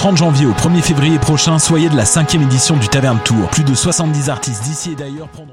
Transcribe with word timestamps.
30 0.00 0.16
janvier 0.16 0.46
au 0.46 0.52
1er 0.52 0.80
février 0.80 1.18
prochain, 1.18 1.58
soyez 1.58 1.90
de 1.90 1.94
la 1.94 2.06
cinquième 2.06 2.44
édition 2.44 2.74
du 2.78 2.88
Taverne 2.88 3.18
Tour. 3.22 3.50
Plus 3.50 3.64
de 3.64 3.74
70 3.74 4.30
artistes 4.30 4.62
d'ici 4.64 4.92
et 4.92 4.94
d'ailleurs 4.94 5.28
prendront... 5.28 5.52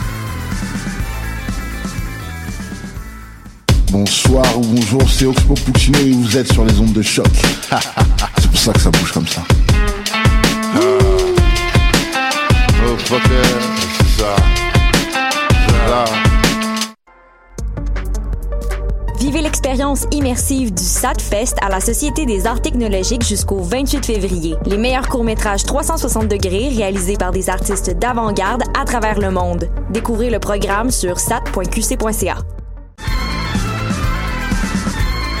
Bonsoir 3.91 4.45
ou 4.57 4.61
bonjour, 4.61 5.01
c'est 5.09 5.25
Oxpo 5.25 5.53
Puccino 5.53 5.99
et 5.99 6.13
vous 6.13 6.37
êtes 6.37 6.49
sur 6.53 6.63
les 6.63 6.79
ondes 6.79 6.93
de 6.93 7.01
choc. 7.01 7.27
c'est 8.39 8.49
pour 8.49 8.59
ça 8.59 8.71
que 8.71 8.79
ça 8.79 8.89
bouge 8.89 9.11
comme 9.11 9.27
ça. 9.27 9.43
Oh 12.87 13.05
ça. 14.17 14.35
Vivez 19.19 19.41
l'expérience 19.41 20.05
immersive 20.11 20.73
du 20.73 20.83
SATFest 20.83 21.55
à 21.61 21.67
la 21.67 21.81
Société 21.81 22.25
des 22.25 22.47
arts 22.47 22.61
technologiques 22.61 23.27
jusqu'au 23.27 23.59
28 23.59 24.05
février. 24.05 24.55
Les 24.67 24.77
meilleurs 24.77 25.09
courts-métrages 25.09 25.65
360 25.65 26.29
degrés 26.29 26.69
réalisés 26.69 27.17
par 27.17 27.33
des 27.33 27.49
artistes 27.49 27.91
d'avant-garde 27.99 28.63
à 28.79 28.85
travers 28.85 29.19
le 29.19 29.31
monde. 29.31 29.69
Découvrez 29.89 30.29
le 30.29 30.39
programme 30.39 30.91
sur 30.91 31.19
sat.qc.ca. 31.19 32.37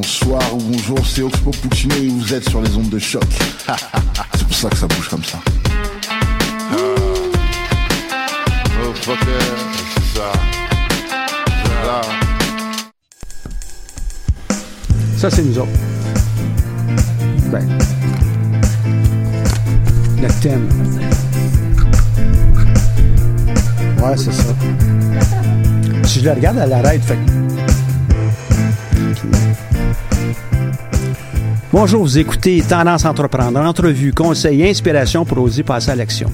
Bonsoir 0.00 0.54
ou 0.54 0.58
bonjour, 0.58 1.04
c'est 1.04 1.22
Oxpo 1.22 1.50
Puccino 1.50 1.92
et 1.96 2.06
vous 2.06 2.32
êtes 2.32 2.48
sur 2.48 2.62
les 2.62 2.76
ondes 2.76 2.88
de 2.88 3.00
choc. 3.00 3.24
c'est 4.36 4.46
pour 4.46 4.54
ça 4.54 4.70
que 4.70 4.76
ça 4.76 4.86
bouge 4.86 5.08
comme 5.08 5.24
ça. 5.24 5.40
Oh 8.80 8.94
ça. 15.16 15.30
c'est 15.30 15.42
nous 15.42 15.58
autres. 15.58 15.68
Ben. 17.50 17.68
Le 20.22 20.28
thème. 20.40 20.68
Ouais, 24.00 24.16
c'est 24.16 24.32
ça. 24.32 24.54
Si 26.04 26.20
je 26.20 26.24
le 26.24 26.34
regarde, 26.34 26.58
elle 26.62 26.72
arrête, 26.72 27.02
fait 27.02 27.18
Bonjour, 31.70 32.02
vous 32.02 32.16
écoutez 32.16 32.62
Tendance 32.66 33.04
Entreprendre, 33.04 33.60
entrevue, 33.60 34.14
conseils, 34.14 34.66
inspiration 34.66 35.26
pour 35.26 35.36
oser 35.36 35.62
passer 35.62 35.90
à 35.90 35.96
l'action. 35.96 36.32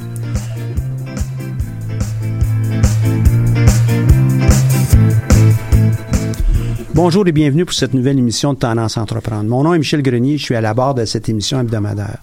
Bonjour 6.94 7.26
et 7.26 7.32
bienvenue 7.32 7.64
pour 7.64 7.74
cette 7.74 7.94
nouvelle 7.94 8.20
émission 8.20 8.52
de 8.52 8.60
Tendance 8.60 8.96
Entreprendre. 8.96 9.50
Mon 9.50 9.64
nom 9.64 9.74
est 9.74 9.78
Michel 9.78 10.02
Grenier, 10.02 10.38
je 10.38 10.44
suis 10.44 10.54
à 10.54 10.60
la 10.60 10.72
barre 10.72 10.94
de 10.94 11.04
cette 11.04 11.28
émission 11.28 11.58
hebdomadaire. 11.58 12.18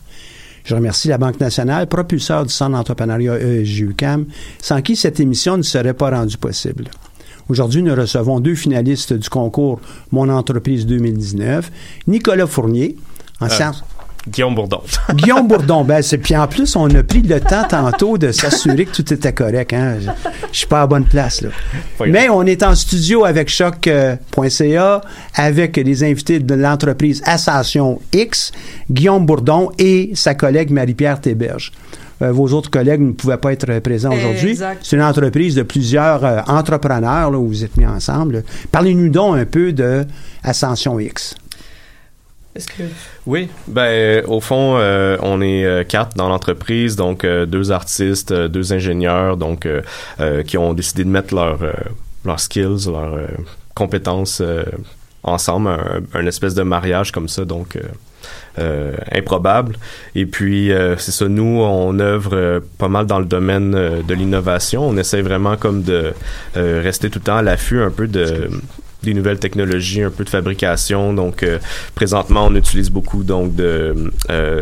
Je 0.63 0.73
remercie 0.73 1.09
la 1.09 1.17
Banque 1.17 1.41
nationale, 1.41 1.87
propulseur 1.87 2.45
du 2.45 2.53
Centre 2.53 2.77
d'entrepreneuriat 2.77 3.37
ESG-UCAM, 3.39 4.27
sans 4.61 4.81
qui 4.81 4.95
cette 4.95 5.19
émission 5.19 5.57
ne 5.57 5.63
serait 5.63 5.93
pas 5.93 6.11
rendue 6.11 6.37
possible. 6.37 6.85
Aujourd'hui, 7.49 7.83
nous 7.83 7.95
recevons 7.95 8.39
deux 8.39 8.55
finalistes 8.55 9.13
du 9.13 9.29
concours 9.29 9.79
Mon 10.11 10.29
entreprise 10.29 10.85
2019, 10.85 11.71
Nicolas 12.07 12.47
Fournier, 12.47 12.95
en 13.39 13.45
Euh, 13.45 13.49
sciences. 13.49 13.83
Guillaume 14.29 14.53
Bourdon. 14.53 14.81
Guillaume 15.15 15.47
Bourdon, 15.47 15.83
ben 15.83 16.03
c'est 16.03 16.19
puis 16.19 16.37
en 16.37 16.47
plus 16.47 16.75
on 16.75 16.87
a 16.93 17.01
pris 17.01 17.23
le 17.23 17.39
temps 17.39 17.63
tantôt 17.67 18.19
de 18.19 18.31
s'assurer 18.31 18.85
que 18.85 18.91
tout 18.95 19.11
était 19.11 19.33
correct. 19.33 19.73
Hein? 19.73 19.95
Je, 19.99 20.09
je 20.51 20.57
suis 20.59 20.67
pas 20.67 20.83
à 20.83 20.87
bonne 20.87 21.05
place 21.05 21.41
là. 21.41 21.49
Mais 22.05 22.29
on 22.29 22.43
est 22.43 22.61
en 22.61 22.75
studio 22.75 23.25
avec 23.25 23.49
choc.ca, 23.49 25.01
avec 25.33 25.77
les 25.77 26.03
invités 26.03 26.39
de 26.39 26.53
l'entreprise 26.53 27.23
Ascension 27.25 27.99
X, 28.13 28.51
Guillaume 28.91 29.25
Bourdon 29.25 29.71
et 29.79 30.11
sa 30.13 30.35
collègue 30.35 30.69
Marie-Pierre 30.69 31.19
Théberge. 31.19 31.71
Euh, 32.21 32.31
vos 32.31 32.47
autres 32.53 32.69
collègues 32.69 33.01
ne 33.01 33.11
pouvaient 33.13 33.37
pas 33.37 33.53
être 33.53 33.79
présents 33.79 34.13
aujourd'hui. 34.13 34.57
C'est 34.81 34.95
une 34.95 35.01
entreprise 35.01 35.55
de 35.55 35.63
plusieurs 35.63 36.23
euh, 36.23 36.41
entrepreneurs 36.47 37.31
là, 37.31 37.37
où 37.37 37.47
vous 37.47 37.63
êtes 37.63 37.77
mis 37.77 37.85
ensemble. 37.85 38.43
Parlez-nous 38.71 39.09
donc 39.09 39.37
un 39.37 39.45
peu 39.45 39.73
de 39.73 40.05
Ascension 40.43 40.99
X. 40.99 41.35
Est-ce 42.53 42.67
que... 42.67 42.83
Oui, 43.25 43.47
ben 43.67 44.25
au 44.27 44.41
fond, 44.41 44.75
euh, 44.75 45.17
on 45.21 45.41
est 45.41 45.87
quatre 45.87 46.17
dans 46.17 46.27
l'entreprise, 46.27 46.97
donc 46.97 47.23
euh, 47.23 47.45
deux 47.45 47.71
artistes, 47.71 48.31
euh, 48.31 48.49
deux 48.49 48.73
ingénieurs, 48.73 49.37
donc 49.37 49.65
euh, 49.65 49.81
euh, 50.19 50.43
qui 50.43 50.57
ont 50.57 50.73
décidé 50.73 51.05
de 51.05 51.09
mettre 51.09 51.33
leurs 51.33 51.63
euh, 51.63 51.71
leurs 52.25 52.41
skills, 52.41 52.87
leurs 52.87 53.13
euh, 53.13 53.27
compétences 53.73 54.41
euh, 54.41 54.65
ensemble, 55.23 55.69
un, 55.69 56.01
un 56.13 56.25
espèce 56.25 56.53
de 56.53 56.63
mariage 56.63 57.13
comme 57.13 57.29
ça, 57.29 57.45
donc 57.45 57.77
euh, 58.59 58.95
improbable. 59.11 59.77
Et 60.15 60.25
puis 60.25 60.71
euh, 60.71 60.97
c'est 60.97 61.11
ça, 61.11 61.27
nous 61.27 61.61
on 61.61 61.99
œuvre 61.99 62.31
euh, 62.33 62.59
pas 62.77 62.89
mal 62.89 63.05
dans 63.05 63.19
le 63.19 63.25
domaine 63.25 63.73
euh, 63.75 64.01
de 64.01 64.13
l'innovation. 64.13 64.87
On 64.87 64.97
essaie 64.97 65.21
vraiment 65.21 65.55
comme 65.55 65.83
de 65.83 66.13
euh, 66.57 66.81
rester 66.83 67.09
tout 67.09 67.19
le 67.19 67.25
temps 67.25 67.37
à 67.37 67.41
l'affût 67.41 67.81
un 67.81 67.91
peu 67.91 68.07
de 68.07 68.49
des 69.03 69.15
nouvelles 69.15 69.39
technologies, 69.39 70.03
un 70.03 70.11
peu 70.11 70.23
de 70.23 70.29
fabrication. 70.29 71.11
Donc, 71.11 71.43
présentement, 71.95 72.45
on 72.45 72.53
utilise 72.53 72.91
beaucoup 72.91 73.23
donc 73.23 73.55
de 73.55 74.11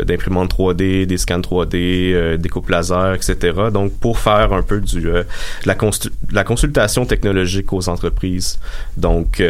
d'imprimantes 0.06 0.54
3D, 0.54 1.04
des 1.04 1.18
scans 1.18 1.40
3D, 1.40 1.74
euh, 1.74 2.36
des 2.38 2.48
coupes 2.48 2.70
laser, 2.70 3.12
etc. 3.12 3.52
Donc, 3.70 3.92
pour 4.00 4.18
faire 4.18 4.54
un 4.54 4.62
peu 4.62 4.80
du 4.80 5.02
de 5.02 5.26
la, 5.66 5.74
de 5.74 6.34
la 6.34 6.44
consultation 6.44 7.04
technologique 7.04 7.70
aux 7.74 7.90
entreprises. 7.90 8.58
Donc, 8.96 9.42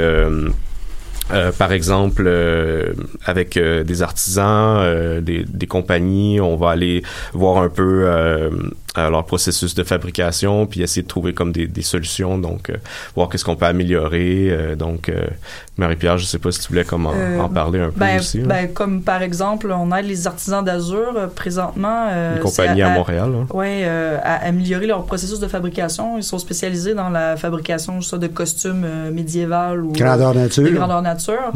euh, 1.32 1.52
par 1.52 1.72
exemple, 1.72 2.24
euh, 2.26 2.92
avec 3.24 3.56
euh, 3.56 3.84
des 3.84 4.02
artisans, 4.02 5.20
des, 5.20 5.66
compagnies, 5.66 6.40
on 6.40 6.56
va 6.56 6.70
aller 6.70 7.02
voir 7.32 7.58
un 7.58 7.68
peu 7.68 8.08
leur 8.96 9.24
processus 9.24 9.74
de 9.74 9.84
fabrication, 9.84 10.66
puis 10.66 10.82
essayer 10.82 11.02
de 11.02 11.08
trouver 11.08 11.32
comme 11.32 11.52
des, 11.52 11.66
des 11.66 11.82
solutions, 11.82 12.38
donc 12.38 12.72
voir 13.14 13.28
qu'est-ce 13.28 13.44
qu'on 13.44 13.56
peut 13.56 13.66
améliorer. 13.66 14.74
donc, 14.76 15.10
Marie-Pierre, 15.76 16.18
je 16.18 16.26
sais 16.26 16.38
pas 16.38 16.52
si 16.52 16.60
tu 16.60 16.68
voulais 16.68 16.84
comme 16.84 17.06
en, 17.06 17.48
parler 17.48 17.80
un 17.80 17.90
peu 17.90 18.00
ben, 18.00 18.18
aussi. 18.18 18.40
Ben, 18.40 18.68
comme 18.72 19.02
par 19.02 19.22
exemple, 19.22 19.72
on 19.72 19.94
aide 19.96 20.06
les 20.06 20.26
artisans 20.26 20.64
d'Azur 20.64 21.30
présentement. 21.34 22.08
Une 22.34 22.40
compagnie 22.40 22.82
à, 22.82 22.90
Montréal. 22.90 23.46
Oui, 23.52 23.84
à 23.84 24.46
améliorer 24.46 24.86
leur 24.86 25.04
processus 25.04 25.40
de 25.40 25.48
fabrication. 25.48 26.18
Ils 26.18 26.24
sont 26.24 26.38
spécialisés 26.38 26.94
dans 26.94 27.08
la 27.08 27.36
fabrication 27.36 28.00
ça, 28.00 28.18
de 28.18 28.26
costumes 28.26 28.86
médiévaux 29.12 29.76
ou 29.82 29.92
grandeur 29.92 30.34
nature. 30.34 30.64
des 30.64 30.72
grandeurs 30.72 31.02
nature. 31.02 31.52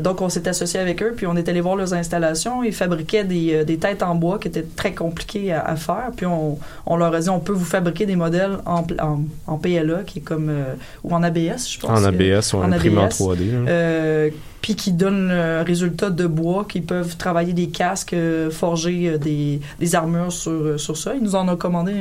donc, 0.00 0.20
on 0.20 0.28
s'est 0.28 0.48
associé 0.48 0.80
avec 0.80 1.02
eux, 1.02 1.12
puis 1.16 1.26
on 1.26 1.36
est 1.36 1.48
allé 1.48 1.60
voir 1.60 1.76
leurs 1.76 1.94
installations. 1.94 2.62
Ils 2.62 2.72
fabriquaient 2.72 3.24
des, 3.24 3.64
des 3.64 3.76
têtes 3.76 4.02
en 4.02 4.14
bois 4.14 4.38
qui 4.38 4.48
étaient 4.48 4.66
très 4.76 4.92
compliquées 4.92 5.52
à, 5.52 5.60
à 5.60 5.76
faire 5.76 6.11
puis 6.12 6.26
on, 6.26 6.58
on, 6.86 6.96
leur 6.96 7.14
a 7.14 7.20
dit 7.20 7.28
on 7.28 7.40
peut 7.40 7.52
vous 7.52 7.64
fabriquer 7.64 8.06
des 8.06 8.16
modèles 8.16 8.58
en, 8.66 8.84
en, 9.00 9.20
en 9.46 9.58
PLA, 9.58 10.02
qui 10.06 10.20
est 10.20 10.22
comme. 10.22 10.48
Euh, 10.48 10.74
ou 11.04 11.14
en 11.14 11.22
ABS, 11.22 11.68
je 11.68 11.80
pense. 11.80 11.90
En 11.90 12.04
ABS 12.04 12.52
ou 12.54 12.58
en 12.58 12.72
imprimant 12.72 13.06
3D. 13.06 13.38
Euh, 13.40 14.30
puis 14.62 14.74
qui 14.76 14.92
donnent 14.92 15.28
le 15.28 15.62
résultat 15.66 16.08
de 16.10 16.26
bois, 16.26 16.64
qui 16.68 16.80
peuvent 16.80 17.16
travailler 17.16 17.52
des 17.52 17.68
casques, 17.68 18.14
euh, 18.14 18.50
forger 18.50 19.08
euh, 19.10 19.18
des, 19.18 19.60
des, 19.80 19.94
armures 19.94 20.32
sur, 20.32 20.80
sur 20.80 20.96
ça. 20.96 21.14
Ils 21.14 21.22
nous 21.22 21.34
en 21.34 21.46
ont 21.48 21.56
commandé 21.56 21.92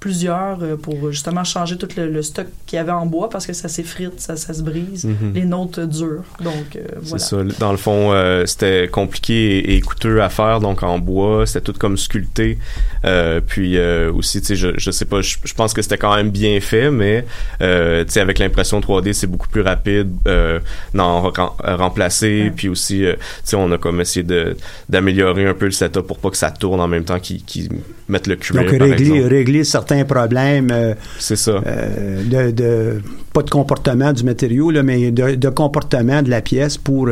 plusieurs 0.00 0.58
euh, 0.62 0.76
pour 0.76 1.12
justement 1.12 1.44
changer 1.44 1.76
tout 1.76 1.86
le, 1.96 2.22
stock 2.22 2.46
qu'il 2.66 2.76
y 2.76 2.80
avait 2.80 2.90
en 2.90 3.06
bois 3.06 3.30
parce 3.30 3.46
que 3.46 3.52
ça 3.52 3.68
s'effrite, 3.68 4.20
ça, 4.20 4.34
ça, 4.36 4.52
se 4.52 4.62
brise, 4.62 5.04
Mhm. 5.04 5.32
les 5.34 5.44
notes 5.44 5.78
durent. 5.78 6.24
Donc, 6.42 6.74
euh, 6.74 6.80
C'est 7.04 7.08
voilà. 7.08 7.18
ça. 7.24 7.36
Dans 7.60 7.70
le 7.70 7.78
fond, 7.78 8.10
euh, 8.12 8.44
c'était 8.46 8.88
compliqué 8.90 9.58
et, 9.58 9.76
et 9.76 9.80
coûteux 9.80 10.20
à 10.20 10.28
faire, 10.28 10.58
donc 10.60 10.82
en 10.82 10.98
bois, 10.98 11.46
c'était 11.46 11.60
tout 11.60 11.78
comme 11.78 11.96
sculpté. 11.96 12.58
Euh, 13.04 13.40
puis 13.46 13.76
euh, 13.78 14.12
aussi, 14.12 14.40
tu 14.40 14.48
sais, 14.48 14.56
je, 14.56 14.68
je 14.76 14.90
sais 14.90 15.04
pas, 15.04 15.20
je, 15.20 15.36
je 15.44 15.54
pense 15.54 15.72
que 15.72 15.82
c'était 15.82 15.98
quand 15.98 16.16
même 16.16 16.30
bien 16.30 16.58
fait, 16.60 16.90
mais 16.90 17.24
euh, 17.60 18.04
tu 18.04 18.10
sais, 18.12 18.20
avec 18.20 18.40
l'impression 18.40 18.80
3D, 18.80 19.12
c'est 19.12 19.28
beaucoup 19.28 19.48
plus 19.48 19.60
rapide 19.62 20.10
euh, 20.26 20.58
rem- 20.94 21.50
remplacer. 21.82 22.50
Puis 22.54 22.68
aussi, 22.68 23.04
euh, 23.04 23.14
tu 23.14 23.20
sais, 23.44 23.56
on 23.56 23.70
a 23.72 23.78
comme 23.78 24.00
essayé 24.00 24.22
de 24.24 24.56
d'améliorer 24.88 25.46
un 25.46 25.54
peu 25.54 25.66
le 25.66 25.70
setup 25.72 26.02
pour 26.02 26.18
pas 26.18 26.30
que 26.30 26.36
ça 26.36 26.50
tourne 26.50 26.80
en 26.80 26.88
même 26.88 27.04
temps 27.04 27.18
qu'ils 27.20 27.68
mettent 28.08 28.26
le 28.26 28.36
cuir. 28.36 28.62
Donc, 28.62 28.78
par 28.78 28.88
régler, 28.88 29.26
régler 29.26 29.64
certains 29.64 30.04
problèmes 30.04 30.70
euh, 30.72 30.94
C'est 31.18 31.36
ça. 31.36 31.62
euh, 31.66 32.22
de, 32.24 32.50
de- 32.50 33.02
pas 33.32 33.42
de 33.42 33.50
comportement 33.50 34.12
du 34.12 34.24
matériau, 34.24 34.70
là, 34.70 34.82
mais 34.82 35.10
de, 35.10 35.34
de 35.36 35.48
comportement 35.48 36.22
de 36.22 36.28
la 36.30 36.42
pièce 36.42 36.76
pour 36.76 37.08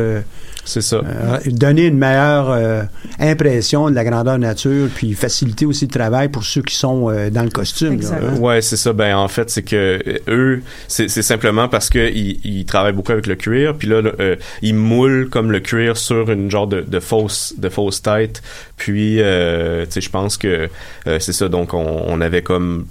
C'est 0.63 0.81
ça. 0.81 0.97
euh, 1.03 1.39
donner 1.47 1.85
une 1.87 1.97
meilleure 1.97 2.49
euh, 2.51 2.83
impression 3.19 3.89
de 3.89 3.95
la 3.95 4.03
grandeur 4.03 4.37
nature, 4.37 4.89
puis 4.93 5.13
faciliter 5.13 5.65
aussi 5.65 5.85
le 5.85 5.91
travail 5.91 6.29
pour 6.29 6.43
ceux 6.43 6.61
qui 6.61 6.75
sont 6.75 7.09
euh, 7.09 7.29
dans 7.29 7.43
le 7.43 7.49
costume. 7.49 7.99
là. 8.01 8.33
Ouais, 8.39 8.61
c'est 8.61 8.77
ça. 8.77 8.93
Ben 8.93 9.15
en 9.17 9.27
fait, 9.27 9.49
c'est 9.49 9.63
que 9.63 9.99
euh, 10.07 10.17
eux, 10.27 10.61
c'est 10.87 11.09
c'est 11.09 11.23
simplement 11.23 11.67
parce 11.67 11.89
que 11.89 12.09
ils, 12.11 12.39
ils 12.43 12.65
travaillent 12.65 12.93
beaucoup 12.93 13.11
avec 13.11 13.27
le 13.27 13.35
cuir, 13.35 13.75
puis 13.75 13.87
là, 13.87 14.01
le- 14.01 14.15
euh, 14.19 14.35
ils 14.61 14.75
moulent 14.75 15.29
comme 15.29 15.51
le 15.51 15.59
cuir 15.59 15.97
sur 15.97 16.29
une 16.31 16.49
genre 16.51 16.67
de, 16.67 16.81
de 16.81 16.99
fausse 16.99 17.53
de 17.57 17.69
fausse 17.69 18.01
tête. 18.01 18.41
Puis, 18.77 19.17
euh, 19.19 19.85
tu 19.85 19.93
sais, 19.93 20.01
je 20.01 20.09
pense 20.09 20.37
que 20.37 20.69
euh, 21.07 21.19
c'est 21.19 21.33
ça. 21.33 21.47
Donc, 21.49 21.73
on, 21.73 22.03
on 22.07 22.21
avait 22.21 22.41
comme 22.43 22.85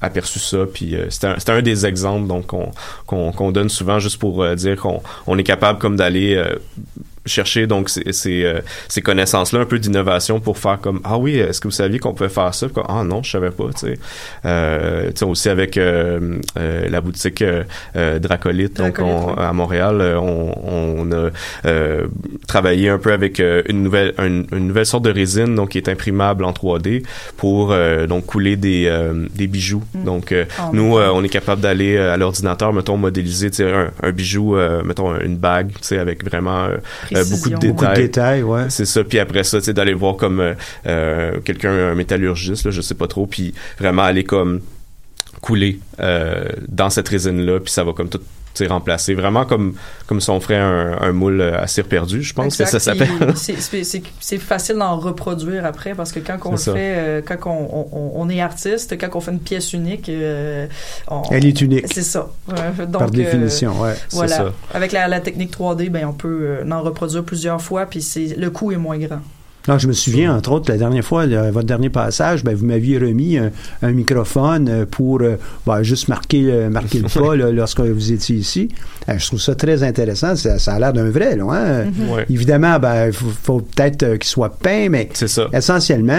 aperçu 0.00 0.38
ça 0.38 0.66
puis 0.72 0.96
euh, 0.96 1.06
c'était 1.08 1.52
un, 1.52 1.62
des 1.62 1.86
exemples 1.86 2.26
donc 2.26 2.48
qu'on 2.48 2.70
qu'on 3.06 3.32
qu'on 3.32 3.52
donne 3.52 3.68
souvent 3.68 3.98
juste 3.98 4.18
pour 4.18 4.42
euh, 4.42 4.54
dire 4.54 4.76
qu'on 4.76 5.02
on 5.26 5.38
est 5.38 5.44
capable 5.44 5.78
comme 5.78 5.96
d'aller 5.96 6.34
euh, 6.34 6.56
chercher 7.26 7.66
donc 7.66 7.88
ces, 7.90 8.12
ces, 8.12 8.44
euh, 8.44 8.60
ces 8.88 9.02
connaissances-là, 9.02 9.60
un 9.60 9.64
peu 9.64 9.78
d'innovation 9.78 10.40
pour 10.40 10.58
faire 10.58 10.78
comme 10.80 11.00
ah 11.04 11.18
oui, 11.18 11.36
est-ce 11.38 11.60
que 11.60 11.68
vous 11.68 11.72
saviez 11.72 11.98
qu'on 11.98 12.14
pouvait 12.14 12.28
faire 12.30 12.54
ça 12.54 12.68
comme, 12.68 12.84
Ah 12.88 13.04
non, 13.04 13.22
je 13.22 13.30
savais 13.30 13.50
pas. 13.50 13.64
Tu 13.74 13.86
sais, 13.86 13.98
euh, 14.44 15.08
tu 15.10 15.16
sais 15.16 15.24
aussi 15.24 15.48
avec 15.48 15.76
euh, 15.76 16.38
euh, 16.58 16.88
la 16.88 17.00
boutique 17.00 17.42
euh, 17.42 17.64
euh, 17.96 18.18
Dracolite, 18.18 18.76
donc 18.76 18.94
Dracolite, 18.96 19.16
on- 19.22 19.28
oui. 19.30 19.34
à 19.38 19.52
Montréal, 19.52 20.16
on, 20.20 20.54
on 20.64 21.12
a 21.12 21.30
euh, 21.66 22.06
travaillé 22.46 22.88
un 22.88 22.98
peu 22.98 23.12
avec 23.12 23.38
une 23.40 23.82
nouvelle 23.82 24.14
une, 24.18 24.46
une 24.52 24.68
nouvelle 24.68 24.86
sorte 24.86 25.04
de 25.04 25.10
résine 25.10 25.54
donc 25.54 25.70
qui 25.70 25.78
est 25.78 25.88
imprimable 25.88 26.44
en 26.44 26.52
3D 26.52 27.04
pour 27.36 27.72
euh, 27.72 28.06
donc 28.06 28.26
couler 28.26 28.56
des 28.56 28.86
euh, 28.88 29.26
des 29.34 29.46
bijoux. 29.46 29.82
Mm. 29.94 30.04
Donc 30.04 30.32
euh, 30.32 30.44
Ah, 30.58 30.70
nous 30.72 30.96
on 30.96 31.22
est 31.24 31.28
capable 31.28 31.60
d'aller 31.60 31.96
à 31.98 32.16
l'ordinateur 32.16 32.72
mettons 32.72 32.96
modéliser 32.96 33.50
tu 33.50 33.56
sais, 33.58 33.72
un, 33.72 33.90
un 34.02 34.10
bijou 34.10 34.56
euh, 34.56 34.82
mettons 34.84 35.18
une 35.20 35.36
bague 35.36 35.68
tu 35.72 35.78
sais 35.88 35.98
avec 35.98 36.24
vraiment 36.24 36.68
euh, 37.16 37.24
beaucoup 37.24 37.50
de 37.50 37.56
détails. 37.56 37.70
Beaucoup 37.70 37.86
de 37.86 37.94
détails, 37.94 38.42
ouais. 38.42 38.64
C'est 38.68 38.84
ça. 38.84 39.04
Puis 39.04 39.18
après 39.18 39.44
ça, 39.44 39.58
tu 39.58 39.66
sais, 39.66 39.72
d'aller 39.72 39.94
voir 39.94 40.16
comme 40.16 40.40
euh, 40.40 40.54
euh, 40.86 41.40
quelqu'un, 41.44 41.70
un 41.70 41.94
métallurgiste, 41.94 42.64
là, 42.64 42.70
je 42.70 42.80
sais 42.80 42.94
pas 42.94 43.06
trop, 43.06 43.26
puis 43.26 43.54
vraiment 43.78 44.02
aller 44.02 44.24
comme 44.24 44.60
couler 45.40 45.80
euh, 46.00 46.44
dans 46.68 46.90
cette 46.90 47.08
résine-là, 47.08 47.60
puis 47.60 47.72
ça 47.72 47.84
va 47.84 47.92
comme 47.92 48.08
tout 48.08 48.20
remplacer. 48.66 49.14
Vraiment 49.14 49.44
comme, 49.44 49.74
comme 50.06 50.20
si 50.20 50.28
on 50.30 50.40
ferait 50.40 50.56
un, 50.58 50.98
un 51.00 51.12
moule 51.12 51.40
à 51.42 51.66
cire 51.66 51.84
perdu, 51.86 52.22
je 52.22 52.34
pense 52.34 52.46
Exact. 52.60 52.64
que 52.64 52.70
ça 52.70 52.80
s'appelle. 52.80 53.08
C'est- 53.36 54.38
facile 54.38 54.76
d'en 54.76 54.98
reproduire 54.98 55.64
après 55.64 55.94
parce 55.94 56.12
que 56.12 56.20
quand 56.20 56.38
on 56.44 56.52
le 56.52 56.56
ça. 56.56 56.72
fait, 56.72 56.94
euh, 56.96 57.22
quand 57.24 57.38
on, 57.46 57.88
on- 57.92 58.12
on 58.16 58.28
est 58.28 58.40
artiste, 58.40 58.98
quand 58.98 59.08
on 59.16 59.20
fait 59.20 59.30
une 59.32 59.40
pièce 59.40 59.72
unique, 59.72 60.08
euh, 60.08 60.66
on- 61.08 61.22
Elle 61.30 61.46
est 61.46 61.60
unique. 61.60 61.86
C'est 61.92 62.02
ça. 62.02 62.28
Euh, 62.50 62.86
donc, 62.86 62.92
Par 63.00 63.08
euh, 63.08 63.10
définition, 63.10 63.80
ouais. 63.80 63.94
C'est 64.08 64.16
Voilà. 64.16 64.36
ça. 64.36 64.52
Avec 64.74 64.92
la, 64.92 65.08
la 65.08 65.20
technique 65.20 65.52
3D, 65.56 65.88
ben 65.90 66.06
on 66.06 66.12
peut 66.12 66.40
euh, 66.62 66.70
en 66.70 66.82
reproduire 66.82 67.24
plusieurs 67.24 67.60
fois, 67.62 67.86
puis 67.86 68.02
c'est 68.02 68.34
le 68.36 68.50
coût 68.50 68.72
est 68.72 68.76
moins 68.76 68.98
grand. 68.98 69.20
Non, 69.68 69.78
je 69.78 69.86
me 69.88 69.92
souviens, 69.92 70.34
entre 70.34 70.52
autres, 70.52 70.70
la 70.70 70.78
dernière 70.78 71.04
fois, 71.04 71.26
le- 71.26 71.50
votre 71.50 71.66
dernier 71.66 71.90
passage, 71.90 72.42
ben, 72.44 72.54
vous 72.54 72.64
m'aviez 72.64 72.98
remis 72.98 73.36
un, 73.38 73.50
un 73.82 73.92
microphone 73.92 74.68
euh, 74.68 74.86
pour 74.90 75.20
euh, 75.20 75.36
ben, 75.66 75.82
juste 75.82 76.08
marquer, 76.08 76.68
marquer 76.70 77.00
le 77.00 77.08
pas 77.20 77.36
là, 77.36 77.50
lorsque 77.52 77.80
vous 77.80 78.12
étiez 78.12 78.36
ici. 78.36 78.68
Euh, 79.08 79.14
je 79.18 79.26
trouve 79.26 79.40
ça 79.40 79.54
très 79.54 79.82
intéressant. 79.82 80.34
Ça, 80.34 80.58
ça 80.58 80.74
a 80.74 80.78
l'air 80.78 80.92
d'un 80.94 81.10
vrai, 81.10 81.36
là. 81.36 81.44
hein? 81.50 81.84
Ouais. 82.10 82.24
Évidemment, 82.30 82.78
ben, 82.78 83.08
il 83.08 83.12
faut, 83.12 83.26
faut 83.42 83.60
peut-être 83.60 84.02
euh, 84.02 84.16
qu'il 84.16 84.28
soit 84.30 84.48
peint, 84.56 84.88
mais 84.88 85.08
ça. 85.14 85.48
essentiellement, 85.52 86.12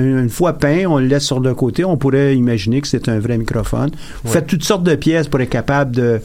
une 0.00 0.28
fois 0.28 0.54
peint, 0.54 0.84
on 0.86 0.98
le 0.98 1.06
laisse 1.06 1.24
sur 1.24 1.40
le 1.40 1.54
côté. 1.54 1.84
On 1.84 1.96
pourrait 1.96 2.36
imaginer 2.36 2.80
que 2.80 2.88
c'est 2.88 3.08
un 3.08 3.18
vrai 3.20 3.38
microphone. 3.38 3.90
Vous 4.24 4.30
Ouais. 4.30 4.34
faites 4.34 4.46
toutes 4.46 4.64
sortes 4.64 4.82
de 4.84 4.94
pièces 4.96 5.28
pour 5.28 5.40
être 5.40 5.48
capable 5.50 5.94
de 5.94 6.20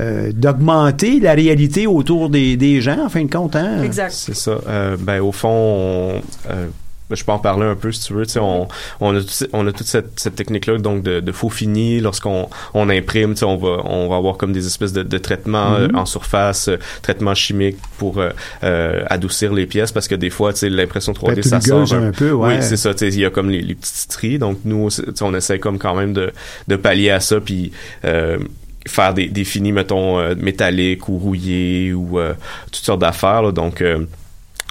euh, 0.00 0.32
d'augmenter 0.34 1.20
la 1.20 1.32
réalité 1.34 1.86
autour 1.86 2.30
des, 2.30 2.56
des 2.56 2.80
gens, 2.80 3.04
en 3.04 3.08
fin 3.08 3.24
de 3.24 3.30
compte. 3.30 3.56
Hein? 3.56 3.82
Exact. 3.82 4.12
C'est 4.12 4.34
ça. 4.36 4.58
Euh, 4.68 4.96
ben, 4.98 5.20
au 5.20 5.32
fond, 5.32 5.48
on, 5.48 6.22
euh, 6.50 6.66
ben, 7.10 7.16
je 7.16 7.24
peux 7.24 7.32
en 7.32 7.38
parler 7.38 7.66
un 7.66 7.74
peu 7.74 7.92
si 7.92 8.00
tu 8.06 8.14
veux. 8.14 8.24
Tu 8.24 8.32
sais, 8.32 8.40
on, 8.40 8.68
on 9.00 9.14
a, 9.14 9.20
tout- 9.20 9.46
on 9.52 9.66
a 9.66 9.72
toute 9.72 9.86
cette, 9.86 10.18
cette 10.18 10.34
technique-là 10.34 10.78
donc 10.78 11.02
de, 11.02 11.20
de 11.20 11.32
faux 11.32 11.50
fini. 11.50 12.00
Lorsqu'on 12.00 12.48
on 12.72 12.88
imprime, 12.88 13.34
tu 13.34 13.40
sais, 13.40 13.44
on 13.44 13.58
va, 13.58 13.82
on 13.84 14.08
va 14.08 14.16
avoir 14.16 14.38
comme 14.38 14.52
des 14.54 14.66
espèces 14.66 14.94
de, 14.94 15.02
de 15.02 15.18
traitements 15.18 15.72
Mhm. 15.72 15.76
euh, 15.94 15.98
en 15.98 16.06
surface, 16.06 16.68
euh, 16.68 16.78
traitements 17.02 17.34
chimiques 17.34 17.76
pour 17.98 18.18
euh, 18.18 18.30
euh, 18.64 19.04
adoucir 19.10 19.52
les 19.52 19.66
pièces 19.66 19.92
parce 19.92 20.08
que 20.08 20.14
des 20.14 20.30
fois, 20.30 20.54
tu 20.54 20.60
sais, 20.60 20.70
l'impression 20.70 21.12
3D, 21.12 21.34
Peut-être 21.34 21.44
ça 21.44 21.60
sort 21.60 21.80
rugueuse 21.80 21.92
un 21.94 22.12
peu, 22.12 22.30
ouais. 22.32 22.54
Oui, 22.56 22.62
c'est 22.62 22.78
ça. 22.78 22.94
tu 22.94 23.00
sais, 23.00 23.08
Il 23.08 23.20
y 23.20 23.26
a 23.26 23.30
comme 23.30 23.50
les, 23.50 23.60
les 23.60 23.74
petits 23.74 23.90
stries. 23.98 24.38
Donc, 24.38 24.60
nous, 24.64 24.88
tu 24.88 25.02
sais, 25.02 25.22
on 25.22 25.34
essaie 25.34 25.58
comme 25.58 25.78
quand 25.78 25.94
même 25.94 26.14
de, 26.14 26.32
de 26.68 26.76
pallier 26.76 27.10
à 27.10 27.20
ça. 27.20 27.40
Puis, 27.40 27.72
euh, 28.06 28.38
faire 28.86 29.14
des, 29.14 29.28
des 29.28 29.44
finis, 29.44 29.72
mettons, 29.72 30.18
euh, 30.18 30.34
métalliques 30.36 31.08
ou 31.08 31.18
rouillés 31.18 31.92
ou 31.92 32.18
euh, 32.18 32.34
toutes 32.66 32.84
sortes 32.84 33.00
d'affaires. 33.00 33.52
Donc, 33.52 33.80
euh, 33.80 34.04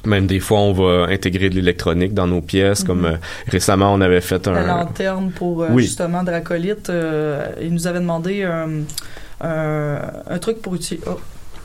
même 0.06 0.26
des 0.28 0.40
fois, 0.40 0.60
on 0.60 0.74
va 0.74 1.06
intégrer 1.12 1.50
de 1.50 1.56
l'électronique 1.56 2.14
dans 2.14 2.28
nos 2.28 2.42
pièces. 2.42 2.84
Comme 2.84 3.06
euh, 3.06 3.18
récemment, 3.48 3.94
on 3.94 4.02
avait 4.02 4.22
fait 4.22 4.46
La 4.48 4.58
un... 4.58 4.84
lanterne 4.84 5.32
pour 5.32 5.66
Oui. 5.70 5.84
justement 5.84 6.24
Dracolite, 6.24 6.92
il 7.62 7.74
nous 7.74 7.88
avait 7.88 8.00
demandé 8.00 8.44
un, 8.44 10.38
truc 10.40 10.62
pour 10.62 10.76
utiliser. 10.76 11.06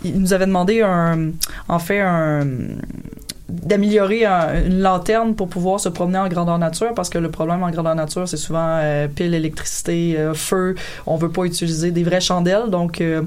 il 0.04 0.20
nous 0.20 0.32
avait 0.32 0.46
demandé 0.46 0.82
un, 0.82 1.30
en 1.68 1.78
fait 1.78 2.00
un 2.00 2.46
d'améliorer 3.48 4.24
un- 4.24 4.64
une 4.66 4.80
lanterne 4.80 5.34
pour 5.36 5.48
pouvoir 5.48 5.78
se 5.78 5.88
promener 5.88 6.18
en 6.18 6.26
grandeur 6.28 6.58
nature 6.58 6.92
parce 6.96 7.08
que 7.08 7.18
le 7.18 7.30
problème 7.30 7.62
en 7.62 7.70
grandeur 7.70 7.94
nature 7.94 8.26
c'est 8.26 8.36
souvent 8.36 8.66
euh, 8.80 9.06
pile 9.06 9.34
électricité 9.34 10.16
euh, 10.18 10.34
feu 10.34 10.74
on 11.06 11.16
veut 11.16 11.28
pas 11.30 11.44
utiliser 11.44 11.92
des 11.92 12.02
vraies 12.02 12.20
chandelles 12.20 12.70
donc 12.70 13.00
euh, 13.00 13.22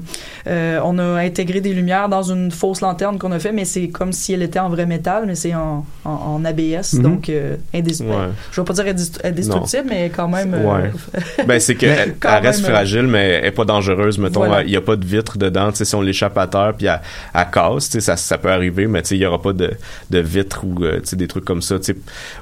euh, 0.46 0.78
on 0.84 0.98
a 0.98 1.20
intégré 1.20 1.62
des 1.62 1.72
lumières 1.72 2.10
dans 2.10 2.22
une 2.22 2.50
fausse 2.50 2.82
lanterne 2.82 3.18
qu'on 3.18 3.32
a 3.32 3.38
fait 3.38 3.52
mais 3.52 3.64
c'est 3.64 3.88
comme 3.88 4.12
si 4.12 4.34
elle 4.34 4.42
était 4.42 4.58
en 4.58 4.68
vrai 4.68 4.84
métal 4.84 5.24
mais 5.26 5.34
c'est 5.34 5.54
en, 5.54 5.86
en, 6.04 6.10
en 6.10 6.44
ABS 6.44 6.92
Mhm. 6.94 7.02
donc 7.02 7.28
euh, 7.30 7.56
indestructible 7.74 8.10
Ouais. 8.20 8.28
je 8.52 8.60
vais 8.60 8.64
pas 8.66 8.72
dire 8.74 8.84
indestru- 8.84 9.26
indestructible 9.26 9.86
mais 9.88 10.10
quand 10.14 10.28
même 10.28 10.52
Ouais. 10.52 10.90
ben 11.46 11.58
c'est 11.58 11.76
que 11.76 11.86
elle, 11.86 12.14
reste 12.42 12.62
même, 12.62 12.72
fragile 12.72 13.06
mais 13.06 13.28
elle 13.40 13.46
est 13.46 13.50
pas 13.52 13.64
dangereuse 13.64 14.18
mettons 14.18 14.40
Voilà. 14.44 14.64
il 14.64 14.70
y 14.70 14.76
a 14.76 14.80
pas 14.82 14.96
de 14.96 15.04
vitre 15.04 15.38
dedans 15.38 15.70
si 15.72 15.94
on 15.94 16.02
l'échappe 16.02 16.36
à 16.36 16.46
terre 16.46 16.74
puis 16.76 16.88
elle, 16.88 17.00
elle 17.34 17.46
casse 17.50 17.98
ça 18.00 18.16
ça 18.18 18.36
peut 18.36 18.50
arriver 18.52 18.86
mais 18.86 19.00
il 19.10 19.16
y 19.16 19.24
aura 19.24 19.40
pas 19.40 19.54
de 19.54 19.70
de 20.10 20.18
vitre 20.18 20.64
ou 20.64 20.84
euh, 20.84 21.00
des 21.12 21.28
trucs 21.28 21.44
comme 21.44 21.62
ça 21.62 21.76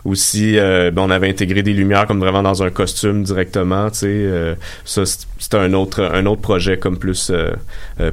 aussi 0.04 0.58
euh, 0.58 0.90
ben 0.90 1.02
on 1.02 1.10
avait 1.10 1.28
intégré 1.28 1.62
des 1.62 1.72
lumières 1.72 2.06
comme 2.06 2.18
vraiment 2.20 2.42
dans 2.42 2.62
un 2.62 2.70
costume 2.70 3.22
directement 3.25 3.88
euh, 4.04 4.54
ça 4.84 5.04
c'est- 5.06 5.26
un 5.54 5.72
autre 5.72 6.02
un 6.02 6.26
autre 6.26 6.40
projet 6.42 6.78
comme 6.78 6.98
plus 6.98 7.32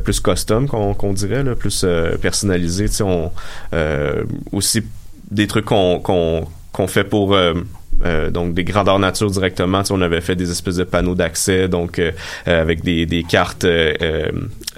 plus 0.04 0.20
custom 0.22 0.68
qu'on 0.68 1.14
dirait 1.14 1.44
plus 1.56 1.86
personnalisé 2.22 2.86
aussi 4.52 4.84
des 5.32 5.48
trucs 5.48 5.66
qu'on 5.66 6.48
fait 6.88 7.04
pour 7.04 7.36
euh, 8.04 8.30
donc 8.30 8.54
des 8.54 8.64
grandeurs 8.64 9.00
nature 9.00 9.30
directement. 9.32 9.82
Tu 9.82 9.88
sais, 9.88 9.94
on 9.94 10.02
avait 10.02 10.22
fait 10.22 10.36
des 10.36 10.52
espèces 10.52 10.76
de 10.78 10.84
panneaux 10.84 11.16
d'accès, 11.16 11.68
donc 11.68 12.00
euh, 12.00 12.12
euh, 12.48 12.62
avec 12.62 12.84
des, 12.84 13.06
des 13.06 13.24
cartes 13.24 13.64
euh, 13.66 13.94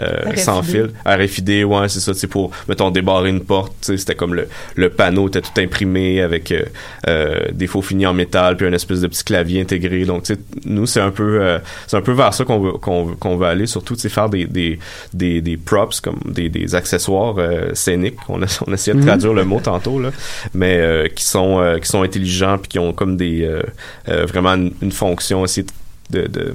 euh, 0.01 0.35
sans 0.35 0.61
fil, 0.61 0.91
RFID, 1.05 1.63
ouais, 1.63 1.89
c'est 1.89 1.99
ça. 1.99 2.13
Sais, 2.13 2.27
pour 2.27 2.51
mettons 2.67 2.91
débarrer 2.91 3.29
une 3.29 3.41
porte, 3.41 3.73
tu 3.81 3.87
sais, 3.87 3.97
c'était 3.97 4.15
comme 4.15 4.33
le, 4.35 4.47
le 4.75 4.89
panneau 4.89 5.27
était 5.27 5.41
tout 5.41 5.49
imprimé 5.57 6.21
avec 6.21 6.51
euh, 6.51 6.63
euh, 7.07 7.39
des 7.51 7.67
faux 7.67 7.81
finis 7.81 8.05
en 8.05 8.13
métal, 8.13 8.57
puis 8.57 8.67
un 8.67 8.73
espèce 8.73 9.01
de 9.01 9.07
petit 9.07 9.23
clavier 9.23 9.61
intégré. 9.61 10.05
Donc, 10.05 10.23
tu 10.23 10.33
sais, 10.35 10.39
nous 10.65 10.85
c'est 10.85 11.01
un 11.01 11.11
peu 11.11 11.41
euh, 11.41 11.57
c'est 11.87 11.97
un 11.97 12.01
peu 12.01 12.11
vers 12.11 12.33
ça 12.33 12.43
qu'on 12.45 12.59
veut 12.59 12.71
qu'on 12.73 13.05
veut- 13.05 13.37
veut 13.37 13.45
aller, 13.45 13.65
surtout 13.67 13.95
tu 13.95 14.01
sais 14.01 14.09
faire 14.09 14.29
des 14.29 14.45
des 14.45 14.77
des, 15.13 15.41
des 15.41 15.57
props 15.57 15.99
comme 16.01 16.19
des, 16.25 16.49
des 16.49 16.75
accessoires 16.75 17.35
euh, 17.37 17.71
scéniques. 17.73 18.17
On 18.29 18.41
a 18.43 18.45
on 18.67 18.73
essayait 18.73 18.93
de 18.95 18.99
Mhm. 19.01 19.07
traduire 19.07 19.33
le 19.33 19.45
mot 19.45 19.59
tantôt 19.63 19.99
là, 19.99 20.09
mais 20.53 20.77
euh, 20.79 21.07
qui 21.07 21.23
sont 21.23 21.59
euh, 21.59 21.77
qui 21.79 21.87
sont 21.87 22.01
intelligents 22.03 22.57
puis 22.57 22.67
qui 22.69 22.79
ont 22.79 22.93
comme 22.93 23.06
des 23.15 23.43
euh, 23.45 23.61
euh, 24.09 24.25
vraiment 24.25 24.55
une, 24.55 24.73
une 24.81 24.91
fonction 24.91 25.41
aussi 25.41 25.63
de 26.09 26.21
de- 26.27 26.53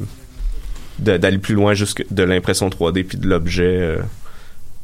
de- 0.98 1.16
d'aller 1.16 1.38
plus 1.38 1.54
loin 1.54 1.72
jusque 1.74 2.04
de 2.10 2.22
l'impression 2.22 2.68
3D 2.68 3.04
puis 3.04 3.16
de 3.18 3.26
l'objet. 3.28 3.78
euh, 3.80 3.96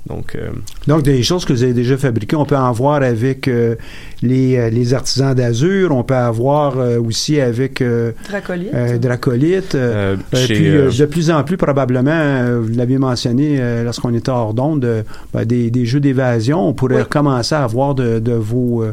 donc 0.08 0.37
euh, 0.37 0.48
Donc, 0.87 1.02
des 1.02 1.22
choses 1.22 1.44
que 1.44 1.52
vous 1.52 1.62
avez 1.64 1.75
déjà 1.75 1.98
fabriquées, 1.98 2.37
on 2.37 2.46
peut 2.46 2.56
en 2.56 2.72
voir 2.72 3.02
avec 3.02 3.46
euh, 3.46 3.75
les, 4.22 4.70
les 4.70 4.94
artisans 4.94 5.34
d'Azur, 5.34 5.94
on 5.94 6.02
peut 6.02 6.14
avoir 6.14 6.78
euh, 6.78 6.98
aussi 6.98 7.38
avec 7.40 7.82
euh, 7.82 8.12
Dracolite. 8.30 8.70
euh, 8.72 8.96
Dracolite. 8.98 9.75
euh, 9.75 10.16
euh, 10.16 10.16
euh, 10.34 10.46
chez, 10.46 10.54
puis, 10.54 10.98
de 10.98 11.04
plus 11.04 11.30
en 11.30 11.44
plus, 11.44 11.58
probablement, 11.58 12.10
euh, 12.10 12.58
vous 12.62 12.75
l'aviez 12.75 12.96
mentionné 12.96 13.58
euh, 13.60 13.84
lorsqu'on 13.84 14.14
était 14.14 14.30
hors 14.30 14.54
d'onde, 14.54 14.84
euh, 14.87 15.02
ben, 15.34 15.44
des, 15.44 15.70
des 15.70 15.84
jeux 15.84 16.00
d'évasion, 16.00 16.66
on 16.66 16.72
pourrait 16.72 16.94
Oui. 16.96 17.02
recommencer 17.02 17.54
à 17.56 17.64
avoir 17.64 17.94
de, 17.94 18.18
de 18.18 18.32
vos... 18.32 18.84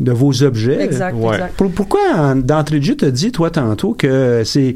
de 0.00 0.12
vos 0.12 0.42
objets. 0.42 0.82
Exact, 0.82 1.14
Ouais. 1.16 1.34
exact. 1.34 1.54
Pour- 1.56 1.70
pourquoi, 1.70 2.00
en- 2.16 2.36
d'entrée 2.36 2.78
de 2.80 2.84
jeu, 2.84 2.96
tu 2.96 3.04
as 3.04 3.10
dit, 3.10 3.30
toi, 3.32 3.50
tantôt, 3.50 3.94
que 3.94 4.42
c'est 4.44 4.74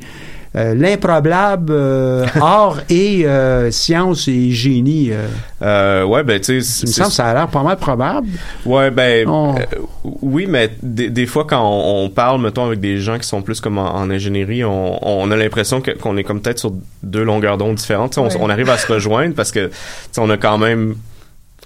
euh, 0.57 0.75
l'improbable 0.75 1.73
euh, 1.73 2.25
art 2.41 2.79
et 2.89 3.27
euh, 3.27 3.71
science 3.71 4.29
et 4.29 4.51
génie? 4.51 5.11
euh, 5.13 5.27
euh, 5.61 6.05
ouais 6.05 6.23
ben 6.25 6.41
tu 6.41 6.57
il 6.57 6.65
sais 6.65 6.87
me 6.87 6.91
c'est- 6.91 6.97
semble 6.97 7.09
que 7.11 7.15
ça 7.15 7.27
a 7.27 7.35
l'air 7.35 7.49
pas 7.49 7.63
mal 7.63 7.77
probable. 7.77 8.29
Ouais, 8.65 8.91
ben, 8.91 9.29
On- 9.29 9.57
euh, 9.57 9.61
oui, 10.23 10.47
mais 10.49 10.71
des, 10.83 11.11
des 11.11 11.27
fois, 11.27 11.45
quand 11.47 11.61
on, 11.63 12.05
on 12.05 12.09
parle, 12.11 12.41
mettons, 12.41 12.65
avec 12.65 12.81
des 12.81 12.97
gens 12.99 13.19
qui 13.19 13.29
sont 13.29 13.43
plus 13.43 13.61
comme 13.61 13.77
en, 13.77 13.95
en 13.95 14.09
ingénierie, 14.11 14.65
on, 14.65 14.99
on 15.07 15.31
a 15.31 15.37
l'impression 15.37 15.83
qu'on 16.01 16.17
est 16.17 16.25
comme 16.25 16.41
peut-être 16.41 16.59
sur 16.61 16.73
deux 17.03 17.25
longueurs 17.25 17.59
d'onde 17.59 17.75
différentes. 17.75 18.17
On, 18.17 18.25
Ouais. 18.29 18.37
on 18.41 18.49
arrive 18.49 18.71
à 18.71 18.79
se 18.79 18.91
rejoindre 18.91 19.35
parce 19.35 19.53
que, 19.53 19.67
tu 19.67 19.73
sais, 20.13 20.21
on 20.21 20.31
a 20.31 20.39
quand 20.39 20.57
même 20.59 20.95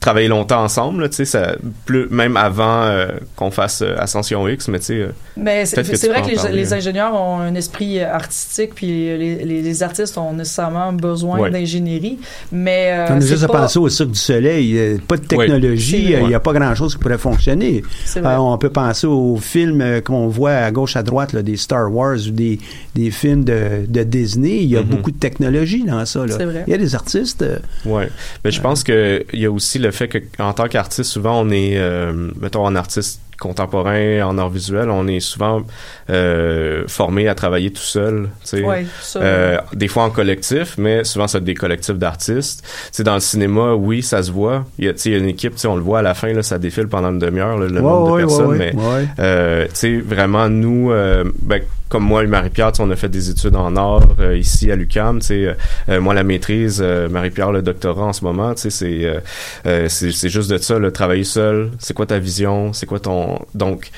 travaillé 0.03 0.29
longtemps 0.29 0.63
ensemble, 0.63 1.09
tu 1.09 1.17
sais, 1.17 1.25
ça, 1.25 1.57
plus, 1.87 2.07
même 2.11 2.37
avant 2.37 2.83
euh, 2.83 3.07
qu'on 3.37 3.51
fasse 3.51 3.81
euh, 3.83 3.95
Ascension 3.99 4.47
X, 4.49 4.69
mais 4.69 4.79
tu 4.81 4.85
sais, 4.87 4.95
euh, 4.97 5.09
Mais 5.37 5.65
c'est 5.65 5.81
vrai 6.09 6.21
que 6.23 6.29
les, 6.53 6.73
hein. 6.73 6.77
ingénieurs 6.77 7.15
ont 7.15 7.39
un 7.41 7.55
esprit 7.55 8.01
artistique, 8.01 8.75
puis 8.75 8.87
les, 8.87 9.37
les, 9.45 9.63
les 9.63 9.83
artistes 9.83 10.19
ont 10.19 10.33
nécessairement 10.35 10.93
besoin 10.93 11.39
Ouais. 11.39 11.51
d'ingénierie. 11.51 12.19
Mais 12.51 12.91
euh, 12.93 13.07
on 13.15 13.17
a 13.17 13.21
juste 13.21 13.45
à 13.45 13.49
pas- 13.49 13.61
penser 13.63 13.79
au 13.79 13.89
Cirque 13.89 14.11
du 14.11 14.19
Soleil. 14.19 14.99
Pas 15.09 15.17
de 15.17 15.23
technologie, 15.25 16.13
il 16.21 16.27
n'y 16.27 16.35
a 16.35 16.41
pas 16.41 16.53
grand-chose 16.53 16.95
qui 16.95 17.01
pourrait 17.01 17.17
fonctionner. 17.19 17.83
Euh, 18.17 18.37
on 18.37 18.59
peut 18.59 18.71
penser 18.71 19.07
aux 19.07 19.37
films 19.37 20.03
qu'on 20.05 20.27
voit 20.29 20.53
à 20.53 20.71
gauche, 20.71 20.97
à 20.97 21.03
droite, 21.03 21.33
là, 21.33 21.43
des 21.43 21.57
Star 21.57 21.93
Wars 21.95 22.17
ou 22.27 22.31
des, 22.31 22.59
des 22.95 23.11
films 23.11 23.45
de, 23.45 23.87
de 23.89 24.03
Disney. 24.03 24.59
Il 24.63 24.69
y 24.71 24.77
a 24.77 24.81
Mhm. 24.83 24.89
beaucoup 24.89 25.11
de 25.13 25.19
technologie 25.19 25.85
dans 25.85 26.05
ça. 26.05 26.27
là. 26.27 26.35
C'est 26.37 26.45
vrai. 26.45 26.65
Il 26.67 26.71
y 26.73 26.75
a 26.75 26.79
des 26.79 26.95
artistes. 26.97 27.45
Ouais. 27.87 28.09
Mais 28.45 28.51
je 28.51 28.61
pense 28.61 28.83
que 28.83 29.25
il 29.33 29.41
y 29.41 29.47
a 29.47 29.51
aussi 29.53 29.79
le 29.79 29.92
fait 29.93 30.09
que 30.09 30.19
en 30.39 30.53
tant 30.53 30.69
qu'artiste, 30.69 31.11
souvent 31.11 31.41
on 31.41 31.51
est, 31.51 31.77
euh, 31.77 32.31
mettons 32.41 32.65
en 32.65 32.75
artiste 32.75 33.21
contemporain, 33.39 34.23
en 34.23 34.39
art 34.39 34.51
visuel, 34.51 34.89
on 34.91 35.07
est 35.09 35.21
souvent 35.21 35.63
euh, 36.11 36.85
formé 36.89 37.29
à 37.29 37.35
travailler 37.35 37.71
tout 37.71 37.81
seul. 37.83 38.29
tu 38.43 38.49
sais. 38.49 38.63
Ouais, 38.63 38.85
Euh, 39.17 39.59
des 39.73 39.89
fois 39.89 40.05
en 40.05 40.11
collectif, 40.11 40.77
mais 40.79 41.05
souvent 41.05 41.29
c'est 41.29 41.43
des 41.45 41.55
collectifs 41.55 41.97
d'artistes. 41.97 42.63
Tu 42.63 42.69
sais, 42.93 43.05
dans 43.05 43.15
le 43.15 43.21
cinéma, 43.21 43.75
oui, 43.75 44.03
ça 44.03 44.23
se 44.23 44.31
voit. 44.33 44.65
Il 44.79 44.85
y 44.85 44.89
a, 44.89 44.93
tu 44.93 44.99
sais, 45.01 45.11
il 45.11 45.13
y 45.13 45.17
a 45.17 45.19
une 45.19 45.29
équipe, 45.29 45.53
tu 45.55 45.61
sais, 45.61 45.69
on 45.69 45.77
le 45.77 45.83
voit 45.83 46.01
à 46.01 46.03
la 46.03 46.15
fin, 46.15 46.33
là, 46.33 46.43
ça 46.43 46.59
défile 46.59 46.89
pendant 46.89 47.11
une 47.11 47.19
demi-heure, 47.19 47.59
là, 47.59 47.67
le 47.67 47.75
Ouais, 47.75 47.81
nombre 47.81 48.13
ouais, 48.13 48.23
de 48.23 48.27
ouais, 48.27 48.33
personnes. 48.37 48.47
ouais, 48.49 48.73
mais 48.75 48.75
ouais. 48.75 49.07
euh, 49.19 49.65
tu 49.67 49.71
sais, 49.75 49.97
vraiment, 49.99 50.49
nous, 50.49 50.91
euh, 50.91 51.25
ben, 51.43 51.63
comme 51.89 52.05
moi 52.05 52.25
et 52.25 52.27
Marie-Pierre, 52.27 52.73
tu 52.73 52.79
sais, 52.79 52.83
on 52.83 52.91
a 52.91 52.97
fait 52.97 53.11
des 53.11 53.29
études 53.29 53.55
en 53.55 53.77
art 53.77 54.09
euh, 54.19 54.37
ici 54.39 54.71
à 54.73 54.77
l'UCAM. 54.77 55.21
Tu 55.21 55.27
sais, 55.27 55.57
euh, 55.91 56.01
moi, 56.01 56.15
la 56.15 56.23
maîtrise, 56.25 56.81
euh, 56.83 57.09
Marie-Pierre, 57.11 57.53
le 57.53 57.61
doctorat 57.61 58.05
en 58.07 58.13
ce 58.15 58.25
moment, 58.25 58.55
tu 58.55 58.63
sais, 58.63 58.71
c'est 58.71 59.05
euh, 59.05 59.21
euh, 59.67 59.87
c'est 59.91 60.11
c'est 60.11 60.31
juste 60.31 60.51
de 60.51 60.57
ça, 60.57 60.79
le 60.79 60.91
travailler 60.91 61.25
seul. 61.25 61.71
C'est 61.79 61.93
quoi 61.95 62.07
ta 62.07 62.19
vision? 62.19 62.73
C'est 62.73 62.87
quoi 62.87 62.99
ton... 62.99 63.39
Donc... 63.55 63.91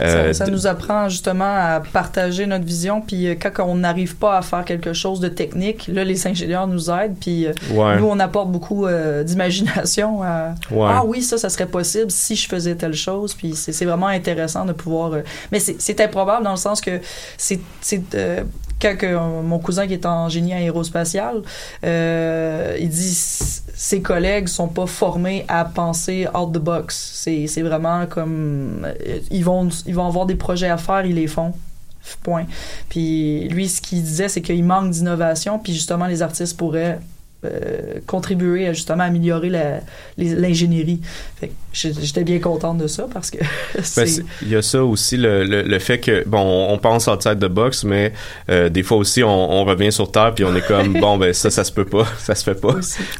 euh, 0.00 0.32
ça, 0.32 0.34
ça 0.40 0.44
d- 0.46 0.50
nous 0.52 0.66
apprend 0.66 1.08
justement 1.08 1.44
à 1.44 1.80
partager 1.92 2.46
notre 2.46 2.64
vision, 2.64 3.00
puis 3.00 3.28
euh, 3.28 3.34
quand 3.40 3.64
on 3.66 3.76
n'arrive 3.76 4.16
pas 4.16 4.36
à 4.38 4.42
faire 4.42 4.64
quelque 4.64 4.92
chose 4.92 5.20
de 5.20 5.28
technique, 5.28 5.88
là, 5.88 6.04
les 6.04 6.26
ingénieurs 6.26 6.66
nous 6.66 6.90
aident, 6.90 7.16
puis 7.20 7.46
euh, 7.46 7.52
Ouais. 7.72 7.98
nous, 7.98 8.06
on 8.06 8.18
apporte 8.20 8.50
beaucoup 8.50 8.86
euh, 8.86 9.22
d'imagination 9.24 10.22
à 10.22 10.54
Ouais. 10.70 10.86
Ah 10.88 11.02
oui, 11.04 11.22
ça, 11.22 11.38
ça 11.38 11.48
serait 11.48 11.66
possible 11.66 12.10
si 12.10 12.36
je 12.36 12.48
faisais 12.48 12.74
telle 12.74 12.94
chose, 12.94 13.34
puis 13.34 13.54
c'est 13.54 13.84
vraiment 13.84 14.08
intéressant 14.08 14.64
de 14.64 14.72
pouvoir... 14.72 15.12
euh, 15.14 15.22
mais 15.52 15.58
c'est 15.60 16.00
improbable 16.00 16.44
dans 16.44 16.50
le 16.52 16.56
sens 16.56 16.80
que 16.80 17.00
c'est... 17.36 17.60
quand 18.80 18.96
que, 18.96 19.16
mon 19.42 19.58
cousin 19.58 19.86
qui 19.86 19.94
est 19.94 20.06
en 20.06 20.28
génie 20.28 20.52
aérospatial, 20.52 21.42
euh, 21.84 22.76
il 22.78 22.88
dit 22.88 23.14
ses 23.14 24.02
collègues 24.02 24.48
sont 24.48 24.68
pas 24.68 24.86
formés 24.86 25.44
à 25.48 25.64
penser 25.64 26.26
out 26.34 26.52
the 26.52 26.58
box. 26.58 27.12
C'est 27.14 27.46
c'est 27.46 27.62
vraiment 27.62 28.06
comme 28.06 28.86
ils 29.30 29.44
vont 29.44 29.68
ils 29.86 29.94
vont 29.94 30.06
avoir 30.06 30.26
des 30.26 30.34
projets 30.34 30.68
à 30.68 30.76
faire, 30.76 31.04
ils 31.06 31.14
les 31.14 31.26
font. 31.26 31.52
Point. 32.22 32.46
Puis 32.88 33.48
lui, 33.48 33.68
ce 33.68 33.80
qu'il 33.80 34.00
disait, 34.00 34.28
c'est 34.28 34.40
qu'il 34.40 34.62
manque 34.62 34.90
d'innovation, 34.90 35.58
puis 35.58 35.72
justement 35.72 36.06
les 36.06 36.22
artistes 36.22 36.56
pourraient 36.56 37.00
euh, 37.44 38.00
contribuer 38.06 38.66
à 38.66 38.72
justement 38.72 39.04
améliorer 39.04 39.50
la- 39.50 39.80
les- 40.16 40.34
l'ingénierie. 40.34 41.00
Fait 41.38 41.48
que 41.48 41.52
j'ai- 41.72 41.92
J'étais 42.00 42.24
bien 42.24 42.38
contente 42.38 42.78
de 42.78 42.86
ça 42.86 43.06
parce 43.12 43.30
que 43.30 43.38
Ben, 43.96 44.06
Il 44.42 44.48
y 44.48 44.56
a 44.56 44.62
ça 44.62 44.82
aussi, 44.82 45.16
le, 45.16 45.44
le, 45.44 45.62
le 45.62 45.78
fait 45.78 45.98
que, 45.98 46.26
bon, 46.26 46.66
on 46.70 46.78
pense 46.78 47.06
outside 47.08 47.38
the 47.38 47.44
box, 47.48 47.84
mais 47.84 48.12
euh, 48.48 48.68
des 48.70 48.82
fois 48.82 48.96
aussi, 48.96 49.22
on, 49.22 49.28
on 49.52 49.64
revient 49.64 49.92
sur 49.92 50.10
Terre, 50.10 50.32
puis 50.34 50.44
on 50.44 50.56
est 50.56 50.66
comme, 50.66 50.92
bon, 51.00 51.18
ben 51.18 51.32
ça, 51.34 51.50
ça 51.50 51.62
se 51.62 51.70
peut 51.72 51.84
pas, 51.84 52.06
ça 52.18 52.34
se 52.34 52.42
fait 52.42 52.60
pas. 52.60 52.74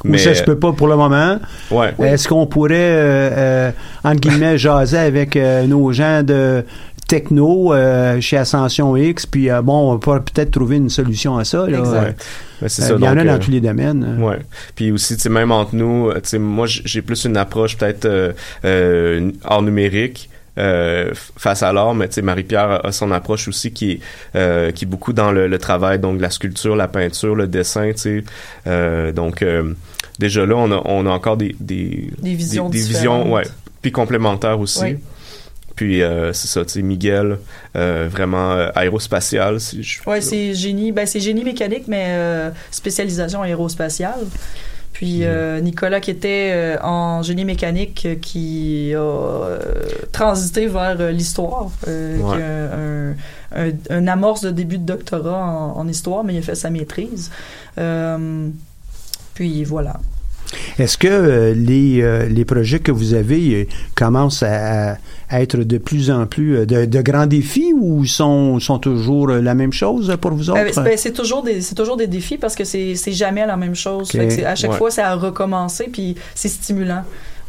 Ou 0.04 0.16
ça 0.18 0.34
se 0.34 0.42
peut 0.42 0.58
pas 0.58 0.72
pour 0.72 0.88
le 0.88 0.96
moment. 0.96 1.38
Ouais. 1.70 1.92
Est-ce 2.02 2.26
qu'on 2.26 2.46
pourrait, 2.46 2.74
euh, 2.74 3.30
euh, 3.32 3.70
entre 4.02 4.20
guillemets, 4.20 4.56
jaser 4.58 4.98
avec 4.98 5.36
euh, 5.36 5.66
nos 5.66 5.92
gens 5.92 6.22
de 6.22 6.64
techno 7.08 7.72
euh, 7.72 8.20
chez 8.20 8.36
Ascension 8.36 8.96
X, 8.96 9.26
puis 9.26 9.50
euh, 9.50 9.62
bon, 9.62 9.92
on 9.92 9.96
va 9.96 10.20
peut-être 10.20 10.50
trouver 10.50 10.76
une 10.76 10.90
solution 10.90 11.36
à 11.38 11.44
ça. 11.44 11.66
Là. 11.66 11.80
Ouais. 11.82 12.14
Ben, 12.60 12.68
c'est 12.68 12.82
Euh, 12.82 12.86
ça, 12.88 12.94
il 12.98 13.04
y 13.04 13.08
en 13.08 13.16
a 13.16 13.24
dans 13.24 13.34
euh, 13.34 13.38
tous 13.38 13.50
les 13.50 13.60
domaines. 13.60 14.18
Ouais. 14.20 14.38
Puis 14.74 14.90
aussi, 14.90 15.14
tu 15.16 15.22
sais, 15.22 15.28
même 15.28 15.52
entre 15.52 15.74
nous, 15.74 16.12
tu 16.14 16.20
sais, 16.24 16.38
moi, 16.38 16.66
j'ai 16.66 17.02
plus 17.02 17.24
une 17.24 17.36
approche 17.36 17.76
peut-être 17.76 18.06
euh, 18.06 18.32
euh, 18.64 19.30
art 19.44 19.62
numérique. 19.62 20.30
euh, 20.58 21.12
face 21.36 21.62
à 21.62 21.70
l'art, 21.70 21.94
mais 21.94 22.08
tu 22.08 22.14
sais, 22.14 22.22
Marie-Pierre 22.22 22.70
a, 22.70 22.86
a 22.86 22.90
son 22.92 23.10
approche 23.10 23.46
aussi 23.46 23.72
qui 23.72 23.90
est, 23.92 24.00
euh, 24.36 24.70
qui 24.70 24.86
est 24.86 24.88
beaucoup 24.88 25.12
dans 25.12 25.30
le, 25.30 25.48
le 25.48 25.58
travail, 25.58 25.98
donc 25.98 26.18
la 26.18 26.30
sculpture, 26.30 26.74
la 26.76 26.88
peinture, 26.88 27.34
le 27.34 27.46
dessin, 27.46 27.90
tu 27.92 27.98
sais. 27.98 28.24
Euh, 28.66 29.12
donc, 29.12 29.42
euh, 29.42 29.74
déjà 30.18 30.46
là, 30.46 30.54
on 30.56 30.72
a, 30.72 30.80
on 30.86 31.04
a 31.04 31.10
encore 31.10 31.36
des... 31.36 31.54
Des, 31.60 32.10
Des 32.22 32.34
visions 32.34 32.70
Des, 32.70 32.78
visions, 32.78 33.18
différentes. 33.18 33.32
ouais. 33.34 33.42
Puis 33.82 33.92
complémentaires 33.92 34.58
aussi. 34.58 34.82
Oui. 34.82 34.96
Puis 35.76 36.02
euh, 36.02 36.32
c'est 36.32 36.48
ça, 36.48 36.64
tu 36.64 36.72
sais, 36.72 36.82
Miguel, 36.82 37.38
euh, 37.76 38.08
vraiment 38.10 38.52
euh, 38.52 38.70
aérospatial, 38.74 39.60
si 39.60 39.82
je... 39.82 40.00
Ouais, 40.08 40.20
c'est 40.22 40.54
génie. 40.54 40.90
Ben, 40.90 41.06
c'est 41.06 41.20
génie 41.20 41.44
mécanique, 41.44 41.84
mais 41.86 42.16
spécialisation 42.70 43.42
aérospatiale. 43.42 44.20
Puis 44.94 45.24
euh, 45.24 45.60
Nicolas 45.60 46.00
qui 46.00 46.10
était 46.10 46.78
en 46.82 47.22
génie 47.22 47.44
mécanique, 47.44 48.08
qui 48.22 48.94
a 48.96 49.58
transité 50.12 50.66
vers 50.66 50.96
l'histoire, 51.12 51.68
Ouais. 51.86 52.16
qui 52.24 52.42
a 52.42 52.74
un, 52.74 53.10
un, 53.54 53.70
un 53.90 54.06
amorce 54.08 54.40
de 54.40 54.50
début 54.50 54.78
de 54.78 54.84
doctorat 54.86 55.36
en, 55.44 55.76
en 55.78 55.86
histoire, 55.88 56.24
mais 56.24 56.32
il 56.32 56.38
a 56.38 56.42
fait 56.42 56.54
sa 56.54 56.70
maîtrise. 56.70 57.30
Puis 59.34 59.64
voilà. 59.64 60.00
Est-ce 60.78 60.96
que 60.98 61.08
euh, 61.08 61.54
les, 61.54 62.00
euh, 62.02 62.26
les 62.28 62.44
projets 62.44 62.78
que 62.80 62.92
vous 62.92 63.14
avez 63.14 63.54
euh, 63.54 63.64
commencent 63.94 64.42
à, 64.42 64.96
à 65.28 65.42
être 65.42 65.58
de 65.58 65.78
plus 65.78 66.10
en 66.10 66.26
plus 66.26 66.66
de, 66.66 66.84
de 66.84 67.00
grands 67.02 67.26
défis 67.26 67.72
ou 67.74 68.04
sont, 68.04 68.60
sont 68.60 68.78
toujours 68.78 69.28
la 69.28 69.54
même 69.54 69.72
chose 69.72 70.16
pour 70.20 70.32
vous 70.32 70.50
autres? 70.50 70.60
Euh, 70.60 70.70
c'est- 70.72 70.82
ben, 70.82 70.96
c'est 70.96 71.12
toujours 71.12 71.42
des 71.42 71.60
c'est 71.60 71.74
toujours 71.74 71.96
des 71.96 72.06
défis 72.06 72.38
parce 72.38 72.54
que 72.54 72.64
c'est 72.64 72.94
c'est 72.94 73.12
jamais 73.12 73.44
la 73.46 73.56
même 73.56 73.74
chose. 73.74 74.10
Fait 74.10 74.28
que 74.28 74.44
à 74.44 74.54
chaque 74.54 74.72
Ouais. 74.72 74.76
fois 74.78 74.90
c'est 74.90 75.02
à 75.02 75.14
recommencer 75.14 75.88
puis 75.92 76.14
c'est 76.34 76.48
stimulant. 76.48 77.02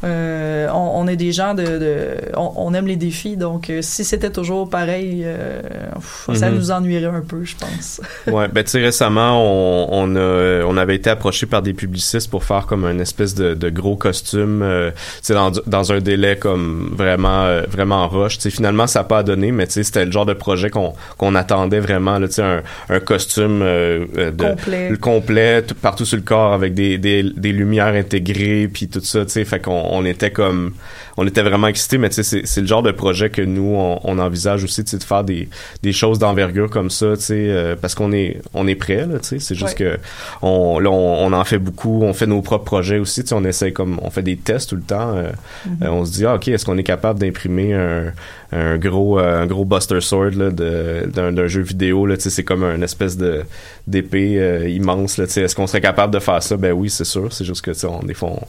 Euh, 0.04 0.68
on, 0.74 0.92
on 1.01 1.08
est 1.08 1.16
des 1.16 1.32
gens 1.32 1.56
de, 1.56 1.63
de 1.63 2.08
on, 2.36 2.51
on 2.56 2.74
aime 2.75 2.86
les 2.86 2.98
défis, 2.98 3.36
donc 3.36 3.70
euh, 3.72 3.82
si 3.82 4.04
c'était 4.04 4.30
toujours 4.30 4.70
pareil, 4.70 5.24
euh, 5.25 5.62
pff, 5.96 6.30
ça 6.36 6.50
Mhm. 6.51 6.56
nous 6.56 6.72
ennuierait 6.72 7.06
un 7.16 7.22
peu, 7.22 7.44
je 7.44 7.56
pense. 7.56 8.00
Ouais, 8.27 8.48
ben 8.48 8.63
tu 8.63 8.70
sais 8.72 8.80
récemment 8.82 9.42
on, 9.42 9.88
on 9.92 10.16
a 10.16 10.63
on 10.66 10.77
avait 10.77 10.96
été 10.96 11.10
approché 11.10 11.48
par 11.48 11.62
des 11.63 11.74
publicistes 11.74 12.30
pour 12.30 12.44
faire 12.44 12.68
comme 12.68 12.86
une 12.86 13.01
espèce 13.01 13.34
de, 13.34 13.56
de 13.56 13.70
gros 13.70 13.96
costume 13.96 14.62
euh, 14.62 14.92
tu 14.92 14.98
sais 15.24 15.34
dans, 15.34 15.51
dans 15.66 15.92
un 15.92 16.00
délai 16.00 16.36
comme 16.38 16.94
vraiment 16.96 17.46
euh, 17.46 17.63
vraiment 17.68 18.08
rush. 18.08 18.36
Tu 18.38 18.44
sais 18.44 18.50
finalement 18.51 18.86
ça 18.86 19.00
a 19.00 19.04
pas 19.04 19.24
donné 19.24 19.51
mais 19.51 19.66
tu 19.66 19.74
sais 19.74 19.84
c'était 19.84 20.06
le 20.06 20.12
genre 20.12 20.25
de 20.27 20.34
projet 20.34 20.70
qu'on 20.70 20.94
qu'on 21.18 21.34
attendait 21.34 21.80
vraiment 21.80 22.20
là 22.20 22.27
tu 22.27 22.36
sais 22.36 22.44
un, 22.44 22.62
un 22.89 23.00
costume 23.00 23.60
de 23.62 24.32
Complet. 24.38 24.89
le 24.89 24.98
complet 24.98 25.62
tout- 25.63 25.74
partout 25.75 26.06
sur 26.06 26.18
le 26.18 26.24
corps 26.24 26.54
avec 26.54 26.74
des, 26.75 26.98
des, 27.00 27.24
des 27.24 27.51
lumières 27.51 27.88
intégrées 27.96 28.70
puis 28.72 28.88
tout 28.88 29.01
ça 29.01 29.25
tu 29.25 29.32
sais 29.32 29.46
fait 29.46 29.60
qu'on 29.60 29.87
on 29.91 30.06
était 30.06 30.32
comme 30.32 30.74
on 31.20 31.25
était 31.25 31.41
vraiment 31.41 31.67
excités 31.67 31.98
mais 31.98 32.10
tu 32.10 32.15
sais 32.15 32.24
c'est 32.24 32.46
c'est 32.46 32.62
le 32.62 32.67
genre 32.67 32.84
de 32.84 32.91
projet 32.91 33.29
que 33.29 33.41
nous 33.41 33.74
on, 33.75 34.00
on 34.03 34.20
envisage 34.20 34.63
aussi 34.63 34.84
de 34.84 34.89
faire 35.03 35.24
des 35.24 35.50
des 35.84 35.91
choses 35.94 36.20
d'envergure 36.20 36.70
comme 36.70 36.89
ça 36.89 37.15
tu 37.17 37.24
sais 37.24 37.36
euh, 37.50 37.75
parce 37.79 37.96
qu'on 37.96 38.12
est 38.12 38.39
on 38.53 38.67
est 38.67 38.75
prêt 38.75 39.06
là 39.08 39.20
tu 39.20 39.27
sais. 39.29 39.39
C'est 39.39 39.56
juste 39.56 39.79
Ouais. 39.79 39.98
que 39.98 40.00
on 40.41 40.79
là 40.79 40.89
on, 40.91 41.25
on 41.25 41.34
en 41.34 41.44
fait 41.44 41.58
beaucoup 41.60 42.01
on 42.03 42.13
fait 42.13 42.27
nos 42.27 42.41
propres 42.41 42.65
projets 42.65 43.00
aussi 43.00 43.24
tu 43.24 43.29
sais. 43.29 43.36
On 43.36 43.44
essaie 43.44 43.72
comme 43.72 44.00
on 44.01 44.10
fait 44.10 44.22
des 44.22 44.38
tests 44.38 44.70
tout 44.70 44.75
le 44.75 44.82
temps 44.84 45.15
euh, 45.15 45.32
Mhm. 45.65 45.77
euh, 45.84 45.89
on 45.89 46.06
se 46.06 46.12
dit 46.13 46.25
ah, 46.25 46.36
ok 46.36 46.48
est-ce 46.50 46.65
qu'on 46.65 46.77
est 46.77 46.84
capable 46.84 47.20
d'imprimer 47.20 47.74
un, 47.74 48.13
un 48.51 48.77
gros 48.77 49.17
un 49.20 49.46
gros 49.48 49.65
Buster 49.65 50.01
Sword 50.01 50.32
là 50.36 50.50
de 50.51 51.10
d'un 51.13 51.32
d'un 51.32 51.48
jeu 51.48 51.62
vidéo 51.62 52.06
là 52.06 52.15
tu 52.17 52.24
sais. 52.24 52.29
C'est 52.29 52.44
comme 52.44 52.63
une 52.63 52.84
espèce 52.84 53.17
de 53.17 53.44
d'épée 53.88 54.38
euh, 54.39 54.70
immense 54.70 55.17
là 55.17 55.25
tu 55.25 55.34
sais. 55.34 55.41
Est-ce 55.41 55.56
qu'on 55.56 55.67
serait 55.67 55.82
capable 55.82 56.13
de 56.13 56.20
faire 56.20 56.41
ça? 56.44 56.58
Ben 56.58 56.72
oui 56.74 56.89
c'est 56.89 57.03
sûr. 57.06 57.32
C'est 57.34 57.46
juste 57.46 57.62
que 57.62 57.72
tu 57.72 57.79
sais 57.79 57.88
on 57.88 58.00
des 58.03 58.13
fois 58.13 58.29
on- 58.29 58.48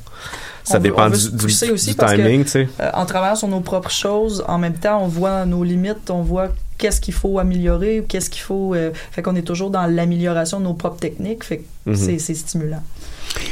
ça 0.64 0.74
On 0.74 0.76
veut- 0.78 0.82
dépend 0.84 1.06
on 1.06 1.10
veut 1.10 1.16
du, 1.16 1.22
se 1.22 1.30
du- 1.30 1.36
pousser 1.36 1.70
aussi 1.70 1.90
du 1.90 1.96
parce 1.96 2.12
que, 2.12 2.16
timing 2.22 2.44
tu 2.44 2.50
sais 2.50 2.68
euh, 2.80 2.90
en 2.94 3.06
travaillant 3.06 3.36
sur 3.36 3.48
nos 3.48 3.60
propres 3.60 3.90
choses, 3.90 4.44
en 4.48 4.58
même 4.58 4.74
temps, 4.74 5.02
on 5.02 5.08
voit 5.08 5.44
nos 5.46 5.64
limites, 5.64 6.10
on 6.10 6.22
voit 6.22 6.48
qu'est-ce 6.78 7.00
qu'il 7.00 7.14
faut 7.14 7.38
améliorer, 7.38 8.04
qu'est-ce 8.08 8.30
qu'il 8.30 8.42
faut. 8.42 8.74
euh, 8.74 8.90
fait 9.10 9.22
qu'on 9.22 9.34
est 9.36 9.42
toujours 9.42 9.70
dans 9.70 9.86
l'amélioration 9.86 10.60
de 10.60 10.64
nos 10.64 10.74
propres 10.74 11.00
techniques, 11.00 11.42
fait 11.44 11.58
que 11.58 11.64
Mhm. 11.90 11.96
c'est 11.96 12.18
c'est 12.18 12.34
stimulant. 12.34 12.82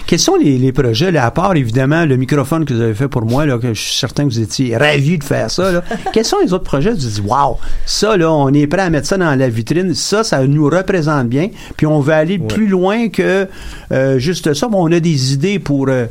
Quels 0.06 0.18
sont 0.18 0.36
les, 0.36 0.56
les 0.56 0.72
projets, 0.72 1.10
là, 1.10 1.26
à 1.26 1.30
part 1.30 1.54
évidemment 1.54 2.06
le 2.06 2.16
microphone 2.16 2.64
que 2.64 2.72
vous 2.72 2.80
avez 2.80 2.94
fait 2.94 3.08
pour 3.08 3.22
moi, 3.26 3.44
là, 3.44 3.58
que 3.58 3.74
je 3.74 3.80
suis 3.80 3.94
certain 3.94 4.24
que 4.24 4.30
vous 4.30 4.40
étiez 4.40 4.74
ravis 4.76 5.18
de 5.18 5.24
faire 5.24 5.50
ça. 5.50 5.70
Là. 5.70 5.82
Quels 6.14 6.24
sont 6.24 6.38
les 6.42 6.52
autres 6.54 6.64
projets? 6.64 6.90
Vous 6.90 6.96
dites, 6.96 7.22
waouh, 7.26 7.56
ça, 7.84 8.16
là, 8.16 8.32
on 8.32 8.52
est 8.54 8.66
prêt 8.66 8.80
à 8.82 8.90
mettre 8.90 9.06
ça 9.06 9.18
dans 9.18 9.34
la 9.38 9.48
vitrine. 9.50 9.94
Ça, 9.94 10.24
ça 10.24 10.44
nous 10.46 10.64
représente 10.64 11.28
bien. 11.28 11.50
Puis 11.76 11.86
on 11.86 12.00
veut 12.00 12.14
aller 12.14 12.38
plus 12.38 12.68
loin 12.68 13.08
que 13.10 13.46
euh, 13.92 14.18
juste 14.18 14.54
ça. 14.54 14.66
Bon, 14.68 14.88
on 14.88 14.92
a 14.92 14.98
des 15.00 15.34
idées 15.34 15.58
pour 15.58 15.86
euh, 15.88 16.06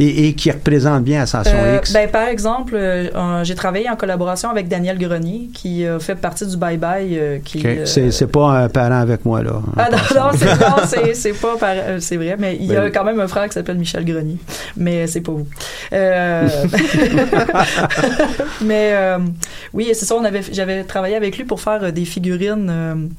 et, 0.00 0.28
et 0.28 0.32
qui 0.34 0.50
représentent 0.50 1.04
bien 1.04 1.22
Ascension 1.22 1.52
Euh, 1.56 1.78
X. 1.78 1.92
ben, 1.92 2.08
par 2.10 2.28
exemple, 2.28 2.74
euh, 2.76 3.44
j'ai 3.44 3.54
travaillé 3.54 3.88
en 3.88 3.96
collaboration 3.96 4.50
avec 4.50 4.68
Daniel 4.68 4.98
Grenier, 4.98 5.48
qui 5.54 5.86
euh, 5.86 5.98
fait 5.98 6.14
partie 6.16 6.46
du 6.46 6.56
Bye 6.56 6.76
Bye. 6.78 7.18
euh, 7.18 7.38
qui, 7.44 7.58
OK. 7.58 7.64
euh, 7.66 8.10
C'est, 8.10 8.26
pas 8.26 8.48
un 8.50 8.68
parent 8.68 9.00
avec 9.00 9.24
moi, 9.24 9.42
là. 9.42 9.60
Ah 9.76 9.88
non, 9.90 9.98
non, 10.16 10.30
c'est, 11.14 11.32
pas 11.40 11.56
par- 11.58 11.74
c'est 12.00 12.16
vrai, 12.16 12.36
mais 12.38 12.56
il 12.60 12.66
y 12.66 12.76
a 12.76 12.82
Ben- 12.82 12.92
quand 12.92 13.04
même 13.04 13.20
un 13.20 13.28
frère 13.28 13.46
qui 13.48 13.54
s'appelle 13.54 13.78
Michel 13.78 14.04
Grenier, 14.04 14.36
mais 14.76 15.06
c'est 15.06 15.20
pas 15.20 15.32
vous. 15.32 15.46
Mais 18.62 18.94
oui, 19.72 19.90
c'est 19.94 20.04
ça, 20.06 20.14
j'avais 20.52 20.84
travaillé 20.84 21.16
avec 21.16 21.36
lui 21.36 21.44
pour 21.44 21.60
faire 21.60 21.92
des 21.92 22.04
figurines 22.04 23.10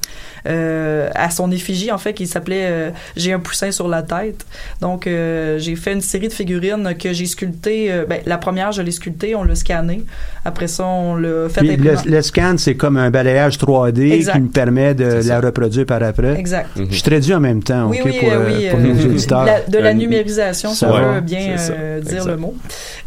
à 0.44 1.30
son 1.30 1.50
effigie, 1.50 1.90
en 1.92 1.98
fait, 1.98 2.14
qui 2.14 2.26
s'appelait 2.26 2.92
J'ai 3.16 3.32
un 3.32 3.38
poussin 3.40 3.70
sur 3.70 3.88
la 3.88 4.02
tête. 4.02 4.44
Donc, 4.80 5.04
j'ai 5.06 5.76
fait 5.76 5.92
une 5.92 6.00
série 6.00 6.28
de 6.28 6.32
figurines 6.32 6.65
que 6.98 7.12
j'ai 7.12 7.26
sculptées. 7.26 7.90
euh, 7.92 8.04
ben, 8.08 8.20
la 8.26 8.38
première, 8.38 8.72
je 8.72 8.82
l'ai 8.82 8.90
sculptée, 8.90 9.34
on 9.34 9.44
l'a 9.44 9.54
scanné. 9.54 10.04
Après 10.44 10.68
ça, 10.68 10.84
on 10.86 11.16
l'a 11.16 11.48
fait 11.48 11.60
Puis 11.60 11.76
le, 11.76 11.94
le 12.06 12.22
scan, 12.22 12.54
c'est 12.58 12.76
comme 12.76 12.96
un 12.96 13.10
balayage 13.10 13.58
3D 13.58 14.12
Exact. 14.12 14.34
qui 14.34 14.40
me 14.40 14.48
permet 14.48 14.94
de 14.94 15.20
la 15.26 15.40
reproduire 15.40 15.86
par 15.86 16.02
après. 16.02 16.38
Exact. 16.38 16.68
Je 16.76 17.02
traduis 17.02 17.34
en 17.34 17.40
même 17.40 17.62
temps, 17.62 17.88
Oui, 17.88 17.98
OK, 18.00 18.06
oui, 18.12 18.18
pour, 18.20 18.30
euh, 18.32 18.34
euh, 18.36 18.56
oui, 18.58 18.68
pour 18.70 18.78
euh, 18.78 18.82
nos 18.82 19.04
auditeurs. 19.06 19.44
la- 19.44 19.60
de 19.62 19.78
la 19.78 19.94
numérisation, 19.94 20.70
si 20.70 20.76
ça 20.76 20.88
on 20.88 20.92
va. 20.92 21.12
veut 21.14 21.20
bien 21.20 21.56
ça, 21.58 21.72
euh, 21.72 22.00
dire 22.00 22.12
exact. 22.18 22.30
le 22.30 22.36
mot. 22.36 22.54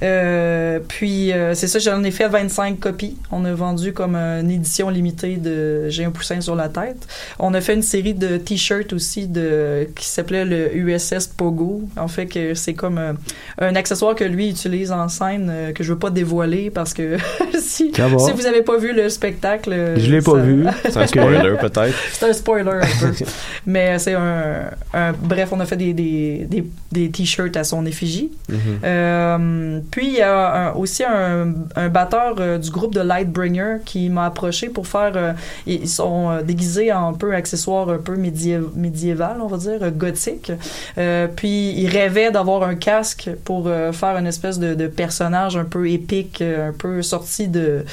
Euh, 0.03 0.79
puis, 0.87 1.31
euh, 1.31 1.53
c'est 1.53 1.67
ça, 1.67 1.79
j'en 1.79 2.03
ai 2.03 2.11
fait 2.11 2.27
25 2.27 2.79
copies. 2.79 3.17
On 3.31 3.45
a 3.45 3.53
vendu 3.53 3.93
comme 3.93 4.15
une 4.15 4.51
édition 4.51 4.89
limitée 4.89 5.37
de 5.37 5.89
J'ai 5.89 6.05
un 6.05 6.11
poussin 6.11 6.41
sur 6.41 6.55
la 6.55 6.69
tête. 6.69 7.07
On 7.39 7.53
a 7.53 7.61
fait 7.61 7.73
une 7.73 7.81
série 7.81 8.13
de 8.13 8.37
t-shirts 8.37 8.93
aussi 8.93 9.27
de, 9.27 9.87
qui 9.95 10.05
s'appelait 10.05 10.45
le 10.45 10.75
USS 10.75 11.27
Pogo. 11.27 11.83
En 11.97 12.07
fait, 12.07 12.25
que 12.27 12.53
c'est 12.53 12.73
comme 12.73 12.97
euh, 12.97 13.13
un 13.57 13.75
accessoire 13.75 14.15
que 14.15 14.23
lui 14.23 14.49
utilise 14.49 14.91
en 14.91 15.07
scène 15.09 15.49
euh, 15.51 15.71
que 15.73 15.83
je 15.83 15.93
veux 15.93 15.99
pas 15.99 16.09
dévoiler 16.09 16.69
parce 16.69 16.93
que 16.93 17.17
si, 17.59 17.91
si 17.93 18.31
vous 18.33 18.45
avez 18.45 18.61
pas 18.61 18.77
vu 18.77 18.93
le 18.93 19.09
spectacle... 19.09 19.71
euh, 19.73 19.95
Je 19.97 20.11
l'ai 20.11 20.21
pas 20.21 20.35
vu. 20.35 20.65
C'est 20.89 20.97
un 20.97 21.07
spoiler, 21.07 21.55
peut-être. 21.59 21.95
c'est 22.11 22.29
un 22.29 22.33
spoiler 22.33 22.69
un 22.71 22.79
peu. 22.99 23.13
Mais 23.65 23.97
c'est 23.99 24.13
un, 24.13 24.69
un- 24.93 25.13
Bref, 25.13 25.49
on 25.51 25.59
a 25.59 25.65
fait 25.65 25.75
des, 25.75 25.93
des, 25.93 26.45
des, 26.49 26.63
des 26.91 27.09
t-shirts 27.09 27.55
à 27.57 27.63
son 27.63 27.85
effigie. 27.85 28.31
Mhm. 28.49 28.57
Euh, 28.83 29.79
puis 29.91 30.07
il 30.07 30.13
y 30.13 30.21
a 30.21 30.69
un- 30.69 30.73
aussi 30.73 31.03
un, 31.03 31.53
un 31.75 31.89
batteur 31.89 32.35
euh, 32.39 32.57
du 32.57 32.69
groupe 32.71 32.93
de 32.93 33.01
Lightbringer 33.01 33.77
qui 33.85 34.09
m'a 34.09 34.25
approché 34.25 34.69
pour 34.69 34.87
faire. 34.87 35.11
euh, 35.15 35.33
ils 35.65 35.87
sont 35.87 36.29
euh, 36.29 36.41
déguisés 36.41 36.91
en 36.93 37.09
un 37.09 37.13
peu 37.13 37.33
accessoires 37.33 37.89
un 37.89 37.97
peu 37.97 38.15
médié- 38.15 38.59
médiéval, 38.75 39.37
on 39.41 39.47
va 39.47 39.57
dire, 39.57 39.79
gothique. 39.91 40.51
Euh, 40.97 41.27
puis 41.33 41.71
il 41.77 41.87
rêvait 41.87 42.31
d'avoir 42.31 42.63
un 42.63 42.75
casque 42.75 43.29
pour 43.43 43.67
euh, 43.67 43.91
faire 43.91 44.17
une 44.17 44.27
espèce 44.27 44.59
de, 44.59 44.73
de 44.73 44.87
personnage 44.87 45.57
un 45.57 45.65
peu 45.65 45.89
épique, 45.89 46.41
euh, 46.41 46.69
un 46.69 46.73
peu 46.73 47.01
sorti 47.01 47.47
de. 47.47 47.83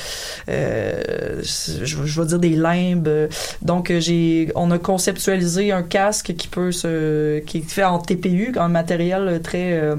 euh, 0.49 1.43
je, 1.43 2.05
je 2.05 2.21
vais 2.21 2.27
dire 2.27 2.39
des 2.39 2.51
limbes. 2.57 3.09
Donc 3.63 3.93
j'ai, 3.99 4.51
on 4.55 4.71
a 4.71 4.79
conceptualisé 4.79 5.73
un 5.73 5.83
casque 5.83 6.35
qui 6.37 6.49
peut 6.49 6.73
se, 6.73 7.39
qui 7.41 7.59
est 7.59 7.71
fait 7.71 7.85
en 7.85 7.99
TPU, 7.99 8.55
un 8.59 8.69
matériel 8.69 9.41
très 9.43 9.73
euh, 9.75 9.97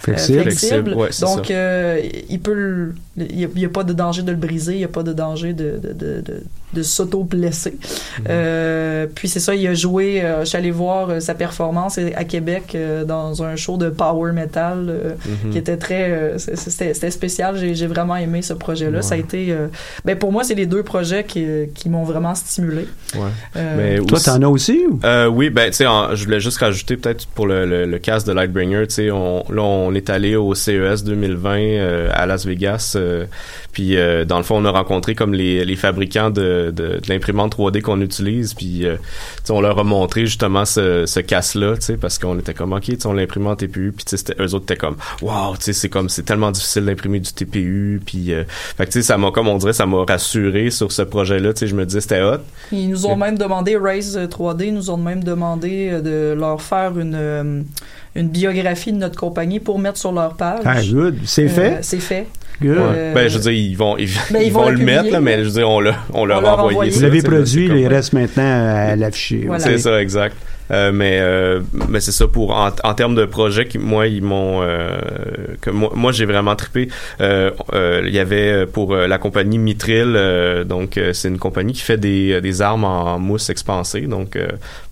Flexible. 0.00 0.42
flexible. 0.42 0.72
Flexible, 0.82 0.94
ouais, 0.94 1.08
c'est 1.10 1.22
Donc 1.24 1.46
ça. 1.46 1.52
euh, 1.54 2.00
il 2.28 2.40
peut, 2.40 2.54
le- 2.54 2.94
il 3.16 3.40
y 3.58 3.64
a, 3.64 3.68
pas 3.68 3.84
de 3.84 3.92
danger 3.92 4.22
de 4.22 4.30
le 4.30 4.36
briser, 4.36 4.74
il 4.74 4.80
y 4.80 4.84
a 4.84 4.88
pas 4.88 5.02
de 5.02 5.12
danger 5.12 5.52
de 5.52 5.78
de, 5.82 5.92
de, 5.92 6.20
de, 6.22 6.42
de 6.72 6.82
s'auto-blesser. 6.82 7.72
Mhm. 8.18 8.24
Euh, 8.30 9.06
puis 9.14 9.28
c'est 9.28 9.40
ça, 9.40 9.54
il 9.54 9.66
a 9.66 9.74
joué. 9.74 10.22
euh, 10.22 10.40
je 10.40 10.44
suis 10.46 10.56
allé 10.58 10.70
voir 10.70 11.10
euh, 11.10 11.20
sa 11.20 11.34
performance 11.34 11.98
à 11.98 12.24
Québec 12.24 12.72
euh, 12.74 13.04
dans 13.04 13.42
un 13.42 13.56
show 13.56 13.76
de 13.76 13.90
power 13.90 14.32
metal 14.32 14.86
euh, 14.88 15.10
Mhm. 15.44 15.50
qui 15.52 15.58
était 15.58 15.76
très, 15.76 16.10
euh, 16.10 16.38
c'était 16.38 16.94
c'était 16.94 17.10
spécial. 17.10 17.56
J'ai 17.56 17.74
j'ai 17.74 17.86
vraiment 17.86 18.16
aimé 18.16 18.40
ce 18.42 18.54
projet-là. 18.54 18.98
Ouais. 18.98 19.02
Ça 19.02 19.14
a 19.14 19.18
été, 19.18 19.48
euh, 19.52 19.66
ben 20.04 20.16
pour 20.16 20.32
moi, 20.32 20.42
c'est 20.44 20.54
les 20.54 20.66
deux 20.66 20.82
projets 20.82 21.24
qui, 21.24 21.46
qui 21.74 21.88
m'ont 21.90 22.04
vraiment 22.04 22.34
stimulé. 22.34 22.86
Ouais. 23.14 23.20
Euh, 23.56 23.74
Mais 23.76 24.06
Toi, 24.06 24.16
aussi- 24.16 24.24
t'en 24.26 24.40
as 24.42 24.48
aussi? 24.48 24.84
ou? 24.90 24.98
Euh, 25.04 25.26
oui, 25.26 25.50
ben 25.50 25.66
tu 25.70 25.76
sais, 25.76 25.84
je 26.14 26.24
voulais 26.24 26.40
juste 26.40 26.58
rajouter 26.58 26.96
peut-être 26.96 27.26
pour 27.26 27.46
le, 27.46 27.66
le, 27.66 27.84
le 27.84 27.98
cast 27.98 28.26
de 28.26 28.32
Lightbringer, 28.32 28.86
tu 28.88 28.94
sais, 28.94 29.10
on, 29.10 29.44
là 29.50 29.62
on 29.62 29.92
est 29.94 30.08
allé 30.08 30.36
au 30.36 30.54
CES 30.54 31.04
2020 31.04 31.58
euh, 31.58 32.08
à 32.12 32.24
Las 32.26 32.46
Vegas, 32.46 32.92
euh, 33.02 33.24
puis 33.72 33.96
euh, 33.96 34.24
dans 34.24 34.38
le 34.38 34.42
fond 34.44 34.56
on 34.56 34.64
a 34.64 34.70
rencontré 34.70 35.14
comme 35.14 35.34
les, 35.34 35.64
les 35.64 35.76
fabricants 35.76 36.30
de, 36.30 36.72
de, 36.74 36.98
de 36.98 37.00
l'imprimante 37.08 37.56
3D 37.56 37.80
qu'on 37.82 38.00
utilise, 38.00 38.54
puis 38.54 38.86
euh, 38.86 38.96
on 39.50 39.60
leur 39.60 39.78
a 39.78 39.84
montré 39.84 40.26
justement 40.26 40.64
ce, 40.64 41.04
ce 41.06 41.20
casse-là, 41.20 41.76
tu 41.76 41.82
sais, 41.82 41.96
parce 41.96 42.18
qu'on 42.18 42.38
était 42.38 42.54
comme 42.54 42.72
ok, 42.72 42.84
on 43.04 43.12
l'imprimante 43.12 43.58
TPU, 43.58 43.92
puis 43.94 44.04
tu 44.04 44.10
sais, 44.10 44.16
c'était- 44.16 44.42
eux 44.42 44.54
autres 44.54 44.64
étaient 44.64 44.76
comme 44.76 44.96
wow, 45.20 45.54
tu 45.56 45.64
sais, 45.64 45.72
c'est 45.72 45.88
comme 45.88 46.08
c'est 46.08 46.22
tellement 46.24 46.50
difficile 46.50 46.84
d'imprimer 46.84 47.20
du 47.20 47.32
TPU, 47.32 48.00
puis 48.04 48.32
euh, 48.32 48.44
fait 48.76 48.86
que 48.86 48.90
tu 48.92 48.98
sais, 49.00 49.02
ça 49.02 49.18
m'a 49.18 49.30
comme 49.30 49.48
on 49.48 49.58
dirait, 49.58 49.72
ça 49.72 49.86
m'a 49.86 50.04
rassuré 50.04 50.70
sur 50.70 50.92
ce 50.92 51.02
projet-là, 51.02 51.52
tu 51.52 51.60
sais, 51.60 51.66
je 51.66 51.74
me 51.74 51.84
disais 51.84 52.00
c'était 52.00 52.22
hot. 52.22 52.38
Ils 52.70 52.88
nous 52.88 53.06
ont 53.06 53.16
même 53.16 53.36
demandé, 53.38 53.76
Raise 53.76 54.16
3D 54.16 54.70
nous 54.72 54.90
ont 54.90 54.96
même 54.96 55.24
demandé 55.24 55.90
de 56.02 56.34
leur 56.38 56.62
faire 56.62 56.98
une, 56.98 57.64
une 58.14 58.28
biographie 58.28 58.92
de 58.92 58.98
notre 58.98 59.18
compagnie 59.18 59.60
pour 59.60 59.78
mettre 59.78 59.98
sur 59.98 60.12
leur 60.12 60.34
page. 60.34 60.60
Ah, 60.64 60.82
good. 60.82 61.16
C'est 61.24 61.44
Euh, 61.46 61.48
fait? 61.48 61.78
C'est 61.82 62.00
fait. 62.00 62.26
Good. 62.60 62.76
Euh, 62.78 63.14
Ben, 63.14 63.28
je 63.28 63.36
veux 63.36 63.42
dire, 63.42 63.52
ils 63.52 63.74
vont, 63.76 63.96
ils, 63.98 64.08
Ben, 64.30 64.40
ils 64.42 64.46
ils 64.48 64.52
vont, 64.52 64.62
vont 64.64 64.68
le 64.70 64.78
mettre, 64.78 65.10
là, 65.10 65.20
mais 65.20 65.38
je 65.38 65.44
veux 65.44 65.50
dire, 65.50 65.68
on, 65.68 65.80
l'a- 65.80 65.96
on 66.12 66.24
leur 66.24 66.38
On 66.38 66.40
a 66.40 66.42
leur 66.42 66.58
a 66.60 66.64
envoyé 66.64 66.90
Vous 66.90 67.00
l'avez 67.00 67.22
produit, 67.22 67.66
il 67.66 67.86
reste 67.88 68.12
maintenant 68.12 68.42
à 68.44 68.94
l'afficher. 68.96 69.44
Voilà. 69.46 69.64
C'est 69.64 69.78
ça, 69.78 70.00
exact. 70.00 70.36
Euh, 70.70 70.92
mais 70.92 71.18
euh, 71.20 71.60
mais 71.88 72.00
c'est 72.00 72.12
ça 72.12 72.26
pour 72.28 72.52
en, 72.54 72.70
en 72.84 72.94
termes 72.94 73.14
de 73.14 73.24
projets 73.24 73.66
qui 73.66 73.78
moi 73.78 74.06
ils 74.06 74.22
m'ont 74.22 74.60
euh, 74.62 74.96
que 75.60 75.70
moi, 75.70 75.90
moi 75.94 76.12
j'ai 76.12 76.24
vraiment 76.24 76.54
trippé. 76.56 76.88
Euh, 77.20 77.50
euh, 77.74 78.02
il 78.06 78.14
y 78.14 78.18
avait 78.18 78.66
pour 78.66 78.94
la 78.94 79.18
compagnie 79.18 79.58
Mitril 79.58 80.12
donc 80.66 80.98
c'est 81.12 81.28
une 81.28 81.38
compagnie 81.38 81.72
qui 81.72 81.82
fait 81.82 81.96
des, 81.98 82.40
des 82.40 82.62
armes 82.62 82.84
en 82.84 83.18
mousse 83.18 83.50
expansée 83.50 84.02
donc 84.02 84.38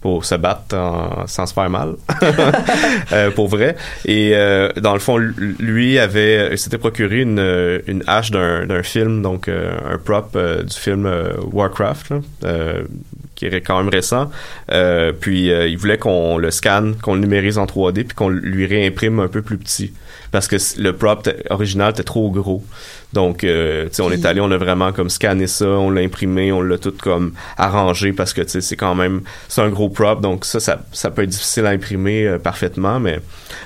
pour 0.01 0.25
se 0.25 0.35
battre 0.35 0.77
en- 0.77 1.27
sans 1.27 1.47
se 1.47 1.55
faire 1.55 1.71
mal. 1.71 1.95
Pour 3.35 3.49
vrai. 3.49 3.77
Et 4.07 4.33
dans 4.77 4.93
le 4.93 4.99
fond 4.99 5.17
lui 5.19 5.99
avait 5.99 6.57
s'était 6.57 6.79
procuré 6.79 7.21
une, 7.21 7.81
une 7.87 8.03
hache 8.07 8.31
d'un 8.31 8.67
d'un 8.67 8.83
film 8.83 9.23
donc 9.23 9.49
un 9.49 9.99
prop 10.05 10.37
du 10.37 10.75
film 10.77 11.11
Warcraft 11.53 12.11
là, 12.11 12.19
qui 13.41 13.47
est 13.47 13.61
quand 13.63 13.79
même 13.79 13.89
récent. 13.89 14.31
Euh, 14.71 15.13
puis 15.19 15.51
euh, 15.51 15.67
il 15.67 15.79
voulait 15.79 15.97
qu'on 15.99 16.37
le 16.37 16.51
scanne, 16.51 16.95
qu'on 16.97 17.15
le 17.15 17.21
numérise 17.21 17.57
en 17.57 17.65
3D, 17.65 18.05
puis 18.05 18.15
qu'on 18.15 18.29
lui 18.29 18.67
réimprime 18.67 19.19
un 19.19 19.29
peu 19.29 19.41
plus 19.41 19.57
petit. 19.57 19.93
Parce 20.31 20.47
que 20.47 20.57
le 20.79 20.93
prop 20.93 21.29
original 21.49 21.91
était 21.91 22.05
trop 22.05 22.31
gros. 22.31 22.63
Donc, 23.13 23.43
euh, 23.43 23.87
tu 23.89 23.95
sais, 23.95 24.03
on 24.03 24.13
est 24.13 24.25
allé, 24.25 24.41
on 24.41 24.51
a 24.53 24.57
vraiment 24.57 24.93
comme 24.93 25.11
scanné 25.11 25.49
ça, 25.49 25.67
on 25.67 25.91
l'a 25.91 26.03
imprimé, 26.03 26.53
on 26.53 26.63
l'a 26.63 26.79
tout 26.79 26.93
comme 27.03 27.33
arrangé 27.57 28.13
parce 28.13 28.33
que, 28.33 28.43
tu 28.43 28.51
sais, 28.51 28.61
c'est 28.61 28.77
quand 28.77 28.95
même, 28.95 29.23
c'est 29.49 29.63
un 29.63 29.69
gros 29.71 29.89
prop, 29.89 30.21
donc 30.21 30.45
ça, 30.45 30.61
ça, 30.61 30.83
ça 30.93 31.11
peut 31.11 31.23
être 31.23 31.31
difficile 31.31 31.67
à 31.67 31.71
imprimer 31.71 32.27
euh, 32.29 32.39
parfaitement, 32.39 33.01
mais 33.01 33.19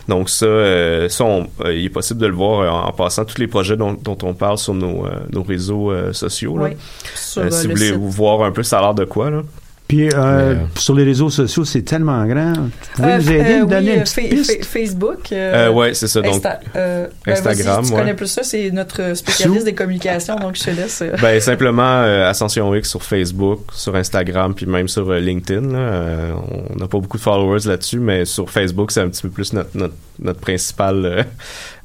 donc 0.09 0.31
ça, 0.31 0.47
euh, 0.47 1.11
ça, 1.11 1.25
on- 1.25 1.47
euh, 1.63 1.75
il 1.75 1.85
est 1.85 1.91
possible 1.91 2.21
de 2.21 2.27
le 2.27 2.33
voir 2.33 2.61
euh, 2.61 2.69
en, 2.71 2.93
passant 2.93 3.27
tous 3.27 3.37
les 3.39 3.47
projets 3.49 3.77
dont, 3.77 3.93
dont 3.93 4.17
on 4.23 4.33
parle 4.33 4.57
sur 4.57 4.73
nos, 4.73 5.05
euh, 5.05 5.11
nos 5.31 5.43
réseaux 5.43 5.93
sociaux. 6.15 6.57
Là. 6.57 6.65
Oui, 6.71 6.77
sur, 7.15 7.53
si 7.53 7.67
vous 7.67 7.75
voulez 7.75 7.87
site. 7.89 7.97
voir 7.99 8.43
un 8.45 8.53
peu, 8.53 8.63
ça 8.63 8.79
a 8.79 8.81
l'air 8.81 8.95
de 8.95 9.05
quoi, 9.05 9.31
là? 9.31 9.43
Puis 9.87 10.09
euh, 10.09 10.55
Mais, 10.55 10.61
euh, 10.61 10.67
sur 10.79 10.95
les 10.95 11.05
réseaux 11.05 11.29
sociaux, 11.29 11.65
c'est 11.67 11.83
tellement 11.83 12.25
grand. 12.25 12.55
Vous 12.55 12.71
pouvez 12.95 13.13
Euh, 13.13 13.19
nous 13.19 13.31
aider, 13.31 13.41
euh, 13.53 13.59
nous 13.61 13.67
donner 13.67 13.91
oui, 13.91 13.97
une 13.99 14.03
petite 14.03 14.31
piste? 14.31 14.57
fa- 14.65 14.79
Facebook. 14.79 15.19
Euh, 15.33 15.71
ouais, 15.71 15.93
c'est 15.93 16.09
ça, 16.09 16.23
donc, 16.23 16.43
Insta- 16.43 16.59
euh, 16.75 17.07
ben, 17.27 17.33
Instagram, 17.33 17.77
vas-y, 17.83 17.87
tu 17.89 17.93
ouais. 17.93 18.01
connais 18.01 18.15
plus 18.15 18.27
ça, 18.29 18.43
c'est 18.43 18.71
notre 18.71 19.15
spécialiste 19.15 19.67
des 19.67 19.75
communications, 19.75 20.37
donc 20.37 20.57
je 20.57 20.63
te 20.65 20.71
laisse. 20.71 21.03
Ben 21.21 21.39
simplement 21.39 21.83
euh, 22.03 22.27
Ascension 22.31 22.75
X 22.75 22.89
sur 22.89 23.03
Facebook, 23.03 23.61
sur 23.75 23.95
Instagram, 23.95 24.55
puis 24.55 24.65
même 24.65 24.89
sur 24.89 25.11
euh, 25.11 25.19
LinkedIn. 25.21 25.73
là. 25.73 25.79
Euh, 25.79 26.33
on 26.73 26.77
n'a 26.79 26.89
pas 26.89 26.99
beaucoup 26.99 27.19
de 27.19 27.23
followers 27.23 27.67
là-dessus, 27.67 27.99
mais 27.99 28.25
sur 28.25 28.49
Facebook, 28.51 28.91
c'est 28.91 29.01
un 29.03 29.09
petit 29.11 29.21
peu 29.23 29.29
plus 29.29 29.53
notre 29.53 29.77
notre, 29.77 29.95
notre 30.19 30.41
principale 30.41 31.05
euh, 31.05 31.23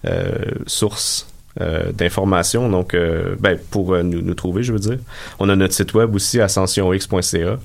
euh, 0.08 0.32
source. 0.68 1.28
euh, 1.60 1.92
d'informations 1.92 2.70
donc 2.70 2.94
euh, 2.94 3.36
ben 3.40 3.58
pour 3.72 3.94
euh, 3.94 4.04
nous, 4.04 4.22
nous 4.22 4.36
trouver 4.36 4.62
je 4.64 4.72
veux 4.72 4.80
dire 4.80 5.00
on 5.40 5.50
a 5.50 5.56
notre 5.56 5.74
site 5.74 5.94
web 5.96 6.14
aussi 6.16 6.40
ascensionx.ca 6.40 7.58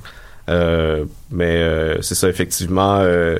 euh, 0.50 1.04
mais 1.30 1.56
euh, 1.56 2.02
c'est 2.02 2.14
ça 2.14 2.28
effectivement 2.28 2.98
euh, 3.00 3.38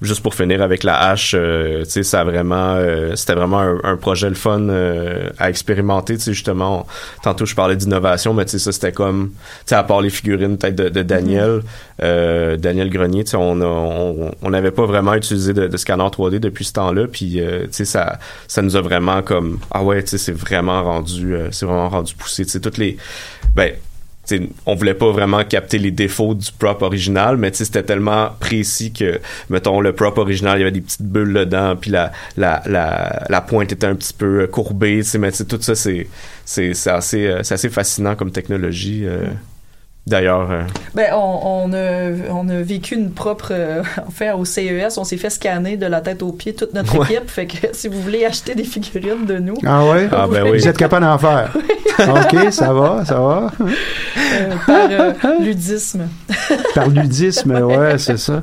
juste 0.00 0.22
pour 0.22 0.34
finir 0.34 0.62
avec 0.62 0.84
la 0.84 0.98
hache 1.10 1.34
euh, 1.36 1.84
tu 1.84 1.90
sais 1.90 2.02
ça 2.02 2.20
a 2.20 2.24
vraiment 2.24 2.74
euh, 2.76 3.14
c'était 3.14 3.34
vraiment 3.34 3.58
un, 3.60 3.78
un 3.84 3.96
projet 3.96 4.28
le 4.30 4.34
fun 4.34 4.68
euh, 4.70 5.28
à 5.38 5.50
expérimenter 5.50 6.16
tu 6.16 6.22
sais 6.22 6.32
justement 6.32 6.80
on- 6.80 7.20
tantôt 7.22 7.44
je 7.44 7.54
parlais 7.54 7.76
d'innovation 7.76 8.32
mais 8.32 8.46
tu 8.46 8.52
sais 8.52 8.58
ça 8.58 8.72
c'était 8.72 8.92
comme 8.92 9.30
tu 9.30 9.36
sais 9.66 9.74
à 9.74 9.82
part 9.84 10.00
les 10.00 10.08
figurines 10.10 10.56
peut-être 10.56 10.76
de, 10.76 10.88
de 10.88 11.02
Daniel 11.02 11.60
euh, 12.02 12.56
Daniel 12.56 12.88
Grenier 12.88 13.24
tu 13.24 13.32
sais 13.32 13.36
on 13.36 13.60
on 13.60 14.30
on 14.42 14.50
n'avait 14.50 14.70
pas 14.70 14.86
vraiment 14.86 15.12
utilisé 15.12 15.52
de, 15.52 15.66
de 15.68 15.76
scanner 15.76 16.04
3D 16.04 16.38
depuis 16.38 16.64
ce 16.64 16.72
temps-là 16.72 17.06
puis 17.06 17.40
euh, 17.40 17.64
tu 17.64 17.72
sais 17.72 17.84
ça 17.84 18.18
ça 18.48 18.62
nous 18.62 18.76
a 18.76 18.80
vraiment 18.80 19.20
comme 19.20 19.58
ah 19.70 19.82
ouais 19.84 20.02
tu 20.02 20.10
sais 20.10 20.18
c'est 20.18 20.32
vraiment 20.32 20.82
rendu 20.82 21.34
euh, 21.34 21.48
c'est 21.50 21.66
vraiment 21.66 21.90
rendu 21.90 22.14
poussé 22.14 22.44
tu 22.46 22.50
sais 22.52 22.60
toutes 22.60 22.78
les 22.78 22.96
ben 23.54 23.72
T'sais, 24.26 24.48
on 24.66 24.74
voulait 24.74 24.94
pas 24.94 25.10
vraiment 25.12 25.44
capter 25.44 25.78
les 25.78 25.92
défauts 25.92 26.34
du 26.34 26.50
prop 26.58 26.82
original, 26.82 27.36
mais 27.36 27.52
c'était 27.52 27.84
tellement 27.84 28.30
précis 28.40 28.92
que, 28.92 29.20
mettons, 29.50 29.80
le 29.80 29.92
prop 29.92 30.18
original, 30.18 30.58
il 30.58 30.60
y 30.60 30.62
avait 30.62 30.72
des 30.72 30.80
petites 30.80 31.02
bulles 31.02 31.32
dedans, 31.32 31.76
puis 31.80 31.92
la, 31.92 32.10
la, 32.36 32.60
la, 32.66 33.24
la 33.28 33.40
pointe 33.40 33.70
était 33.70 33.86
un 33.86 33.94
petit 33.94 34.12
peu 34.12 34.42
euh, 34.42 34.46
courbée, 34.48 35.02
mais 35.18 35.30
tout 35.30 35.60
ça, 35.62 35.74
c'est, 35.76 36.08
assez, 36.86 37.26
euh, 37.26 37.40
assez 37.48 37.68
fascinant 37.70 38.16
comme 38.16 38.32
technologie. 38.32 39.02
euh. 39.06 39.26
D'ailleurs, 40.06 40.48
euh, 40.52 40.62
Ben, 40.94 41.06
on, 41.14 41.66
on, 41.66 41.72
a, 41.72 42.10
on 42.32 42.48
a 42.48 42.62
vécu 42.62 42.94
une 42.94 43.10
propre 43.10 43.48
euh, 43.50 43.82
affaire 44.08 44.38
au 44.38 44.44
CES. 44.44 44.96
On 44.98 45.04
s'est 45.04 45.16
fait 45.16 45.30
scanner 45.30 45.76
de 45.76 45.86
la 45.86 46.00
tête 46.00 46.22
aux 46.22 46.30
pieds 46.32 46.54
toute 46.54 46.74
notre 46.74 46.96
Ouais. 46.96 47.06
équipe. 47.12 47.28
Fait 47.28 47.46
que 47.46 47.56
si 47.72 47.88
vous 47.88 48.00
voulez 48.00 48.24
acheter 48.24 48.54
des 48.54 48.62
figurines 48.64 49.26
de 49.26 49.38
nous, 49.38 49.56
Ah 49.66 49.84
ouais? 49.84 50.08
Ah, 50.12 50.26
ben 50.30 50.44
oui. 50.44 50.58
Vous 50.58 50.68
êtes 50.68 50.76
capable 50.78 51.04
d'en 51.04 51.18
faire? 51.18 51.52
OK, 51.98 52.52
ça 52.52 52.72
va, 52.72 53.04
ça 53.04 53.18
va. 53.20 53.50
euh, 53.60 54.54
par 54.66 54.88
euh, 54.90 55.12
ludisme. 55.40 56.02
Par 56.74 56.88
ludisme, 56.88 57.52
ouais, 57.52 57.98
c'est 57.98 58.18
ça. 58.18 58.40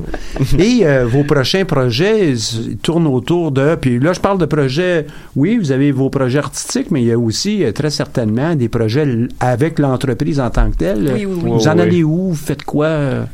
Et 0.59 0.81
euh, 0.83 1.05
vos 1.05 1.23
prochains 1.23 1.63
projets 1.63 2.31
ils 2.31 2.77
tournent 2.77 3.07
autour 3.07 3.51
de. 3.51 3.75
Puis 3.75 3.99
là, 3.99 4.11
je 4.11 4.19
parle 4.19 4.37
de 4.39 4.45
projets. 4.45 5.05
Oui, 5.35 5.57
vous 5.57 5.71
avez 5.71 5.91
vos 5.91 6.09
projets 6.09 6.39
artistiques, 6.39 6.91
mais 6.91 7.01
il 7.01 7.07
y 7.07 7.11
a 7.13 7.17
aussi 7.17 7.63
très 7.73 7.91
certainement 7.91 8.55
des 8.55 8.67
projets 8.69 9.07
avec 9.39 9.79
l'entreprise 9.79 10.39
en 10.41 10.49
tant 10.49 10.69
que 10.71 10.75
telle. 10.77 11.11
Oui, 11.13 11.25
oui, 11.25 11.39
oui. 11.43 11.51
Vous 11.57 11.67
en 11.67 11.77
allez 11.79 12.03
où? 12.03 12.29
Vous 12.29 12.35
faites 12.35 12.63
quoi? 12.63 12.85
euh? 12.87 13.25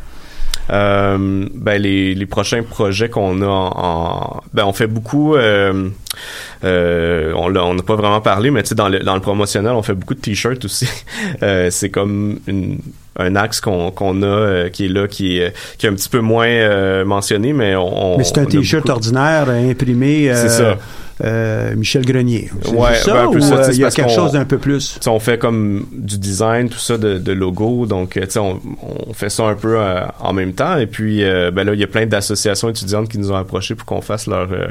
Euh, 0.71 1.47
ben 1.55 1.82
les, 1.82 2.13
les 2.13 2.25
prochains 2.27 2.62
projets 2.62 3.10
qu'on 3.10 3.41
a 3.41 3.47
en, 3.47 3.71
en- 3.75 4.41
ben 4.53 4.65
on 4.65 4.73
fait 4.73 4.86
beaucoup 4.86 5.34
euh, 5.36 5.89
euh, 6.63 7.31
on 7.35 7.47
l'a 7.47 7.63
on 7.63 7.73
n'a 7.73 7.83
pas 7.83 7.95
vraiment 7.95 8.19
parlé 8.21 8.51
mais 8.51 8.61
tu 8.63 8.69
sais 8.69 8.75
dans 8.75 8.89
le 8.89 8.99
dans 8.99 9.15
le 9.15 9.21
promotionnel 9.21 9.71
on 9.71 9.81
fait 9.81 9.93
beaucoup 9.93 10.13
de 10.15 10.19
t-shirts 10.19 10.63
aussi 10.65 10.87
Euh, 11.43 11.69
c'est 11.69 11.89
comme 11.89 12.39
une 12.47 12.79
un 13.17 13.35
axe 13.35 13.59
qu'on 13.61 13.91
qu'on 13.91 14.21
a 14.23 14.25
euh, 14.25 14.69
qui 14.69 14.85
est 14.85 14.89
là 14.89 15.07
qui 15.07 15.37
est 15.39 15.53
qui 15.77 15.85
est 15.85 15.89
un 15.89 15.93
petit 15.93 16.09
peu 16.09 16.19
moins 16.19 16.47
euh, 16.47 17.05
mentionné 17.05 17.53
mais 17.53 17.75
on 17.75 18.17
mais 18.17 18.23
c'est 18.23 18.37
un 18.39 18.45
t-shirt 18.45 18.89
ordinaire 18.89 19.45
euh, 19.49 19.71
imprimé. 19.71 20.29
euh, 20.29 20.35
C'est 20.35 20.49
ça. 20.49 20.77
euh, 21.23 21.75
Michel 21.75 22.05
Grenier. 22.05 22.49
Ouais, 22.73 22.95
ça, 22.95 23.13
ben, 23.13 23.27
un 23.27 23.31
peu 23.31 23.37
ou 23.39 23.41
ça, 23.41 23.55
euh, 23.57 23.69
il 23.73 23.79
y 23.79 23.83
a 23.85 23.91
quelque 23.91 24.11
chose 24.11 24.31
d'un 24.31 24.45
peu 24.45 24.57
plus? 24.57 24.97
On 25.07 25.19
fait 25.19 25.37
comme 25.37 25.85
du 25.91 26.17
design, 26.17 26.69
tout 26.69 26.79
ça 26.79 26.97
de, 26.97 27.17
de 27.17 27.31
logo, 27.33 27.85
donc 27.85 28.15
euh, 28.15 28.21
tu 28.21 28.31
sais, 28.31 28.39
on, 28.39 28.59
on 29.09 29.13
fait 29.13 29.29
ça 29.29 29.43
un 29.43 29.55
peu 29.55 29.75
euh, 29.77 30.01
en 30.21 30.31
même 30.31 30.53
temps. 30.53 30.77
Et 30.77 30.87
puis 30.87 31.23
euh, 31.23 31.51
ben 31.51 31.65
là, 31.65 31.73
il 31.73 31.79
y 31.79 31.83
a 31.83 31.87
plein 31.87 32.05
d'associations 32.05 32.69
étudiantes 32.69 33.09
qui 33.09 33.17
nous 33.17 33.31
ont 33.31 33.35
approchés 33.35 33.75
pour 33.75 33.85
qu'on 33.85 34.01
fasse 34.01 34.27
leur 34.27 34.49
euh, 34.53 34.67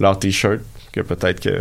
leur 0.00 0.18
t-shirt, 0.18 0.58
que 0.92 1.00
peut-être 1.02 1.31
que 1.40 1.58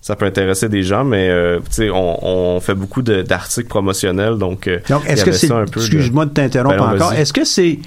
ça 0.00 0.16
peut 0.16 0.26
intéresser 0.26 0.68
des 0.68 0.82
gens, 0.82 1.04
mais 1.04 1.28
euh, 1.30 1.60
on, 1.92 2.18
on 2.22 2.60
fait 2.60 2.74
beaucoup 2.74 3.02
d'articles 3.02 3.68
promotionnels, 3.68 4.36
donc. 4.38 4.66
euh, 4.68 4.78
Donc, 4.88 5.02
est-ce 5.06 5.24
que 5.24 5.32
c'est. 5.32 5.48
de- 5.48 5.64
Excuse-moi 5.76 6.26
de 6.26 6.30
t'interrompre 6.30 6.76
Ben 6.76 6.94
encore. 6.94 7.12
Est-ce 7.14 7.32
que 7.32 7.44
c'est. 7.44 7.78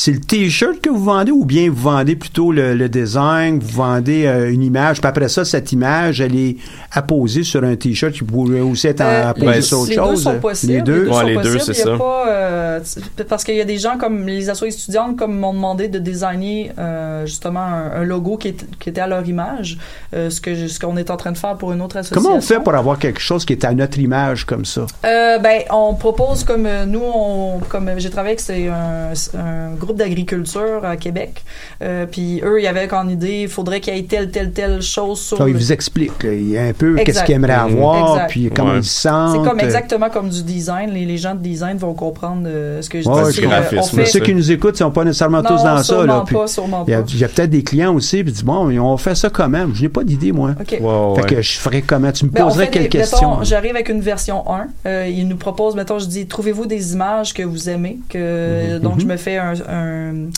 C'est 0.00 0.12
le 0.12 0.20
t-shirt 0.20 0.80
que 0.80 0.90
vous 0.90 1.02
vendez 1.02 1.32
ou 1.32 1.44
bien 1.44 1.68
vous 1.68 1.82
vendez 1.90 2.14
plutôt 2.14 2.52
le, 2.52 2.72
le 2.74 2.88
design, 2.88 3.58
vous 3.58 3.68
vendez 3.82 4.26
euh, 4.26 4.48
une 4.52 4.62
image, 4.62 5.00
puis 5.00 5.08
après 5.08 5.28
ça, 5.28 5.44
cette 5.44 5.72
image, 5.72 6.20
elle 6.20 6.36
est 6.36 6.54
apposée 6.92 7.42
sur 7.42 7.64
un 7.64 7.74
t-shirt 7.74 8.12
qui 8.12 8.22
pourrait 8.22 8.60
aussi 8.60 8.86
être 8.86 9.00
Euh, 9.00 9.30
apposé 9.30 9.46
les, 9.56 9.62
sur 9.62 9.80
autre 9.80 9.90
les 9.90 9.96
chose? 9.96 10.10
deux 10.10 10.30
sont 10.30 10.38
possibles. 10.38 10.72
Les 10.74 10.82
deux? 10.82 11.06
sont 11.08 11.14
Ouais, 11.18 11.24
les 11.24 11.34
deux, 11.42 11.52
possibles. 11.54 11.60
c'est 11.64 11.72
Il 11.72 11.78
y 11.78 11.82
a 11.82 11.84
ça. 11.92 11.98
pas, 11.98 12.28
euh, 12.28 12.80
parce 13.28 13.42
qu'il 13.42 13.56
y 13.56 13.60
a 13.60 13.64
des 13.64 13.78
gens 13.78 13.98
comme 13.98 14.24
les 14.28 14.48
associations 14.48 14.68
étudiantes 14.84 15.16
comme 15.16 15.36
m'ont 15.36 15.52
demandé 15.52 15.88
de 15.88 15.98
designer 15.98 16.70
euh, 16.78 17.26
justement 17.26 17.58
un, 17.58 17.90
un 18.00 18.04
logo 18.04 18.36
qui, 18.36 18.48
est- 18.48 18.78
qui 18.78 18.90
était 18.90 19.00
à 19.00 19.08
leur 19.08 19.26
image, 19.26 19.78
euh, 20.14 20.30
ce 20.30 20.40
que 20.40 20.68
ce 20.68 20.78
qu'on 20.78 20.96
est 20.96 21.10
en 21.10 21.16
train 21.16 21.32
de 21.32 21.38
faire 21.38 21.56
pour 21.56 21.72
une 21.72 21.80
autre 21.82 21.96
association. 21.96 22.22
Comment 22.22 22.36
on 22.36 22.40
fait 22.40 22.60
pour 22.60 22.74
avoir 22.76 23.00
quelque 23.00 23.20
chose 23.20 23.44
qui 23.44 23.52
est 23.54 23.64
à 23.64 23.74
notre 23.74 23.98
image 23.98 24.44
comme 24.46 24.64
ça? 24.64 24.86
Euh, 25.04 25.38
ben, 25.38 25.62
on 25.72 25.94
propose 25.94 26.44
comme 26.44 26.66
euh, 26.66 26.86
nous, 26.86 27.02
on, 27.02 27.58
comme 27.68 27.88
euh, 27.88 27.94
j'ai 27.98 28.10
travaillé 28.10 28.34
avec 28.34 28.40
c'est 28.40 28.68
un, 28.68 29.12
un 29.40 29.70
groupe 29.74 29.87
d'agriculture 29.96 30.84
à 30.84 30.96
Québec. 30.96 31.42
Euh, 31.82 32.06
puis 32.10 32.40
eux, 32.44 32.60
il 32.60 32.64
y 32.64 32.66
avait 32.66 32.88
qu'en 32.88 33.08
idée, 33.08 33.42
il 33.42 33.48
faudrait 33.48 33.80
qu'il 33.80 33.94
y 33.94 33.98
ait 33.98 34.02
telle, 34.02 34.30
telle, 34.30 34.52
telle 34.52 34.82
chose 34.82 35.20
sur. 35.20 35.38
Ça, 35.38 35.44
il 35.48 35.52
le- 35.52 35.58
vous 35.58 35.72
explique. 35.72 36.22
là. 36.22 36.32
Il 36.32 36.50
y 36.50 36.58
a 36.58 36.64
un 36.64 36.72
peu 36.72 36.94
qu'est-ce 36.96 37.24
qu'il 37.24 37.34
aimerait 37.34 37.56
Mhm. 37.56 37.76
avoir, 37.78 38.12
Exact. 38.14 38.30
puis 38.30 38.50
comment 38.54 38.70
Ouais. 38.72 38.78
il 38.78 38.84
se 38.84 39.00
sent. 39.00 39.08
C'est 39.32 39.48
comme 39.48 39.60
exactement 39.60 40.10
comme 40.10 40.28
du 40.28 40.42
design. 40.42 40.90
Les, 40.90 41.04
les 41.04 41.16
gens 41.18 41.34
de 41.34 41.40
design 41.40 41.76
vont 41.76 41.94
comprendre 41.94 42.42
euh, 42.46 42.82
ce 42.82 42.88
que 42.88 43.00
je 43.00 43.08
Ouais, 43.08 43.30
dis. 43.32 43.44
euh, 43.44 43.48
on 43.48 43.96
Mais 43.96 44.04
fait... 44.04 44.10
ceux 44.10 44.20
qui 44.20 44.34
nous 44.34 44.50
écoutent 44.50 44.74
ne 44.74 44.78
sont 44.78 44.90
pas 44.90 45.04
nécessairement 45.04 45.42
tous 45.42 45.62
dans 45.62 45.82
ça. 45.82 46.04
Là, 46.04 46.22
puis 46.26 46.34
pas, 46.36 46.46
sûrement 46.46 46.84
il 46.86 46.90
y 46.90 46.94
a, 46.94 47.00
pas. 47.02 47.06
il 47.12 47.18
y 47.20 47.24
a 47.24 47.28
peut-être 47.28 47.50
des 47.50 47.62
clients 47.62 47.94
aussi, 47.94 48.18
puis 48.22 48.30
ils 48.30 48.34
disent, 48.34 48.44
bon, 48.44 48.68
on 48.78 48.96
fait 48.96 49.14
ça 49.14 49.30
quand 49.30 49.48
même. 49.48 49.74
Je 49.74 49.82
n'ai 49.82 49.88
pas 49.88 50.04
d'idée, 50.04 50.32
moi. 50.32 50.50
OK. 50.60 50.66
Ouais, 50.72 50.78
ouais, 50.80 51.14
Fait 51.16 51.20
ouais. 51.22 51.28
que 51.36 51.42
je 51.42 51.58
ferais 51.58 51.82
comment? 51.82 52.12
Tu 52.12 52.24
me 52.26 52.30
Ben, 52.30 52.44
poserais 52.44 52.68
quelles 52.70 52.88
questions? 52.88 53.42
J'arrive 53.42 53.74
avec 53.74 53.88
une 53.88 54.00
version 54.00 54.44
1. 54.50 54.66
Euh, 54.86 55.06
il 55.08 55.26
nous 55.28 55.36
propose, 55.36 55.74
mettons, 55.74 55.98
je 55.98 56.06
dis, 56.06 56.26
trouvez-vous 56.26 56.66
des 56.66 56.92
images 56.92 57.32
que 57.34 57.42
vous 57.42 57.68
aimez. 57.68 57.98
Que, 58.08 58.78
Donc, 58.78 58.94
Mhm. 58.96 59.00
je 59.00 59.06
me 59.06 59.16
fais 59.16 59.36
un, 59.38 59.54
un, 59.68 60.30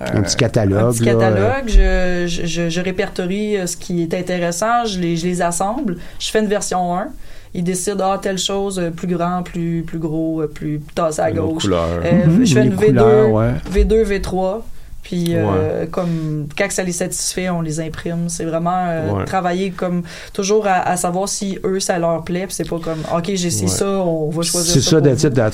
Un 0.00 0.22
petit 0.22 0.36
catalogue, 0.36 0.78
Un 0.88 0.92
petit 0.92 1.04
là, 1.04 1.12
catalogue. 1.12 1.64
Je, 1.68 2.24
je, 2.26 2.46
je- 2.46 2.68
je 2.68 2.80
répertorie 2.80 3.56
euh, 3.56 3.66
ce 3.66 3.76
qui 3.76 4.02
est 4.02 4.12
intéressant. 4.14 4.84
Je 4.84 4.98
les, 4.98 5.16
je 5.16 5.26
les 5.26 5.40
assemble. 5.42 5.96
Je 6.18 6.30
fais 6.30 6.40
une 6.40 6.46
version 6.48 6.96
1. 6.96 7.08
Ils 7.56 7.62
décident, 7.62 8.10
ah, 8.12 8.18
telle 8.20 8.38
chose, 8.38 8.80
euh, 8.80 8.90
plus 8.90 9.06
grand, 9.06 9.44
plus, 9.44 9.84
plus 9.86 10.00
gros, 10.00 10.42
euh, 10.42 10.48
plus 10.48 10.80
tassé 10.94 11.20
à 11.20 11.30
gauche. 11.30 11.62
couleur. 11.62 11.86
Euh, 12.04 12.26
Mhm, 12.26 12.44
je 12.44 12.54
fais 12.54 12.60
les 12.62 12.66
une 12.66 12.74
V2, 12.74 12.86
couleurs, 12.88 13.30
ouais. 13.30 13.50
V2, 13.72 14.02
V3. 14.04 14.62
Puis, 15.04 15.36
euh, 15.36 15.86
comme 15.86 16.48
quand 16.58 16.66
ça 16.70 16.82
les 16.82 16.92
satisfait, 16.92 17.48
on 17.50 17.60
les 17.60 17.78
imprime. 17.78 18.28
C'est 18.28 18.44
vraiment 18.44 18.86
euh, 18.88 19.10
Ouais. 19.12 19.24
travailler 19.26 19.70
comme 19.70 20.02
toujours 20.32 20.66
à, 20.66 20.80
à 20.88 20.96
savoir 20.96 21.28
si 21.28 21.58
eux 21.62 21.78
ça 21.78 21.98
leur 21.98 22.24
plaît. 22.24 22.46
Puis 22.46 22.54
c'est 22.54 22.68
pas 22.68 22.78
comme 22.78 23.00
OK, 23.16 23.24
j'ai 23.26 23.46
essayé 23.48 23.64
Ouais. 23.66 23.68
ça, 23.68 23.86
on 23.86 24.30
va 24.30 24.42
choisir 24.42 24.72
C'est 24.72 24.80
ça. 24.80 24.96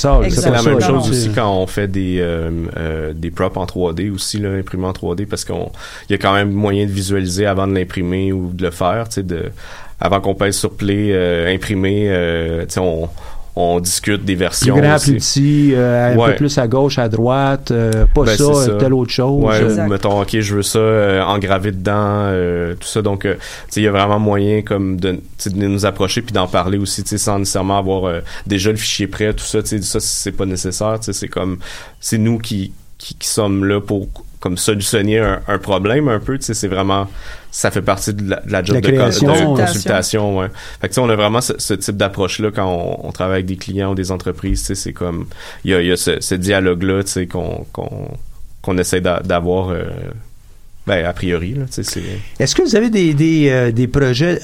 all. 0.04 0.24
Exact. 0.24 0.42
C'est 0.42 0.50
la 0.50 0.62
même 0.62 0.80
chose 0.80 1.10
aussi 1.10 1.30
quand 1.34 1.52
on 1.52 1.66
fait 1.66 1.88
des 1.88 2.18
euh, 2.20 2.50
euh, 2.78 3.12
des 3.12 3.30
props 3.30 3.56
en 3.56 3.66
3D 3.66 4.10
aussi 4.14 4.38
là, 4.38 4.50
imprimés 4.50 4.86
en 4.86 4.92
3D 4.92 5.26
parce 5.26 5.44
qu'on 5.44 5.70
il 6.08 6.12
y 6.12 6.14
a 6.14 6.18
quand 6.18 6.32
même 6.32 6.50
moyen 6.52 6.86
de 6.86 6.90
visualiser 6.92 7.44
avant 7.46 7.66
de 7.66 7.74
l'imprimer 7.74 8.32
ou 8.32 8.50
de 8.52 8.62
le 8.62 8.70
faire, 8.70 9.08
tu 9.08 9.16
sais 9.16 9.22
de 9.24 9.50
avant 10.00 10.20
qu'on 10.20 10.34
pèse 10.34 10.56
sur 10.56 10.70
play 10.70 11.08
euh, 11.10 11.52
imprimer, 11.54 12.06
euh, 12.08 12.62
tu 12.66 12.74
sais 12.74 12.80
on 12.80 13.08
on 13.60 13.80
discute 13.80 14.24
des 14.24 14.34
Plus 14.34 14.40
versions. 14.40 14.76
grand, 14.76 14.94
aussi. 14.96 15.10
plus 15.12 15.20
petit, 15.20 15.70
euh, 15.74 16.12
un 16.12 16.16
Ouais. 16.16 16.30
peu 16.30 16.36
plus 16.36 16.58
à 16.58 16.66
gauche, 16.68 16.98
à 16.98 17.08
droite, 17.08 17.70
euh, 17.70 18.06
pas 18.14 18.24
Ben, 18.24 18.36
ça, 18.36 18.52
c'est 18.64 18.78
telle 18.78 18.94
autre 18.94 19.10
chose. 19.12 19.42
Ouais, 19.44 19.60
Euh, 19.62 19.84
ou 19.86 19.88
mettons, 19.88 20.20
ok, 20.20 20.38
je 20.40 20.54
veux 20.56 20.62
ça 20.62 20.78
euh, 20.78 21.22
engravé 21.22 21.72
dedans, 21.72 21.94
euh, 21.94 22.74
tout 22.74 22.88
ça. 22.88 23.02
Donc, 23.02 23.24
euh, 23.24 23.34
tu 23.34 23.40
sais, 23.68 23.80
il 23.80 23.84
y 23.84 23.88
a 23.88 23.90
vraiment 23.92 24.18
moyen 24.18 24.62
comme 24.62 24.98
de, 24.98 25.20
de 25.46 25.66
nous 25.66 25.86
approcher 25.86 26.22
puis 26.22 26.32
d'en 26.32 26.46
parler 26.46 26.78
aussi, 26.78 27.02
tu 27.02 27.10
sais, 27.10 27.18
sans 27.18 27.38
nécessairement 27.38 27.78
avoir 27.78 28.04
euh, 28.06 28.20
déjà 28.46 28.70
le 28.70 28.76
fichier 28.76 29.06
prêt, 29.06 29.32
tout 29.32 29.44
ça. 29.44 29.62
Tu 29.62 29.68
sais, 29.68 29.82
ça 29.82 30.00
c'est 30.00 30.32
pas 30.32 30.46
nécessaire. 30.46 30.98
Tu 31.00 31.06
sais, 31.06 31.12
c'est 31.12 31.28
comme, 31.28 31.58
c'est 32.00 32.18
nous 32.18 32.38
qui, 32.38 32.72
qui 32.98 33.14
qui 33.14 33.28
sommes 33.28 33.64
là 33.64 33.80
pour 33.80 34.08
comme 34.40 34.56
solutionner 34.56 35.18
un, 35.18 35.40
un 35.48 35.58
problème 35.58 36.08
un 36.08 36.18
peu. 36.18 36.38
Tu 36.38 36.46
sais, 36.46 36.54
c'est 36.54 36.66
vraiment, 36.68 37.08
ça 37.50 37.70
fait 37.70 37.82
partie 37.82 38.14
de 38.14 38.30
la, 38.30 38.40
de 38.40 38.50
la 38.50 38.64
job 38.64 38.76
La 38.76 38.80
de, 38.80 38.86
Consultation. 39.56 40.38
Ouais. 40.38 40.48
Fait 40.80 40.88
que 40.88 40.92
tu 40.92 40.94
sais, 40.94 41.00
on 41.00 41.08
a 41.10 41.16
vraiment 41.16 41.40
ce, 41.42 41.52
ce 41.58 41.74
type 41.74 41.96
d'approche 41.96 42.38
là 42.38 42.50
quand 42.50 42.66
on, 42.66 43.06
on 43.08 43.12
travaille 43.12 43.34
avec 43.36 43.46
des 43.46 43.56
clients 43.56 43.92
ou 43.92 43.94
des 43.94 44.10
entreprises. 44.10 44.60
Tu 44.60 44.66
sais, 44.68 44.74
c'est 44.74 44.92
comme, 44.94 45.26
il 45.64 45.70
y 45.72 45.74
a, 45.74 45.80
il 45.82 45.88
y 45.88 45.92
a 45.92 45.96
ce, 45.96 46.20
ce 46.20 46.34
dialogue 46.34 46.82
là, 46.84 47.04
tu 47.04 47.10
sais, 47.12 47.26
qu'on 47.26 47.66
qu'on 47.72 48.08
qu'on 48.62 48.76
essaie 48.78 49.00
d'a- 49.00 49.20
d'avoir 49.20 49.70
euh, 49.70 49.84
ben 50.86 51.04
a 51.06 51.12
priori 51.12 51.54
là 51.54 51.64
tu 51.66 51.72
sais 51.72 51.82
c'est 51.82 52.02
Est-ce 52.38 52.54
que 52.54 52.62
vous 52.62 52.76
avez 52.76 52.90
des, 52.90 53.14
des, 53.14 53.48
euh, 53.50 53.72
des 53.72 53.86
projets, 53.88 54.38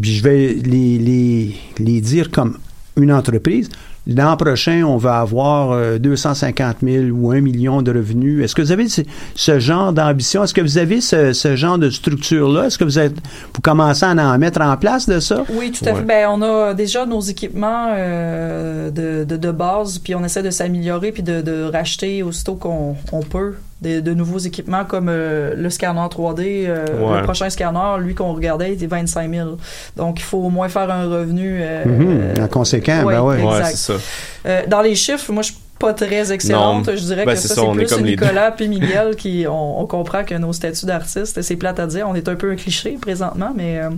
puis 0.00 0.14
je 0.16 0.22
vais 0.22 0.48
les, 0.54 0.98
les, 0.98 1.56
les 1.78 2.00
dire 2.00 2.30
comme 2.30 2.58
une 2.96 3.12
entreprise, 3.12 3.70
l'an 4.06 4.36
prochain, 4.36 4.82
on 4.84 4.96
va 4.96 5.20
avoir 5.20 5.72
euh, 5.72 5.98
250 5.98 6.78
000 6.82 7.04
ou 7.06 7.30
1 7.30 7.40
million 7.40 7.82
de 7.82 7.92
revenus. 7.92 8.42
Est-ce 8.44 8.54
que 8.54 8.62
vous 8.62 8.72
avez 8.72 8.86
ce, 8.88 9.58
genre 9.58 9.92
d'ambition? 9.92 10.42
Est-ce 10.44 10.54
que 10.54 10.60
vous 10.60 10.78
avez 10.78 11.00
ce, 11.00 11.32
ce 11.32 11.56
genre 11.56 11.78
de 11.78 11.90
structure-là? 11.90 12.66
Est-ce 12.66 12.78
que 12.78 12.84
vous 12.84 12.98
êtes, 12.98 13.14
vous 13.54 13.60
commencez 13.62 14.04
à 14.04 14.10
en 14.10 14.38
mettre 14.38 14.60
en 14.60 14.76
place 14.76 15.08
de 15.08 15.20
ça? 15.20 15.44
Oui, 15.50 15.70
tout 15.72 15.84
à 15.88 15.92
Ouais. 15.92 15.98
fait. 16.00 16.04
Ben, 16.04 16.28
on 16.30 16.42
a 16.42 16.74
déjà 16.74 17.06
nos 17.06 17.20
équipements 17.20 17.92
euh, 17.96 18.90
de, 18.90 19.24
de, 19.24 19.36
de 19.36 19.50
base, 19.52 19.98
puis 19.98 20.14
on 20.14 20.24
essaie 20.24 20.42
de 20.42 20.50
s'améliorer 20.50 21.12
puis 21.12 21.22
de, 21.22 21.40
de 21.40 21.64
racheter 21.72 22.22
aussitôt 22.22 22.54
qu'on 22.54 22.96
on 23.12 23.20
peut 23.20 23.54
de, 23.82 24.00
de 24.00 24.14
nouveaux 24.14 24.38
équipements 24.38 24.84
comme 24.84 25.08
euh, 25.10 25.54
le 25.56 25.68
scanner 25.70 26.00
3D. 26.00 26.64
euh, 26.66 26.86
Ouais. 27.02 27.18
Le 27.18 27.22
prochain 27.24 27.50
scanner, 27.50 27.98
lui 28.00 28.14
qu'on 28.14 28.32
regardait, 28.32 28.72
était 28.72 28.86
25 28.86 29.30
000. 29.30 29.56
Donc, 29.96 30.20
il 30.20 30.22
faut 30.22 30.38
au 30.38 30.50
moins 30.50 30.68
faire 30.68 30.90
un 30.90 31.08
revenu. 31.08 31.58
euh, 31.60 32.34
en 32.40 32.48
conséquent, 32.48 33.02
ouais, 33.04 33.14
ben 33.14 33.22
ouais. 33.22 33.42
exact. 33.44 33.76
ça 33.76 33.94
Euh, 34.46 34.62
dans 34.68 34.80
les 34.82 34.94
chiffres, 34.94 35.30
moi, 35.32 35.42
je 35.42 35.52
pas 35.82 35.92
très 35.92 36.32
excellente. 36.32 36.86
Non. 36.86 36.94
Je 36.96 37.02
dirais 37.02 37.24
Ben, 37.26 37.34
que 37.34 37.38
c'est 37.38 37.48
ça, 37.48 37.54
ça, 37.56 37.62
c'est 37.66 37.76
plus 37.76 37.86
comme 37.88 38.04
Nicolas 38.04 38.50
puis 38.52 38.68
Miguel 38.68 39.16
qui, 39.16 39.44
on, 39.48 39.80
on 39.82 39.86
comprend 39.86 40.22
que 40.24 40.34
nos 40.36 40.52
statuts 40.52 40.86
d'artistes, 40.86 41.42
c'est 41.42 41.56
plate 41.56 41.78
à 41.80 41.86
dire. 41.86 42.06
On 42.08 42.14
est 42.14 42.28
un 42.28 42.34
peu 42.36 42.50
un 42.52 42.56
cliché 42.56 42.96
présentement, 43.00 43.50
mais 43.54 43.78
euh, 43.78 43.90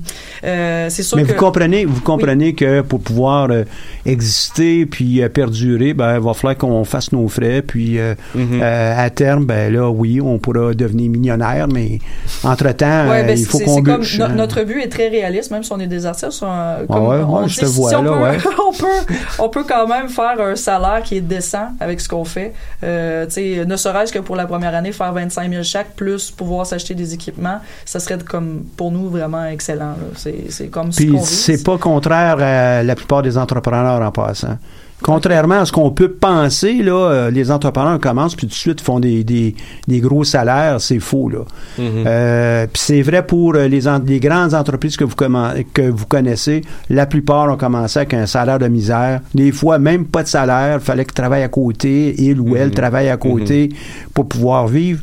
euh, 0.44 0.87
c'est 0.90 1.03
sûr 1.03 1.16
Mais 1.16 1.25
que... 1.25 1.33
vous 1.33 1.38
comprenez, 1.38 1.85
vous 1.85 2.01
comprenez 2.01 2.55
que 2.55 2.81
pour 2.81 3.01
pouvoir 3.01 3.49
euh, 3.51 3.64
exister 4.07 4.87
puis 4.87 5.23
euh, 5.23 5.29
perdurer, 5.29 5.94
ben, 5.94 6.14
il 6.16 6.20
va 6.23 6.35
falloir 6.35 6.57
qu'on 6.57 6.85
fasse 6.85 7.12
nos 7.12 7.29
frais. 7.29 7.62
Puis 7.62 7.99
euh, 7.99 8.14
Mhm. 8.35 8.61
euh, 8.62 8.94
à 9.05 9.11
terme, 9.11 9.44
ben 9.44 9.73
là, 9.73 9.88
oui, 9.90 10.20
on 10.20 10.38
pourra 10.38 10.73
devenir 10.75 11.11
millionnaire, 11.11 11.66
mais 11.73 11.99
entre-temps, 12.42 13.09
Ouais, 13.11 13.20
euh, 13.20 13.25
ben, 13.25 13.38
il 13.38 13.44
faut 13.47 13.59
c'est- 13.59 13.64
qu'on 13.64 13.77
c'est 13.77 13.83
comme 13.83 14.01
bûche, 14.01 14.18
no- 14.18 14.25
hein. 14.27 14.29
notre 14.35 14.62
but 14.62 14.81
est 14.81 14.88
très 14.88 15.09
réaliste, 15.09 15.51
même 15.51 15.62
si 15.62 15.73
on 15.73 15.81
est 15.81 15.87
des 15.87 16.07
artistes. 16.07 16.42
on- 16.42 16.87
comme 16.92 17.07
ouais, 17.07 17.16
on 17.27 17.38
ouais, 17.40 17.47
dit, 17.47 17.55
je 17.55 17.61
te 17.61 17.66
si 17.66 17.75
vois, 17.77 17.99
on 17.99 18.03
là, 18.03 18.11
peut, 18.11 18.23
ouais. 18.23 18.55
on 18.68 18.73
peut, 18.73 19.14
on 19.40 19.49
peut 19.49 19.64
quand 19.68 19.87
même 19.87 20.09
faire 20.09 20.40
un 20.40 20.57
salaire 20.57 21.03
qui 21.05 21.16
est 21.16 21.20
décent 21.20 21.68
avec 21.80 22.00
ce 22.00 22.08
qu'on 22.08 22.24
fait. 22.24 22.52
Euh, 22.82 23.26
tu 23.26 23.32
sais, 23.32 23.64
ne 23.64 23.76
serait-ce 23.76 24.12
que 24.12 24.18
pour 24.18 24.37
la 24.37 24.46
première 24.46 24.74
année, 24.74 24.92
faire 24.92 25.12
25 25.12 25.50
000 25.50 25.62
chaque, 25.62 25.94
plus 25.94 26.30
pouvoir 26.30 26.66
s'acheter 26.66 26.94
des 26.94 27.14
équipements, 27.14 27.60
ça 27.84 28.00
serait 28.00 28.18
comme 28.18 28.64
pour 28.76 28.90
nous 28.90 29.08
vraiment 29.08 29.44
excellent. 29.44 29.96
C'est 30.16 30.68
comme 30.68 30.92
ce 30.92 31.02
Puis 31.02 31.18
c'est 31.22 31.62
pas 31.62 31.78
contraire 31.78 32.38
à 32.40 32.82
la 32.82 32.94
plupart 32.94 33.22
des 33.22 33.37
entrepreneurs 33.38 34.00
en 34.00 34.10
passant. 34.10 34.58
Contrairement 35.02 35.57
à 35.61 35.64
ce 35.66 35.72
qu'on 35.72 35.90
peut 35.90 36.12
penser, 36.12 36.83
là, 36.83 36.94
euh, 37.11 37.30
les 37.30 37.50
entrepreneurs 37.50 38.00
commencent 38.00 38.37
puis 38.37 38.46
tout 38.46 38.52
de 38.52 38.57
suite 38.57 38.80
font 38.80 39.00
des, 39.00 39.22
des, 39.22 39.54
des 39.87 40.00
gros 40.00 40.24
salaires, 40.24 40.80
c'est 40.80 40.98
faux 41.00 41.28
là. 41.28 41.40
Mhm. 41.78 42.04
Euh, 42.07 42.66
puis 42.72 42.80
c'est 42.83 43.02
vrai 43.02 43.26
pour 43.26 43.54
euh, 43.54 43.68
les, 43.68 43.83
les 44.07 44.20
grandes 44.20 44.54
entreprises 44.54 44.96
que 44.96 45.04
vous, 45.04 45.14
que 45.16 45.83
vous 45.90 46.07
connaissez. 46.07 46.62
La 46.88 47.04
plupart 47.07 47.52
ont 47.52 47.57
commencé 47.59 47.98
avec 47.98 48.14
un 48.14 48.26
salaire 48.26 48.59
de 48.59 48.68
misère. 48.68 49.20
Des 49.35 49.52
fois, 49.52 49.78
même 49.78 50.07
pas 50.07 50.22
de 50.22 50.28
salaire. 50.28 50.78
Il 50.80 50.85
fallait 50.85 51.04
qu'ils 51.04 51.12
travaillent 51.12 51.42
à 51.42 51.48
côté. 51.48 52.14
Il 52.18 52.40
ou 52.40 52.57
elle 52.57 52.68
Mhm. 52.68 52.74
travaille 52.74 53.09
à 53.11 53.16
côté 53.18 53.68
pour 54.14 54.26
pouvoir 54.28 54.68
vivre. 54.68 55.00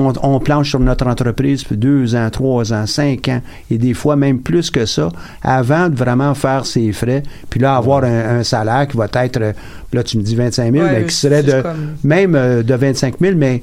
On, 0.00 0.12
on 0.22 0.38
planche 0.38 0.70
sur 0.70 0.78
notre 0.78 1.06
entreprise 1.08 1.64
deux 1.70 2.14
ans, 2.14 2.30
trois 2.30 2.72
ans, 2.72 2.86
cinq 2.86 3.26
ans, 3.28 3.40
et 3.68 3.78
des 3.78 3.94
fois 3.94 4.14
même 4.14 4.38
plus 4.38 4.70
que 4.70 4.86
ça, 4.86 5.08
avant 5.42 5.88
de 5.88 5.96
vraiment 5.96 6.34
faire 6.34 6.64
ses 6.66 6.92
frais, 6.92 7.24
puis 7.50 7.58
là, 7.58 7.74
avoir 7.74 8.04
un, 8.04 8.38
un 8.38 8.42
salaire 8.44 8.86
qui 8.86 8.96
va 8.96 9.06
être, 9.24 9.40
euh, 9.40 9.52
là, 9.92 10.02
tu 10.04 10.16
me 10.18 10.22
dis 10.22 10.36
25 10.36 10.72
000, 10.72 10.84
Ouais, 10.86 11.00
mais 11.00 11.06
qui 11.06 11.14
serait 11.14 11.42
de, 11.42 11.60
comme- 11.62 11.96
même 12.04 12.36
euh, 12.36 12.62
de 12.62 12.74
25 12.74 13.14
000, 13.20 13.34
mais 13.36 13.60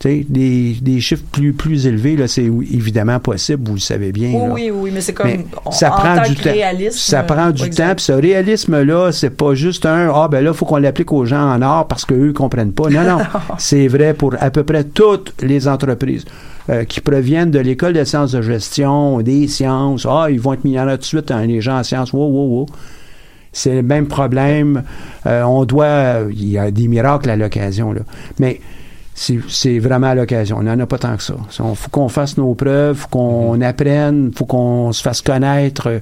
des, 0.00 0.76
des 0.80 1.00
chiffres 1.00 1.24
plus, 1.32 1.52
plus 1.52 1.86
élevés, 1.86 2.16
là, 2.16 2.28
c'est 2.28 2.44
évidemment 2.44 3.18
possible, 3.18 3.66
vous 3.66 3.74
le 3.74 3.80
savez 3.80 4.12
bien. 4.12 4.28
Oui, 4.34 4.40
là. 4.46 4.52
oui, 4.52 4.70
oui, 4.72 4.90
mais 4.92 5.00
c'est 5.00 5.12
comme 5.14 5.26
Mais 5.26 5.46
on- 5.64 5.70
ça 5.70 5.88
en 5.92 5.96
prend 5.96 6.16
tant 6.16 6.28
du 6.28 6.34
que 6.36 6.44
temps. 6.44 6.52
réalisme. 6.52 6.98
Ça 6.98 7.22
prend 7.22 7.50
du 7.50 7.70
temps. 7.70 7.94
Puis 7.96 8.04
ce 8.04 8.12
réalisme-là, 8.12 9.10
c'est 9.12 9.30
pas 9.30 9.54
juste 9.54 9.86
un 9.86 10.12
Ah, 10.14 10.28
ben 10.30 10.44
là, 10.44 10.50
il 10.52 10.56
faut 10.56 10.66
qu'on 10.66 10.76
l'applique 10.76 11.12
aux 11.12 11.24
gens 11.24 11.50
en 11.54 11.62
or 11.62 11.88
parce 11.88 12.04
qu'eux 12.04 12.28
ne 12.28 12.32
comprennent 12.32 12.72
pas. 12.72 12.88
Non, 12.90 13.02
non. 13.08 13.18
c'est 13.58 13.88
vrai 13.88 14.12
pour 14.14 14.34
à 14.38 14.50
peu 14.50 14.64
près 14.64 14.84
toutes 14.84 15.32
les 15.42 15.66
entreprises 15.66 16.24
euh, 16.68 16.84
qui 16.84 17.00
proviennent 17.00 17.50
de 17.50 17.58
l'école 17.58 17.94
des 17.94 18.04
sciences 18.04 18.32
de 18.32 18.42
gestion, 18.42 19.20
des 19.22 19.48
sciences. 19.48 20.06
Ah, 20.08 20.26
ils 20.30 20.38
vont 20.40 20.52
être 20.52 20.64
millionnaires 20.64 20.94
tout 20.96 21.00
de 21.00 21.04
suite, 21.06 21.30
hein, 21.30 21.46
les 21.46 21.60
gens 21.60 21.78
en 21.78 21.82
sciences. 21.82 22.12
Wow, 22.12 22.28
wow, 22.28 22.58
wow. 22.60 22.66
C'est 23.52 23.74
le 23.74 23.82
même 23.82 24.06
problème. 24.06 24.82
Euh, 25.26 25.42
on 25.44 25.64
doit. 25.64 26.18
Il 26.30 26.48
y 26.50 26.58
a 26.58 26.70
des 26.70 26.86
miracles 26.88 27.30
à 27.30 27.36
l'occasion, 27.36 27.92
là. 27.92 28.02
Mais 28.38 28.60
c'est 29.16 29.78
vraiment 29.78 30.08
à 30.08 30.14
l'occasion. 30.14 30.58
On 30.58 30.62
n'en 30.62 30.78
a 30.78 30.86
pas 30.86 30.98
tant 30.98 31.16
que 31.16 31.22
ça. 31.22 31.34
Il 31.58 31.74
faut 31.74 31.88
qu'on 31.90 32.08
fasse 32.08 32.36
nos 32.36 32.54
preuves, 32.54 32.96
faut 32.96 33.08
qu'on 33.08 33.60
apprenne, 33.62 34.30
faut 34.36 34.44
qu'on 34.44 34.92
se 34.92 35.02
fasse 35.02 35.22
connaître 35.22 35.88
euh, 35.88 35.98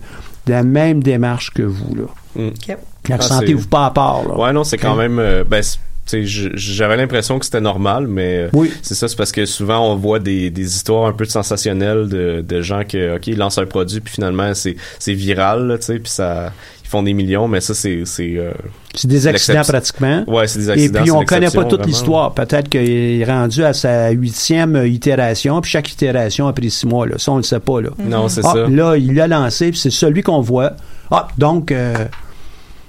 de 0.47 0.53
la 0.53 0.63
même 0.65 1.03
démarche 1.03 1.53
que 1.53 1.63
vous. 1.63 1.95
Là. 1.95 2.05
Mm. 2.35 2.49
Ok. 2.49 2.77
Ne 3.09 3.15
Ah, 3.17 3.21
Sentez-vous 3.21 3.69
pas 3.69 3.87
à 3.87 3.91
part. 3.91 4.27
Là. 4.27 4.37
ouais 4.37 4.53
non 4.53 4.65
c'est 4.65 4.79
quand 4.79 4.97
même 4.97 5.19
euh, 5.19 5.45
ben 5.45 5.63
j'avais 6.07 6.97
l'impression 6.97 7.39
que 7.39 7.45
c'était 7.45 7.61
normal 7.61 8.07
mais 8.07 8.45
euh, 8.45 8.49
Oui. 8.53 8.71
c'est 8.83 8.95
ça 8.95 9.09
c'est 9.09 9.17
parce 9.17 9.33
que 9.33 9.47
souvent 9.47 9.91
on 9.91 9.97
voit 9.97 10.19
des, 10.19 10.51
des 10.51 10.75
histoires 10.77 11.07
un 11.07 11.13
peu 11.13 11.25
sensationnelles 11.25 12.09
de, 12.09 12.45
de 12.47 12.61
gens 12.61 12.83
que 12.85 13.17
ok 13.17 13.27
ils 13.29 13.39
lancent 13.39 13.59
un 13.59 13.67
produit 13.67 14.01
puis 14.01 14.13
finalement 14.15 14.53
c'est 14.55 14.77
c'est 14.99 15.15
viral 15.15 15.67
là, 15.67 15.79
tu 15.79 15.85
sais 15.85 15.99
puis 15.99 16.11
ça 16.13 16.53
ils 16.85 16.89
font 16.89 17.03
des 17.03 17.15
millions 17.15 17.49
mais 17.49 17.61
ça 17.61 17.73
c'est 17.75 18.03
c'est 18.05 18.35
euh, 18.37 18.53
C'est 18.95 19.09
des 19.09 19.27
accidents 19.27 19.63
pratiquement. 19.63 20.25
ouais 20.29 20.47
c'est 20.47 20.59
des 20.61 20.69
Et 20.69 20.73
accidents 20.73 21.01
puis, 21.01 21.11
c'est 21.11 21.17
on 21.17 21.25
connaît 21.25 21.51
pas 21.51 21.65
toute 21.65 21.87
l'histoire. 21.87 22.35
Peut-être 22.35 22.69
qu'il 22.69 23.21
est 23.21 23.25
rendu 23.25 23.65
à 23.65 23.73
sa 23.73 24.11
huitième 24.11 24.77
itération, 24.87 25.61
puis 25.63 25.71
chaque 25.71 25.91
itération 25.91 26.47
a 26.47 26.53
pris 26.53 26.71
six 26.71 26.87
mois. 26.87 27.07
Là. 27.07 27.15
Ça, 27.19 27.33
on 27.33 27.39
le 27.39 27.43
sait 27.43 27.59
pas. 27.59 27.81
Là. 27.81 27.89
non 27.99 28.29
c'est 28.29 28.43
Ah, 28.45 28.53
ça 28.53 28.69
là, 28.69 28.97
il 28.97 29.15
l'a 29.15 29.27
lancé, 29.27 29.71
puis 29.71 29.81
c'est 29.81 29.91
celui 29.91 30.23
qu'on 30.23 30.41
voit. 30.43 30.73
Ah, 31.11 31.27
donc, 31.39 31.73
euh, 31.73 31.95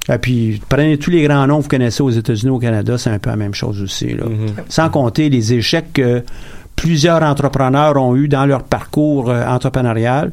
et 0.07 0.17
puis, 0.19 0.61
prenez 0.69 0.97
tous 0.97 1.09
les 1.09 1.23
grands 1.23 1.47
noms 1.47 1.57
que 1.57 1.63
vous 1.63 1.69
connaissez 1.69 2.03
aux 2.03 2.11
États-Unis, 2.11 2.51
au 2.51 2.59
Canada, 2.59 2.97
c'est 2.97 3.09
un 3.09 3.17
peu 3.17 3.31
la 3.31 3.35
même 3.35 3.55
chose 3.55 3.81
aussi. 3.81 4.09
Là. 4.09 4.25
Mhm. 4.25 4.47
Sans 4.69 4.89
compter 4.89 5.29
les 5.29 5.53
échecs 5.53 5.93
que 5.93 6.23
plusieurs 6.75 7.23
entrepreneurs 7.23 7.97
ont 7.97 8.15
eu 8.15 8.27
dans 8.27 8.45
leur 8.45 8.63
parcours 8.63 9.29
euh, 9.29 9.45
entrepreneurial. 9.45 10.31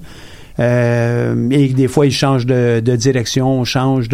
Euh, 0.58 1.48
et 1.50 1.68
des 1.68 1.88
fois, 1.88 2.04
ils 2.04 2.12
changent 2.12 2.44
de, 2.44 2.82
de 2.84 2.96
direction, 2.96 3.64
changent 3.64 4.10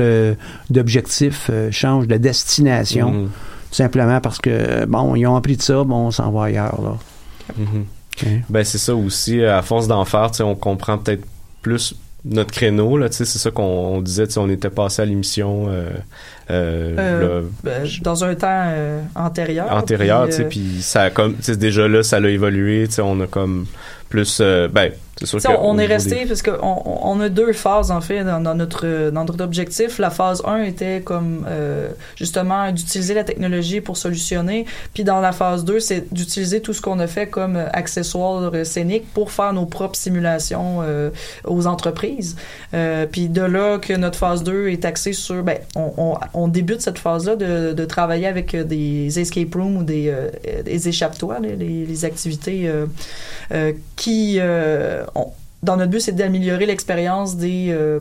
d'objectif, 0.70 1.50
euh, 1.50 1.70
changent 1.72 2.06
de 2.06 2.16
destination. 2.16 3.10
Mhm. 3.10 3.24
Tout 3.70 3.74
simplement 3.74 4.20
parce 4.20 4.38
que, 4.38 4.86
bon, 4.86 5.16
ils 5.16 5.26
ont 5.26 5.34
appris 5.34 5.56
de 5.56 5.62
ça, 5.62 5.82
bon, 5.82 6.06
on 6.06 6.10
s'en 6.12 6.30
va 6.30 6.44
ailleurs. 6.44 6.80
Là. 6.80 6.96
Mhm. 7.58 7.84
OK. 8.16 8.28
Ben 8.48 8.64
c'est 8.64 8.78
ça 8.78 8.94
aussi, 8.94 9.42
à 9.44 9.60
force 9.62 9.88
d'en 9.88 10.04
faire, 10.04 10.30
on 10.40 10.54
comprend 10.54 10.98
peut-être 10.98 11.24
plus 11.62 11.96
notre 12.24 12.50
créneau 12.52 12.98
là, 12.98 13.08
tu 13.08 13.16
sais, 13.16 13.24
c'est 13.24 13.38
ça 13.38 13.50
qu'on 13.50 13.62
on 13.62 14.00
disait, 14.00 14.26
on 14.38 14.50
était 14.50 14.70
passé 14.70 15.02
à 15.02 15.04
l'émission 15.04 15.66
euh, 15.68 15.88
euh, 16.50 16.94
Euh, 16.98 17.42
Ben, 17.62 17.86
dans 18.02 18.24
un 18.24 18.34
temps 18.34 18.48
euh, 18.50 19.00
antérieur. 19.14 19.70
antérieur, 19.72 20.26
tu 20.26 20.32
sais, 20.32 20.42
euh, 20.42 20.48
puis 20.48 20.78
ça 20.82 21.02
a 21.02 21.10
comme, 21.10 21.36
tu 21.36 21.42
sais, 21.44 21.56
déjà 21.56 21.86
là, 21.88 22.02
ça 22.02 22.18
l'a 22.20 22.30
évolué, 22.30 22.86
tu 22.88 22.94
sais, 22.94 23.02
on 23.02 23.20
a 23.20 23.26
comme 23.26 23.66
plus, 24.08 24.38
euh, 24.40 24.68
ben, 24.68 24.92
c'est 25.20 25.26
sûr 25.26 25.40
que 25.42 25.48
on 25.60 25.74
au 25.74 25.78
est 25.80 25.86
resté 25.86 26.20
des- 26.20 26.26
parce 26.26 26.42
qu'on 26.42 26.52
on 26.62 27.00
on 27.02 27.20
a 27.20 27.28
deux 27.28 27.52
phases 27.52 27.90
en 27.90 28.00
fait 28.00 28.22
dans, 28.22 28.40
dans 28.40 28.54
notre 28.54 29.10
dans 29.10 29.24
notre 29.24 29.42
objectif. 29.42 29.98
La 29.98 30.10
phase 30.10 30.42
1 30.46 30.62
était 30.62 31.00
comme 31.00 31.44
euh, 31.48 31.88
justement 32.14 32.70
d'utiliser 32.70 33.14
la 33.14 33.24
technologie 33.24 33.80
pour 33.80 33.96
solutionner, 33.96 34.64
puis 34.94 35.02
dans 35.02 35.20
la 35.20 35.32
phase 35.32 35.64
2 35.64 35.80
c'est 35.80 36.12
d'utiliser 36.14 36.60
tout 36.60 36.72
ce 36.72 36.80
qu'on 36.80 37.00
a 37.00 37.08
fait 37.08 37.26
comme 37.26 37.56
euh, 37.56 37.66
accessoires 37.72 38.50
euh, 38.54 38.62
scéniques 38.62 39.12
pour 39.12 39.32
faire 39.32 39.52
nos 39.52 39.66
propres 39.66 39.96
simulations 39.98 40.78
euh, 40.82 41.10
aux 41.44 41.66
entreprises. 41.66 42.36
Euh, 42.74 43.04
puis 43.10 43.28
de 43.28 43.42
là 43.42 43.78
que 43.78 43.92
notre 43.94 44.18
phase 44.18 44.44
2 44.44 44.68
est 44.68 44.84
axée 44.84 45.12
sur 45.14 45.42
ben 45.42 45.58
on, 45.74 45.92
on, 45.96 46.14
on 46.34 46.46
débute 46.48 46.80
cette 46.80 46.98
phase 46.98 47.26
là 47.26 47.34
de, 47.34 47.72
de 47.72 47.84
travailler 47.84 48.26
avec 48.28 48.54
euh, 48.54 48.62
des 48.62 49.18
escape 49.18 49.52
rooms 49.54 49.78
ou 49.78 49.82
des, 49.82 50.08
euh, 50.08 50.28
des 50.64 50.88
échappe-toits, 50.88 51.40
là, 51.40 51.48
les, 51.58 51.84
les 51.86 52.04
activités 52.04 52.68
euh, 52.68 52.86
euh, 53.52 53.72
qui, 53.98 54.36
euh, 54.38 55.04
on- 55.14 55.32
dans 55.62 55.76
notre 55.76 55.90
but, 55.90 56.00
c'est 56.00 56.12
d'améliorer 56.12 56.66
l'expérience 56.66 57.36
des 57.36 57.66
euh, 57.70 57.98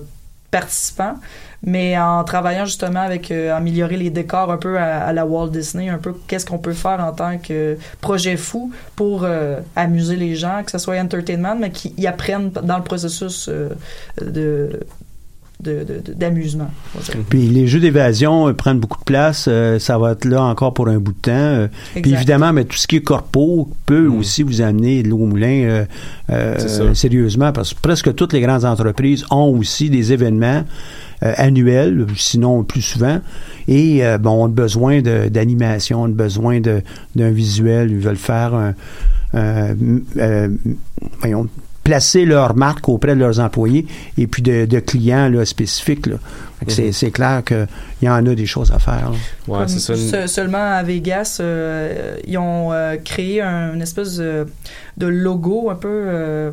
participants, 0.52 1.16
mais 1.64 1.98
en 1.98 2.24
travaillant 2.24 2.66
justement 2.66 3.02
avec 3.02 3.32
euh, 3.32 3.54
améliorer 3.54 3.98
les 3.98 4.12
décors 4.12 4.52
un 4.52 4.58
peu 4.58 4.78
à, 4.78 5.12
la 5.12 5.26
Walt 5.26 5.50
Disney, 5.50 5.90
un 5.90 5.98
peu 5.98 6.14
qu'est-ce 6.28 6.46
qu'on 6.46 6.60
peut 6.60 6.74
faire 6.86 7.00
en 7.04 7.12
tant 7.12 7.38
que 7.40 7.78
projet 8.00 8.38
fou 8.38 8.72
pour 8.96 9.24
euh, 9.24 9.60
amuser 9.76 10.16
les 10.16 10.36
gens, 10.36 10.62
que 10.64 10.72
ce 10.72 10.78
soit 10.78 11.00
entertainment, 11.00 11.56
mais 11.60 11.72
qu'ils 11.72 12.08
apprennent 12.08 12.52
dans 12.52 12.78
le 12.78 12.84
processus 12.84 13.50
euh, 13.50 13.70
de- 14.22 14.80
d'amusement. 15.60 16.70
Puis 17.30 17.48
les 17.48 17.66
jeux 17.68 17.80
d'évasion 17.80 18.48
euh, 18.48 18.54
prennent 18.54 18.80
beaucoup 18.80 19.00
de 19.00 19.04
place. 19.06 19.46
euh, 19.48 19.80
ça 19.80 19.98
va 19.98 20.12
être 20.12 20.26
là 20.26 20.44
encore 20.44 20.74
pour 20.74 20.88
un 20.88 21.00
bout 21.00 21.14
de 21.14 21.18
temps. 21.18 21.32
euh, 21.32 21.68
puis 22.02 22.12
évidemment, 22.18 22.54
mais 22.54 22.66
tout 22.66 22.78
ce 22.78 22.86
qui 22.88 22.98
est 22.98 23.02
corpo 23.02 23.70
peut 23.86 24.08
aussi 24.08 24.44
vous 24.44 24.62
amener 24.62 25.02
de 25.04 25.10
l'eau 25.10 25.18
au 25.18 25.26
moulin 25.26 25.64
euh, 25.64 25.86
euh, 26.30 26.94
sérieusement, 26.94 27.52
parce 27.52 27.74
que 27.74 27.80
presque 27.82 28.14
toutes 28.16 28.34
les 28.34 28.42
grandes 28.42 28.66
entreprises 28.66 29.26
ont 29.32 29.50
aussi 29.58 29.90
des 29.90 30.14
événements 30.14 30.64
euh, 31.24 31.34
annuels, 31.38 32.06
sinon 32.16 32.64
plus 32.64 32.82
souvent, 32.84 33.20
et 33.68 34.06
euh, 34.06 34.20
bon, 34.20 34.46
ont 34.46 34.50
besoin 34.50 35.02
de- 35.02 35.28
d'animation, 35.30 36.04
ont 36.04 36.10
besoin 36.10 36.60
de- 36.60 36.82
d'un 37.16 37.32
visuel, 37.32 37.90
ils 37.90 37.98
veulent 37.98 38.16
faire 38.16 38.54
un, 38.54 38.74
un- 39.34 39.76
euh, 40.18 40.50
voyons, 41.20 41.48
placer 41.88 42.26
leur 42.26 42.54
marque 42.58 42.90
auprès 42.90 43.16
de 43.16 43.20
leurs 43.22 43.40
employés 43.40 43.88
et 44.18 44.28
puis 44.28 44.42
de, 44.42 44.66
de 44.66 44.80
clients 44.82 45.30
là, 45.30 45.46
spécifiques. 45.46 46.06
Là. 46.08 46.18
C'est- 46.68 46.88
Mhm. 46.88 46.92
C'est 46.92 47.12
clair 47.12 47.44
qu'il 47.46 47.68
y 48.02 48.10
en 48.10 48.26
a 48.26 48.36
des 48.36 48.46
choses 48.46 48.74
à 48.74 48.80
faire. 48.80 49.12
là. 49.12 49.18
Ouais, 49.48 49.60
Comme 49.60 49.68
c'est 49.70 49.80
ça. 49.80 49.94
une- 49.94 50.28
se- 50.28 50.28
seulement 50.28 50.72
à 50.74 50.84
Vegas, 50.84 51.38
euh, 51.40 52.18
ils 52.28 52.38
ont 52.38 52.74
euh, 52.74 52.98
créé 52.98 53.42
un- 53.42 53.74
une 53.74 53.82
espèce 53.82 54.18
de, 54.18 54.46
de 54.98 55.08
logo 55.08 55.70
un 55.70 55.76
peu. 55.76 55.88
euh, 55.88 56.52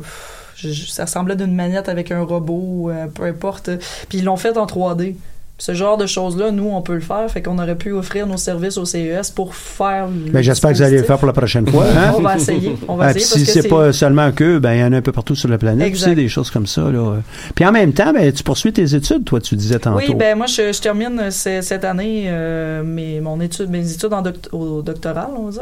je- 0.55 0.71
ça 0.89 1.03
ressemblait 1.03 1.35
d'une 1.35 1.53
manette 1.53 1.89
avec 1.89 2.11
un 2.11 2.21
robot, 2.21 2.89
euh, 2.91 3.07
peu 3.07 3.23
importe. 3.23 3.69
Puis 4.07 4.19
ils 4.19 4.23
l'ont 4.23 4.37
fait 4.37 4.57
en 4.57 4.65
3D. 4.65 5.15
Ce 5.57 5.73
genre 5.73 5.95
de 5.95 6.05
choses-là, 6.05 6.51
nous, 6.51 6.67
on 6.69 6.81
peut 6.81 6.95
le 6.95 6.99
faire. 6.99 7.31
Fait 7.31 7.41
qu'on 7.41 7.57
aurait 7.59 7.77
pu 7.77 7.93
offrir 7.93 8.27
nos 8.27 8.35
services 8.35 8.77
au 8.77 8.83
CES 8.83 9.31
pour 9.31 9.55
faire. 9.55 10.07
le 10.07 10.29
Ben, 10.31 10.41
J'espère 10.41 10.71
que 10.71 10.75
vous 10.75 10.81
allez 10.81 10.97
le 10.97 11.03
faire 11.03 11.17
pour 11.17 11.27
la 11.27 11.33
prochaine 11.33 11.65
fois. 11.65 11.85
hein? 11.85 12.13
On 12.17 12.21
va 12.21 12.35
essayer. 12.35 12.75
On 12.89 12.97
va 12.97 13.05
Ah, 13.05 13.09
essayer 13.11 13.25
parce 13.25 13.39
si 13.39 13.45
c'est 13.61 13.67
pas 13.69 13.93
seulement 13.93 14.33
que, 14.33 14.57
ben 14.59 14.73
il 14.73 14.79
y 14.81 14.83
en 14.83 14.91
a 14.91 14.97
un 14.97 15.01
peu 15.01 15.13
partout 15.13 15.33
sur 15.33 15.47
la 15.47 15.57
planète. 15.57 15.87
Exact. 15.87 16.07
Tu 16.07 16.09
sais, 16.09 16.15
des 16.23 16.27
choses 16.27 16.51
comme 16.51 16.67
ça. 16.67 16.81
Là. 16.91 17.19
Puis 17.55 17.65
en 17.65 17.71
même 17.71 17.93
temps, 17.93 18.11
ben, 18.11 18.29
tu 18.33 18.43
poursuis 18.43 18.73
tes 18.73 18.95
études, 18.95 19.23
toi, 19.23 19.39
tu 19.39 19.55
disais 19.55 19.79
tantôt. 19.79 19.97
Oui, 20.05 20.13
ben 20.13 20.37
moi, 20.37 20.47
je, 20.47 20.73
je 20.73 20.81
termine 20.81 21.17
euh, 21.21 21.31
ce- 21.31 21.61
cette 21.61 21.85
année 21.85 22.25
euh, 22.27 22.83
mes, 22.83 23.21
mon 23.21 23.39
étude, 23.39 23.69
mes 23.69 23.89
études 23.93 24.11
en 24.11 24.21
doct- 24.23 24.49
au 24.51 24.81
doctoral, 24.81 25.29
on 25.37 25.43
va 25.45 25.51
dire. 25.51 25.61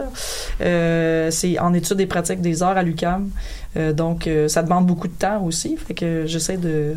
Euh, 0.62 1.30
c'est 1.32 1.60
en 1.60 1.72
études 1.74 2.00
et 2.02 2.06
pratiques 2.08 2.42
des 2.42 2.64
arts 2.64 2.78
à 2.78 2.84
l'UCAM. 2.84 3.30
Euh, 3.78 3.94
donc, 3.94 4.28
ça 4.48 4.64
demande 4.64 4.86
beaucoup 4.88 5.08
de 5.08 5.14
temps 5.14 5.44
aussi. 5.44 5.78
Fait 5.78 5.94
que 5.94 6.24
j'essaie 6.26 6.58
de... 6.58 6.94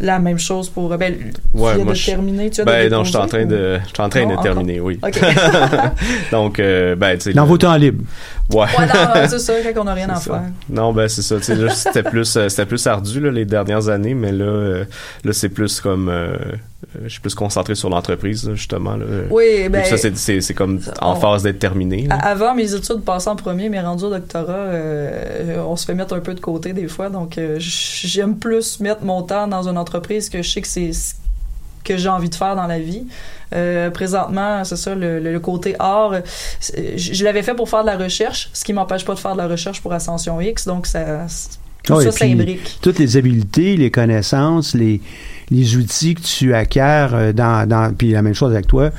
La 0.00 0.18
même 0.20 0.38
chose 0.38 0.68
pour... 0.68 0.96
Ben, 0.96 1.14
Ouais, 1.54 1.70
tu 1.72 1.76
viens 1.76 1.84
moi, 1.84 1.94
de 1.94 1.98
terminer, 1.98 2.50
tu 2.50 2.60
as 2.60 2.64
Ben 2.64 2.90
non, 2.90 3.02
je 3.04 3.08
suis 3.08 3.18
en 3.18 3.26
train 3.26 3.44
de, 3.44 3.78
je 3.82 3.88
suis 3.88 4.02
en 4.02 4.08
train 4.08 4.26
Non, 4.26 4.36
de 4.36 4.42
terminer, 4.42 4.80
oui. 4.80 4.98
OK. 5.02 5.20
Donc, 6.30 6.60
euh, 6.60 6.94
ben, 6.94 7.16
tu 7.16 7.24
sais. 7.24 7.32
Dans 7.32 7.46
vos 7.46 7.58
temps 7.58 7.74
libres. 7.74 8.04
Ouais. 8.52 8.66
Ouais, 8.78 8.86
non, 8.86 9.26
c'est 9.28 9.38
ça, 9.38 9.54
quand 9.74 9.80
on 9.80 9.84
n'a 9.84 9.94
rien 9.94 10.08
à 10.08 10.16
ça. 10.16 10.30
faire. 10.34 10.42
Non, 10.70 10.92
ben 10.92 11.08
c'est 11.08 11.22
ça. 11.22 11.36
Tu 11.36 11.42
sais, 11.42 11.54
là, 11.54 11.70
c'était 11.70 12.02
plus, 12.02 12.36
euh, 12.36 12.48
c'était 12.48 12.66
plus 12.66 12.86
ardu 12.86 13.20
là, 13.20 13.30
les 13.30 13.44
dernières 13.44 13.88
années, 13.88 14.14
mais 14.14 14.32
là, 14.32 14.44
euh, 14.44 14.84
là, 15.24 15.32
c'est 15.32 15.48
plus 15.50 15.80
comme, 15.80 16.08
euh, 16.08 16.36
je 17.02 17.08
suis 17.08 17.20
plus 17.20 17.34
concentré 17.34 17.74
sur 17.74 17.90
l'entreprise 17.90 18.48
justement. 18.54 18.96
Là. 18.96 19.04
Oui, 19.30 19.68
ben, 19.68 19.84
ça 19.84 19.96
c'est, 19.96 20.16
c'est, 20.16 20.40
c'est 20.40 20.54
comme 20.54 20.80
en 21.00 21.12
on- 21.12 21.16
phase 21.16 21.42
d'être 21.42 21.58
terminé. 21.58 22.02
là. 22.06 22.14
Avant 22.16 22.54
mes 22.54 22.72
études 22.74 23.02
passant 23.04 23.32
en 23.32 23.36
premier, 23.36 23.68
mais 23.68 23.80
rendu 23.80 24.04
au 24.04 24.10
doctorat, 24.10 24.52
euh, 24.52 25.62
on 25.66 25.74
se 25.76 25.84
fait 25.84 25.94
mettre 25.94 26.14
un 26.14 26.20
peu 26.20 26.34
de 26.34 26.40
côté 26.40 26.72
des 26.72 26.86
fois. 26.88 27.08
Donc, 27.10 27.36
euh, 27.36 27.56
j'aime 27.58 28.36
plus 28.36 28.78
mettre 28.80 29.02
mon 29.02 29.22
temps 29.22 29.48
dans 29.48 29.68
une 29.68 29.76
entreprise 29.76 30.28
que 30.30 30.40
je 30.42 30.48
sais 30.50 30.60
que 30.60 30.68
c'est 30.68 30.92
ce 30.92 31.14
que 31.84 31.96
j'ai 31.96 32.08
envie 32.08 32.28
de 32.30 32.34
faire 32.34 32.54
dans 32.54 32.66
la 32.66 32.78
vie. 32.78 33.06
Euh, 33.54 33.90
présentement, 33.90 34.62
c'est 34.64 34.76
ça, 34.76 34.94
le, 34.94 35.18
le- 35.20 35.32
le 35.32 35.40
côté 35.40 35.74
art, 35.78 36.12
euh, 36.12 36.20
je 36.96 37.12
je 37.14 37.24
l'avais 37.24 37.42
fait 37.42 37.54
pour 37.54 37.68
faire 37.68 37.80
de 37.82 37.86
la 37.88 37.96
recherche, 37.96 38.50
ce 38.52 38.62
qui 38.64 38.72
m'empêche 38.72 39.04
pas 39.04 39.14
de 39.14 39.18
faire 39.18 39.32
de 39.32 39.38
la 39.38 39.48
recherche 39.48 39.80
pour 39.80 39.92
Ascension 39.92 40.40
X. 40.40 40.66
Donc, 40.66 40.86
ça, 40.86 41.26
tout 41.82 42.00
ça 42.00 42.10
puis, 42.10 42.18
s'imbrique. 42.30 42.78
Toutes 42.82 42.98
les 42.98 43.16
habiletés, 43.16 43.76
les 43.76 43.90
connaissances, 43.90 44.74
les, 44.74 45.00
les 45.50 45.76
outils 45.76 46.14
que 46.14 46.22
tu 46.22 46.54
acquiers 46.54 47.06
euh, 47.12 47.32
dans, 47.32 47.68
dans 47.68 47.94
puis 47.94 48.12
la 48.12 48.22
même 48.22 48.34
chose 48.34 48.52
avec 48.52 48.66
toi, 48.66 48.90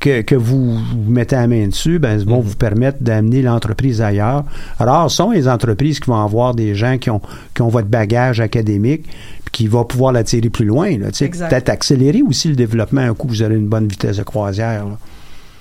que, 0.00 0.22
que 0.22 0.34
vous, 0.34 0.74
vous 0.74 1.10
mettez 1.10 1.36
la 1.36 1.46
main 1.46 1.68
dessus, 1.68 1.98
ben, 1.98 2.18
vont 2.24 2.40
vous 2.40 2.56
permettre 2.56 2.98
d'amener 3.02 3.40
l'entreprise 3.40 4.02
ailleurs. 4.02 4.44
Alors, 4.78 5.10
sont 5.10 5.30
les 5.30 5.48
entreprises 5.48 6.00
qui 6.00 6.10
vont 6.10 6.20
avoir 6.20 6.54
des 6.54 6.74
gens 6.74 6.98
qui 6.98 7.08
ont, 7.08 7.20
qui 7.54 7.62
ont 7.62 7.68
votre 7.68 7.86
bagage 7.86 8.40
académique, 8.40 9.06
qui 9.52 9.68
va 9.68 9.84
pouvoir 9.84 10.12
l'attirer 10.12 10.50
plus 10.50 10.64
loin. 10.64 10.96
Peut-être 10.98 11.68
accélérer 11.68 12.22
aussi 12.22 12.48
le 12.48 12.56
développement 12.56 13.02
un 13.02 13.14
coup 13.14 13.28
vous 13.28 13.42
aurez 13.42 13.54
une 13.54 13.68
bonne 13.68 13.86
vitesse 13.86 14.16
de 14.16 14.22
croisière. 14.24 14.86
là. 14.86 14.98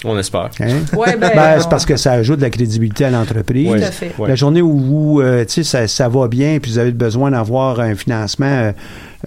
On 0.04 0.18
espère. 0.18 0.50
Hein? 0.60 0.80
Ouais, 0.98 1.16
ben, 1.16 1.32
Ben, 1.36 1.60
c'est 1.60 1.70
parce 1.70 1.86
que 1.86 1.96
ça 1.96 2.14
ajoute 2.14 2.38
de 2.38 2.42
la 2.42 2.50
crédibilité 2.50 3.06
à 3.06 3.12
l'entreprise. 3.12 3.68
Tout 3.68 3.74
à 3.74 3.92
fait. 3.92 4.12
Ouais. 4.18 4.30
La 4.30 4.36
journée 4.36 4.62
où 4.62 4.78
vous, 4.80 5.22
euh, 5.22 5.46
tu 5.46 5.54
sais, 5.54 5.64
ça, 5.64 5.88
ça 5.88 6.10
va 6.10 6.28
bien, 6.28 6.60
puis 6.60 6.72
vous 6.72 6.80
avez 6.80 6.92
besoin 6.92 7.32
d'avoir 7.32 7.80
un 7.80 7.96
financement 7.96 8.48
euh, 8.48 8.72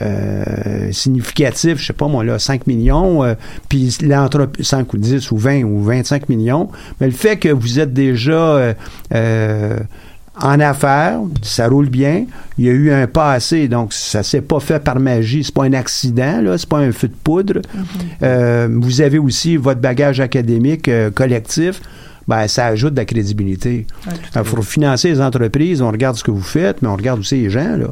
euh, 0.02 0.90
significatif, 0.92 1.78
je 1.78 1.86
sais 1.86 1.92
pas 1.92 2.08
moi, 2.08 2.24
là, 2.24 2.38
5 2.38 2.66
millions, 2.66 3.22
euh, 3.22 3.34
puis 3.68 3.96
l'entreprise, 4.02 4.66
5 4.66 4.92
ou 4.92 4.98
10 4.98 5.30
ou 5.30 5.36
20 5.36 5.62
ou 5.62 5.82
25 5.82 6.28
millions, 6.28 6.68
mais 7.00 7.06
le 7.06 7.12
fait 7.12 7.36
que 7.36 7.48
vous 7.48 7.78
êtes 7.78 7.92
déjà 7.92 8.32
euh, 8.32 8.74
euh, 9.14 9.78
en 10.40 10.58
affaires, 10.60 11.20
ça 11.42 11.68
roule 11.68 11.88
bien, 11.88 12.26
il 12.58 12.64
y 12.64 12.68
a 12.68 12.72
eu 12.72 12.90
un 12.90 13.06
passé, 13.06 13.68
donc 13.68 13.92
ça 13.92 14.22
s'est 14.22 14.40
pas 14.40 14.60
fait 14.60 14.82
par 14.82 14.98
magie, 14.98 15.44
c'est 15.44 15.54
pas 15.54 15.64
un 15.64 15.72
accident, 15.72 16.40
là, 16.42 16.58
c'est 16.58 16.68
pas 16.68 16.78
un 16.78 16.92
feu 16.92 17.08
de 17.08 17.14
poudre. 17.22 17.60
Euh, 18.22 18.68
vous 18.70 19.00
avez 19.00 19.18
aussi 19.18 19.56
votre 19.56 19.80
bagage 19.80 20.20
académique 20.20 20.88
euh, 20.88 21.10
collectif, 21.10 21.80
ben, 22.26 22.48
ça 22.48 22.66
ajoute 22.66 22.94
de 22.94 23.00
la 23.00 23.04
crédibilité. 23.04 23.86
Il 24.34 24.44
faut 24.44 24.62
financer 24.62 25.08
les 25.08 25.20
entreprises, 25.20 25.82
on 25.82 25.90
regarde 25.90 26.16
ce 26.16 26.24
que 26.24 26.30
vous 26.30 26.42
faites, 26.42 26.82
mais 26.82 26.88
on 26.88 26.96
regarde 26.96 27.20
aussi 27.20 27.36
les 27.36 27.50
gens, 27.50 27.76
là. 27.76 27.88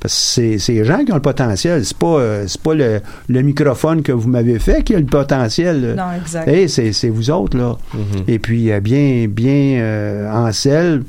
Parce 0.00 0.14
que 0.14 0.20
c'est 0.20 0.58
c'est 0.58 0.72
les 0.72 0.84
gens 0.84 1.04
qui 1.04 1.12
ont 1.12 1.16
le 1.16 1.22
potentiel. 1.22 1.84
C'est 1.84 1.96
pas, 1.96 2.18
euh, 2.18 2.44
c'est 2.48 2.60
pas 2.60 2.74
le, 2.74 3.00
le 3.28 3.42
microphone 3.42 4.02
que 4.02 4.10
vous 4.10 4.28
m'avez 4.28 4.58
fait 4.58 4.82
qui 4.82 4.96
a 4.96 4.98
le 4.98 5.06
potentiel. 5.06 5.94
Non, 5.96 6.20
exact. 6.20 6.48
Eh, 6.48 6.66
c'est 6.66 6.92
c'est 6.92 7.08
vous 7.08 7.30
autres, 7.30 7.56
là. 7.56 7.76
Mhm. 7.94 8.24
Et 8.26 8.40
puis, 8.40 8.72
bien, 8.80 9.26
bien 9.28 9.78
euh, 9.80 10.28
en 10.28 10.50
selle, 10.50 11.04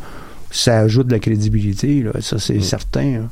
ça 0.54 0.80
ajoute 0.80 1.08
de 1.08 1.12
la 1.14 1.20
crédibilité, 1.20 2.02
là. 2.04 2.12
Ça, 2.22 2.38
c'est 2.40 2.62
certain. 2.62 3.24
hein. 3.24 3.30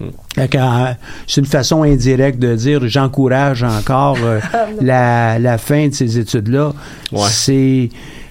Mm. 0.00 0.04
Euh, 0.38 0.92
C'est 1.28 1.40
une 1.40 1.46
façon 1.46 1.84
indirecte 1.84 2.40
de 2.40 2.56
dire 2.56 2.80
j'encourage 2.88 3.62
encore 3.62 4.16
euh, 4.20 4.40
la, 4.80 5.38
la 5.38 5.56
fin 5.58 5.86
de 5.86 5.94
ces 5.94 6.18
études-là. 6.18 6.72
Ouais. 7.12 7.20
C'est 7.30 7.90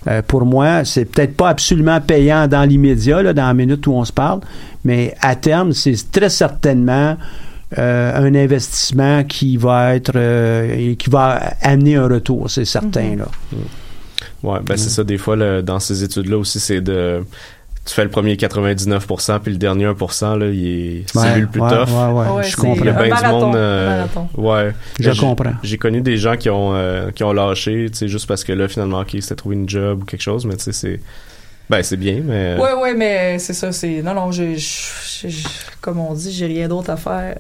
euh, 0.10 0.22
pour 0.28 0.46
moi, 0.46 0.84
c'est 0.84 1.06
peut-être 1.06 1.38
pas 1.38 1.48
absolument 1.48 2.02
payant 2.02 2.50
dans 2.50 2.64
l'immédiat, 2.68 3.32
dans 3.32 3.48
la 3.48 3.54
minute 3.54 3.88
où 3.88 3.94
on 3.94 4.04
se 4.04 4.12
parle, 4.12 4.42
mais 4.84 5.16
à 5.22 5.38
terme, 5.38 5.72
c'est 5.72 5.96
très 6.12 6.30
certainement 6.30 7.16
euh, 7.78 8.14
un 8.28 8.36
investissement 8.36 9.24
qui 9.24 9.56
va 9.56 9.96
être 9.96 10.12
euh, 10.16 10.76
et 10.78 10.96
qui 10.98 11.10
va 11.10 11.54
amener 11.62 11.96
un 11.96 12.10
retour, 12.10 12.50
c'est 12.50 12.66
certain. 12.66 13.16
là. 13.16 13.26
Ouais, 14.44 14.60
ben 14.66 14.76
c'est 14.76 14.90
ça. 14.90 15.04
Des 15.06 15.18
fois, 15.18 15.38
le- 15.38 15.62
dans 15.64 15.80
ces 15.80 16.04
études-là 16.04 16.38
aussi, 16.38 16.60
c'est 16.60 16.82
de. 16.82 17.24
Tu 17.86 17.94
fais 17.94 18.04
le 18.06 18.10
premier 18.10 18.36
99%, 18.36 19.40
puis 19.40 19.52
le 19.52 19.58
dernier 19.58 19.86
1%, 19.88 20.38
là, 20.40 20.46
il 20.48 20.66
est, 20.68 21.04
c'est 21.12 21.20
Ouais, 21.20 21.36
lui 21.36 21.42
le 21.42 21.48
plus 21.48 21.60
ouais, 21.60 21.70
tough. 21.70 21.90
ouais, 21.90 22.14
ouais, 22.14 22.30
Ouais, 22.38 22.44
je 22.44 22.56
comprends. 22.56 22.76
Il 22.80 22.86
y 22.86 22.90
a 22.90 22.98
un 22.98 23.04
bien 23.04 23.16
du 23.22 23.28
monde. 23.28 23.56
euh, 23.58 24.06
ouais. 24.38 24.72
Je 25.02 25.10
Ben, 25.10 25.18
comprends. 25.18 25.52
J'ai 25.64 25.78
connu 25.78 26.00
des 26.02 26.16
gens 26.16 26.38
qui 26.38 26.50
ont, 26.50 26.74
euh, 26.76 27.12
qui 27.12 27.26
ont 27.26 27.34
lâché, 27.34 27.88
tu 27.92 27.98
sais, 27.98 28.08
juste 28.08 28.26
parce 28.26 28.46
que 28.46 28.54
là, 28.54 28.70
finalement, 28.70 29.02
OK, 29.02 29.10
c'était 29.20 29.36
trouvé 29.36 29.56
une 29.58 29.68
job 29.68 30.04
ou 30.04 30.06
quelque 30.06 30.22
chose, 30.22 30.46
mais 30.46 30.56
tu 30.56 30.64
sais, 30.64 30.72
c'est. 30.72 31.00
Ben, 31.70 31.82
c'est 31.84 31.98
bien, 31.98 32.22
mais. 32.24 32.56
Ouais, 32.58 32.74
ouais, 32.74 32.94
mais 32.94 33.38
c'est 33.40 33.54
ça, 33.54 33.72
c'est. 33.74 34.02
Non, 34.02 34.14
non, 34.14 34.32
j'ai. 34.32 34.56
j'ai- 34.58 35.30
j'ai- 35.30 35.44
Comme 35.82 36.00
on 36.00 36.14
dit, 36.14 36.32
j'ai 36.32 36.46
rien 36.46 36.70
d'autre 36.70 36.90
à 36.90 36.96
faire. 36.98 37.36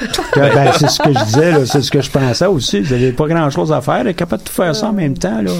Ben, 0.36 0.54
ben, 0.54 0.72
c'est 0.78 0.88
ce 0.90 1.00
que 1.02 1.12
je 1.12 1.24
disais, 1.24 1.50
là, 1.50 1.66
c'est 1.66 1.82
ce 1.82 1.90
que 1.90 2.00
je 2.00 2.10
pensais 2.10 2.46
aussi. 2.46 2.80
Vous 2.82 2.92
n'avez 2.94 3.10
pas 3.12 3.26
grand-chose 3.26 3.72
à 3.72 3.80
faire, 3.80 4.04
capable 4.14 4.42
de 4.44 4.48
tout 4.48 4.54
faire 4.54 4.76
ça 4.76 4.86
en 4.88 4.92
même 4.92 5.18
temps. 5.18 5.42
Là. 5.42 5.50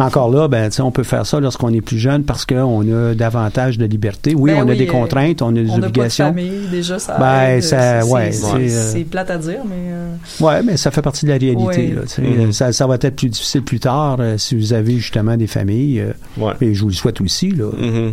Encore 0.00 0.30
là, 0.30 0.48
ben, 0.48 0.68
tu 0.70 0.76
sais, 0.76 0.82
on 0.82 0.90
peut 0.90 1.02
faire 1.02 1.26
ça 1.26 1.38
lorsqu'on 1.40 1.68
est 1.72 1.80
plus 1.80 1.98
jeune 1.98 2.24
parce 2.24 2.44
qu'on 2.46 2.80
a 2.92 3.14
davantage 3.14 3.78
de 3.78 3.84
liberté. 3.86 4.34
Oui, 4.34 4.50
Ben 4.52 4.64
on 4.64 4.68
a 4.70 4.74
des 4.74 4.88
euh, 4.88 4.90
contraintes, 4.90 5.42
on 5.42 5.48
a 5.48 5.52
des 5.52 5.60
on 5.60 5.64
n'a 5.64 5.72
pas 5.74 5.80
de 5.80 5.86
obligations. 5.88 6.26
famille, 6.26 6.68
déjà, 6.70 6.98
ça. 6.98 7.16
Ben, 7.18 7.60
ça- 7.60 8.00
C'est- 8.02 8.08
ouais, 8.10 8.32
c'est- 8.32 8.54
euh, 8.54 8.92
c'est 8.92 9.04
plate 9.04 9.30
à 9.30 9.38
dire, 9.38 9.60
mais. 9.64 9.74
euh, 9.92 10.08
Oui, 10.40 10.52
mais 10.64 10.76
ça 10.76 10.90
fait 10.90 11.02
partie 11.02 11.26
de 11.26 11.30
la 11.30 11.36
réalité. 11.38 11.64
Ouais. 11.88 11.92
là, 11.94 12.02
tu 12.02 12.08
sais. 12.08 12.22
Mhm. 12.22 12.52
ça, 12.52 12.72
ça 12.72 12.86
va 12.86 12.94
être 13.00 13.16
plus 13.16 13.28
difficile 13.28 13.62
plus 13.62 13.80
tard 13.80 14.16
euh, 14.20 14.38
si 14.38 14.54
vous 14.56 14.72
avez 14.72 14.96
justement 14.96 15.36
des 15.36 15.46
familles. 15.46 16.00
euh, 16.00 16.12
Ouais. 16.38 16.52
et 16.60 16.74
je 16.74 16.80
vous 16.82 16.88
le 16.88 16.94
souhaite 16.94 17.20
aussi. 17.20 17.50
Là, 17.50 17.70
Mhm. 17.76 18.12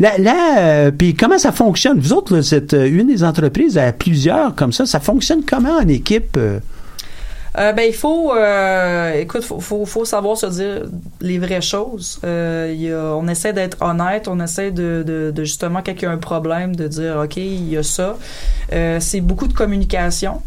là, 0.00 0.10
là, 0.18 0.58
euh, 0.58 0.90
puis 0.96 1.14
comment 1.14 1.38
ça 1.38 1.52
fonctionne? 1.52 1.98
Vous 1.98 2.12
autres, 2.12 2.34
là, 2.36 2.42
c'est 2.42 2.74
euh, 2.74 2.88
une 2.88 3.06
des 3.08 3.24
entreprises 3.24 3.76
à 3.78 3.92
plusieurs 3.92 4.54
comme 4.54 4.72
ça. 4.72 4.86
Ça 4.86 5.00
fonctionne 5.00 5.40
comment 5.48 5.76
en 5.82 5.88
équipe? 5.88 6.38
Euh? 7.58 7.72
Ben 7.72 7.84
il 7.88 7.94
faut, 7.94 8.34
euh, 8.34 9.12
écoute, 9.20 9.42
faut, 9.44 9.60
faut, 9.60 9.84
faut 9.86 10.04
savoir 10.04 10.36
se 10.36 10.46
dire 10.46 10.82
les 11.20 11.38
vraies 11.38 11.60
choses. 11.60 12.18
Euh, 12.24 12.72
y 12.76 12.90
a, 12.92 13.14
on 13.16 13.26
essaie 13.28 13.52
d'être 13.52 13.76
honnête, 13.82 14.28
on 14.28 14.40
essaie 14.40 14.70
de, 14.70 15.02
de, 15.06 15.30
de 15.34 15.44
justement 15.44 15.80
quand 15.84 15.92
il 15.92 16.02
y 16.02 16.06
a 16.06 16.10
un 16.10 16.18
problème 16.18 16.74
de 16.76 16.88
dire 16.88 17.20
ok 17.24 17.36
il 17.36 17.68
y 17.68 17.76
a 17.76 17.82
ça. 17.82 18.16
Euh, 18.72 18.98
c'est 19.00 19.20
beaucoup 19.20 19.46
de 19.48 19.52
communication. 19.54 20.40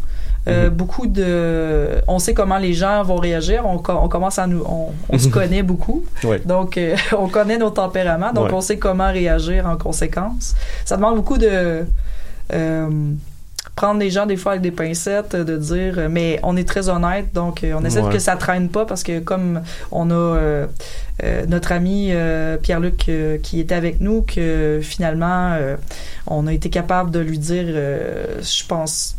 Euh, 0.48 0.70
Beaucoup 0.70 1.08
de, 1.08 1.88
on 2.06 2.20
sait 2.20 2.32
comment 2.32 2.58
les 2.58 2.72
gens 2.72 3.02
vont 3.02 3.16
réagir. 3.16 3.66
On, 3.66 3.78
co- 3.78 3.98
on 4.00 4.06
commence 4.08 4.38
à 4.38 4.46
nous, 4.46 4.62
on, 4.64 4.90
on 5.08 5.18
se 5.18 5.26
connaît 5.28 5.64
beaucoup. 5.64 6.04
Ouais. 6.22 6.40
Donc, 6.44 6.78
euh, 6.78 6.94
on 7.18 7.26
connaît 7.26 7.58
nos 7.58 7.70
tempéraments, 7.70 8.32
donc 8.32 8.44
Ouais. 8.46 8.54
on 8.54 8.60
sait 8.60 8.76
comment 8.78 9.10
réagir 9.10 9.66
en 9.66 9.76
conséquence. 9.76 10.54
Ça 10.84 10.94
demande 10.94 11.16
beaucoup 11.16 11.36
de 11.36 11.82
euh, 12.52 12.88
prendre 13.76 14.00
les 14.00 14.10
gens 14.10 14.24
des 14.26 14.36
fois 14.38 14.52
avec 14.52 14.62
des 14.62 14.70
pincettes, 14.72 15.34
euh, 15.34 15.44
de 15.44 15.56
dire, 15.58 15.94
euh, 15.98 16.08
mais 16.10 16.40
on 16.42 16.56
est 16.56 16.66
très 16.66 16.88
honnête, 16.88 17.26
donc 17.34 17.62
euh, 17.62 17.74
on 17.78 17.84
essaie 17.84 18.00
Ouais. 18.00 18.12
que 18.12 18.18
ça 18.18 18.34
traîne 18.36 18.68
pas 18.70 18.86
parce 18.86 19.02
que 19.02 19.20
comme 19.20 19.60
on 19.92 20.10
a 20.10 20.14
euh, 20.14 20.66
euh, 21.22 21.44
notre 21.46 21.72
ami 21.72 22.08
euh, 22.12 22.56
Pierre-Luc 22.56 23.10
qui 23.42 23.60
était 23.60 23.74
avec 23.74 24.00
nous, 24.00 24.22
que 24.22 24.80
finalement 24.82 25.56
on 26.26 26.46
a 26.46 26.52
été 26.52 26.70
capable 26.70 27.10
de 27.10 27.20
lui 27.20 27.38
dire, 27.38 27.66
euh, 27.68 28.40
je 28.42 28.66
pense, 28.66 29.16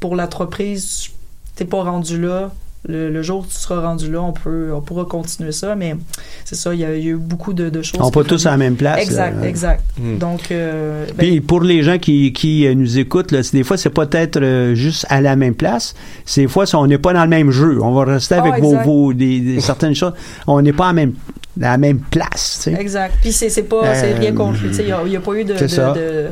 pour 0.00 0.14
l'entreprise, 0.16 1.08
t'es 1.56 1.64
pas 1.64 1.82
rendu 1.82 2.20
là. 2.20 2.52
Le, 2.86 3.08
le 3.10 3.22
jour 3.22 3.40
où 3.40 3.46
tu 3.46 3.54
seras 3.56 3.80
rendu 3.80 4.12
là, 4.12 4.20
on 4.20 4.32
peut, 4.32 4.70
on 4.74 4.82
pourra 4.82 5.06
continuer 5.06 5.52
ça, 5.52 5.74
mais 5.74 5.96
c'est 6.44 6.54
ça, 6.54 6.74
il 6.74 6.80
y, 6.80 6.84
a, 6.84 6.94
il 6.94 7.02
y 7.04 7.08
a 7.08 7.12
eu 7.12 7.16
beaucoup 7.16 7.54
de, 7.54 7.70
de 7.70 7.80
choses. 7.80 7.98
On 8.00 8.04
n'est 8.06 8.10
pas 8.10 8.20
qu'il 8.20 8.28
tous 8.30 8.44
à 8.46 8.50
la 8.50 8.56
même 8.58 8.76
place. 8.76 9.00
Exact, 9.02 9.40
là. 9.40 9.48
exact. 9.48 9.82
Mm. 9.98 10.18
Donc, 10.18 10.50
euh, 10.50 11.06
ben, 11.06 11.14
Puis 11.16 11.40
pour 11.40 11.62
les 11.62 11.82
gens 11.82 11.96
qui, 11.98 12.32
qui 12.34 12.66
euh, 12.66 12.74
nous 12.74 12.98
écoutent, 12.98 13.32
là, 13.32 13.40
des 13.52 13.64
fois, 13.64 13.78
c'est 13.78 13.88
peut-être 13.88 14.36
euh, 14.42 14.74
juste 14.74 15.06
à 15.08 15.22
la 15.22 15.34
même 15.34 15.54
place. 15.54 15.94
C'est 16.26 16.42
des 16.42 16.48
fois, 16.48 16.64
on 16.74 16.86
n'est 16.86 16.98
pas 16.98 17.14
dans 17.14 17.22
le 17.24 17.30
même 17.30 17.50
jeu. 17.50 17.78
On 17.82 17.92
va 17.94 18.04
rester 18.04 18.34
Ah, 18.34 18.42
avec 18.46 18.62
vos, 18.62 18.76
vos 18.80 19.12
des, 19.14 19.40
des- 19.40 19.60
certaines 19.60 19.94
choses. 19.94 20.12
On 20.46 20.60
n'est 20.60 20.74
pas 20.74 20.84
à 20.84 20.88
la 20.88 20.92
même, 20.92 21.14
à 21.62 21.70
la 21.70 21.78
même 21.78 22.00
place. 22.00 22.60
tu 22.64 22.70
sais. 22.74 22.80
Exact. 22.80 23.14
Puis 23.22 23.32
c'est 23.32 23.62
pas 23.62 23.94
c'est 23.94 24.12
Euh, 24.12 24.18
rien 24.18 24.32
contre 24.34 24.60
lui. 24.60 24.68
Tu 24.68 24.74
sais, 24.74 24.82
Il 24.82 24.86
n'y 24.86 24.92
a, 24.92 25.00
il 25.06 25.12
y 25.12 25.16
a 25.16 25.20
pas 25.20 25.32
eu 25.34 25.44
de. 25.44 25.56
c'est 25.56 25.68
ça. 25.68 25.94
euh, 25.96 26.30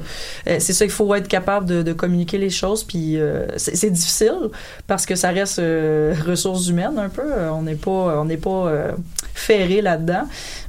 c'est 0.58 0.72
ça, 0.72 0.84
il 0.84 0.90
faut 0.90 1.14
être 1.14 1.28
capable 1.28 1.64
de, 1.66 1.82
de 1.82 1.92
communiquer 1.94 2.36
les 2.38 2.50
choses. 2.50 2.84
Puis 2.84 3.16
euh, 3.18 3.46
c'est 3.56 3.74
c'est 3.76 3.90
difficile 3.90 4.50
parce 4.86 5.06
que 5.06 5.14
ça 5.14 5.30
reste 5.30 5.60
euh, 5.60 6.12
ressources 6.48 6.68
humaines 6.68 6.98
un 6.98 7.08
peu. 7.08 7.22
Euh, 7.22 7.50
On 7.52 7.62
n'est 7.62 7.74
pas 7.74 7.90
on 8.20 8.24
n'est 8.24 8.36
pas 8.36 8.50
euh, 8.66 8.92
ferré 9.34 9.80
là-dedans. 9.82 10.24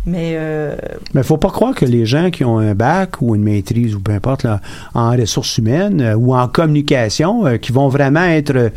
Mais 0.05 0.33
euh, 0.35 0.75
Mais 1.13 1.23
faut 1.23 1.37
pas 1.37 1.49
croire 1.49 1.73
que 1.73 1.85
les 1.85 2.05
gens 2.05 2.29
qui 2.29 2.43
ont 2.43 2.59
un 2.59 2.75
bac 2.75 3.21
ou 3.21 3.35
une 3.35 3.43
maîtrise 3.43 3.95
ou 3.95 3.99
peu 3.99 4.11
importe 4.11 4.43
là, 4.43 4.59
en 4.93 5.11
ressources 5.11 5.57
humaines 5.57 6.01
euh, 6.01 6.15
ou 6.15 6.35
en 6.35 6.47
communication, 6.47 7.45
euh, 7.45 7.57
qui 7.57 7.71
vont 7.71 7.87
vraiment 7.87 8.23
être 8.25 8.71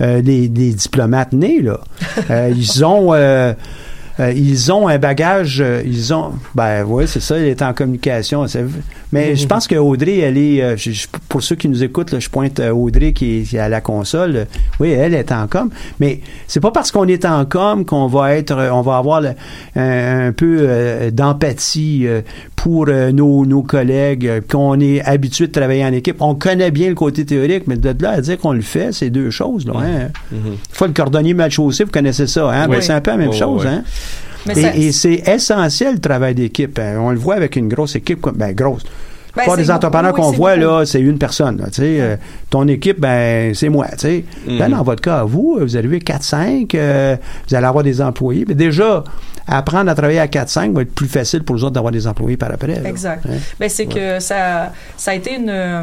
euh, 0.00 0.22
des, 0.22 0.48
des 0.48 0.72
diplomates 0.72 1.32
nés 1.32 1.60
là. 1.62 1.80
Euh, 2.30 2.52
ils 2.54 2.84
ont 2.84 3.12
euh, 4.20 4.32
ils 4.32 4.70
ont 4.70 4.86
un 4.86 4.98
bagage, 4.98 5.60
euh, 5.60 5.82
ils 5.84 6.12
ont, 6.12 6.32
ben 6.54 6.84
oui, 6.86 7.04
c'est 7.06 7.20
ça, 7.20 7.38
il 7.38 7.46
est 7.46 7.62
en 7.62 7.72
communication. 7.72 8.44
Mais 9.12 9.34
je 9.34 9.46
pense 9.46 9.66
que 9.66 9.76
Audrey, 9.76 10.18
elle 10.18 10.36
est, 10.36 10.62
euh, 10.62 10.76
pour 11.28 11.42
ceux 11.42 11.56
qui 11.56 11.68
nous 11.68 11.82
écoutent, 11.82 12.18
je 12.18 12.28
pointe 12.28 12.60
Audrey 12.60 13.12
qui 13.12 13.48
est, 13.52 13.58
à 13.58 13.68
la 13.68 13.80
console. 13.80 14.46
Oui, 14.78 14.90
elle 14.90 15.14
est 15.14 15.32
en 15.32 15.46
com, 15.46 15.70
mais 16.00 16.20
c'est 16.46 16.60
pas 16.60 16.70
parce 16.70 16.92
qu'on 16.92 17.06
est 17.06 17.24
en 17.24 17.44
com 17.46 17.84
qu'on 17.84 18.08
va 18.08 18.34
être, 18.34 18.70
on 18.72 18.82
va 18.82 18.98
avoir 18.98 19.22
un, 19.74 20.28
un 20.28 20.32
peu 20.32 21.10
d'empathie 21.12 22.06
pour 22.62 22.86
euh, 22.88 23.10
nos, 23.12 23.46
nos 23.46 23.62
collègues, 23.62 24.26
euh, 24.26 24.40
qu'on 24.46 24.78
est 24.80 25.00
habitué 25.02 25.46
de 25.46 25.52
travailler 25.52 25.84
en 25.84 25.92
équipe. 25.92 26.16
On 26.20 26.34
connaît 26.34 26.70
bien 26.70 26.88
le 26.90 26.94
côté 26.94 27.24
théorique, 27.24 27.64
mais 27.66 27.76
de 27.76 27.94
là 28.02 28.10
à 28.10 28.20
dire 28.20 28.38
qu'on 28.38 28.52
le 28.52 28.60
fait, 28.60 28.92
c'est 28.92 29.08
deux 29.10 29.30
choses. 29.30 29.66
Là, 29.66 29.72
hein. 29.78 30.08
Mhm. 30.30 30.56
Fois 30.72 30.86
le 30.88 30.92
cordonnier 30.92 31.32
mal 31.34 31.50
chaussé, 31.50 31.84
vous 31.84 31.90
connaissez 31.90 32.26
ça, 32.26 32.50
hein? 32.50 32.68
Ben, 32.68 32.80
c'est 32.80 32.92
un 32.92 33.00
peu 33.00 33.12
la 33.12 33.16
même 33.16 33.30
Oui, 33.30 33.38
chose, 33.38 33.62
oui, 33.64 33.68
hein? 33.70 33.82
mais 34.46 34.52
Et, 34.58 34.62
ça- 34.62 34.76
et 34.76 34.92
c'est 34.92 35.22
essentiel 35.28 35.94
le 35.94 36.00
travail 36.00 36.34
d'équipe. 36.34 36.78
hein. 36.78 36.98
On 37.00 37.10
le 37.10 37.18
voit 37.18 37.34
avec 37.36 37.56
une 37.56 37.68
grosse 37.68 37.96
équipe, 37.96 38.20
comme- 38.20 38.36
ben 38.36 38.52
grosse. 38.54 38.82
Ben, 39.36 39.44
Pas 39.44 39.50
c'est 39.56 39.62
des 39.62 39.70
entrepreneurs 39.70 40.12
oui, 40.14 40.20
qu'on 40.20 40.30
voit 40.32 40.56
beaucoup. 40.56 40.78
là, 40.78 40.86
c'est 40.86 41.00
une 41.00 41.18
personne. 41.18 41.58
là, 41.58 41.66
tu 41.66 41.82
sais, 41.82 42.00
euh, 42.00 42.16
ton 42.50 42.66
équipe, 42.68 42.98
ben 43.00 43.54
c'est 43.54 43.68
moi. 43.68 43.86
tu 43.92 43.98
sais. 43.98 44.24
Mhm. 44.46 44.58
Ben, 44.58 44.68
dans 44.70 44.82
votre 44.82 45.00
cas, 45.02 45.22
vous, 45.24 45.58
vous 45.60 45.76
arrivez 45.76 45.98
4-5, 46.00 46.74
euh, 46.74 47.16
vous 47.48 47.54
allez 47.54 47.66
avoir 47.66 47.84
des 47.84 48.00
employés. 48.02 48.44
Mais 48.48 48.54
déjà, 48.54 49.04
apprendre 49.46 49.90
à 49.90 49.94
travailler 49.94 50.18
à 50.20 50.26
4-5 50.26 50.72
va 50.74 50.82
être 50.82 50.94
plus 50.94 51.06
facile 51.08 51.42
pour 51.44 51.56
les 51.56 51.62
autres 51.64 51.72
d'avoir 51.74 51.92
des 51.92 52.06
employés 52.06 52.36
par 52.36 52.50
après. 52.52 52.80
là. 52.80 52.88
Exact. 52.88 53.24
Hein? 53.28 53.36
Ben, 53.58 53.68
c'est 53.68 53.86
que 53.86 54.18
ça, 54.20 54.72
ça 54.96 55.10
a 55.12 55.14
été 55.14 55.34
une, 55.36 55.48
euh, 55.48 55.82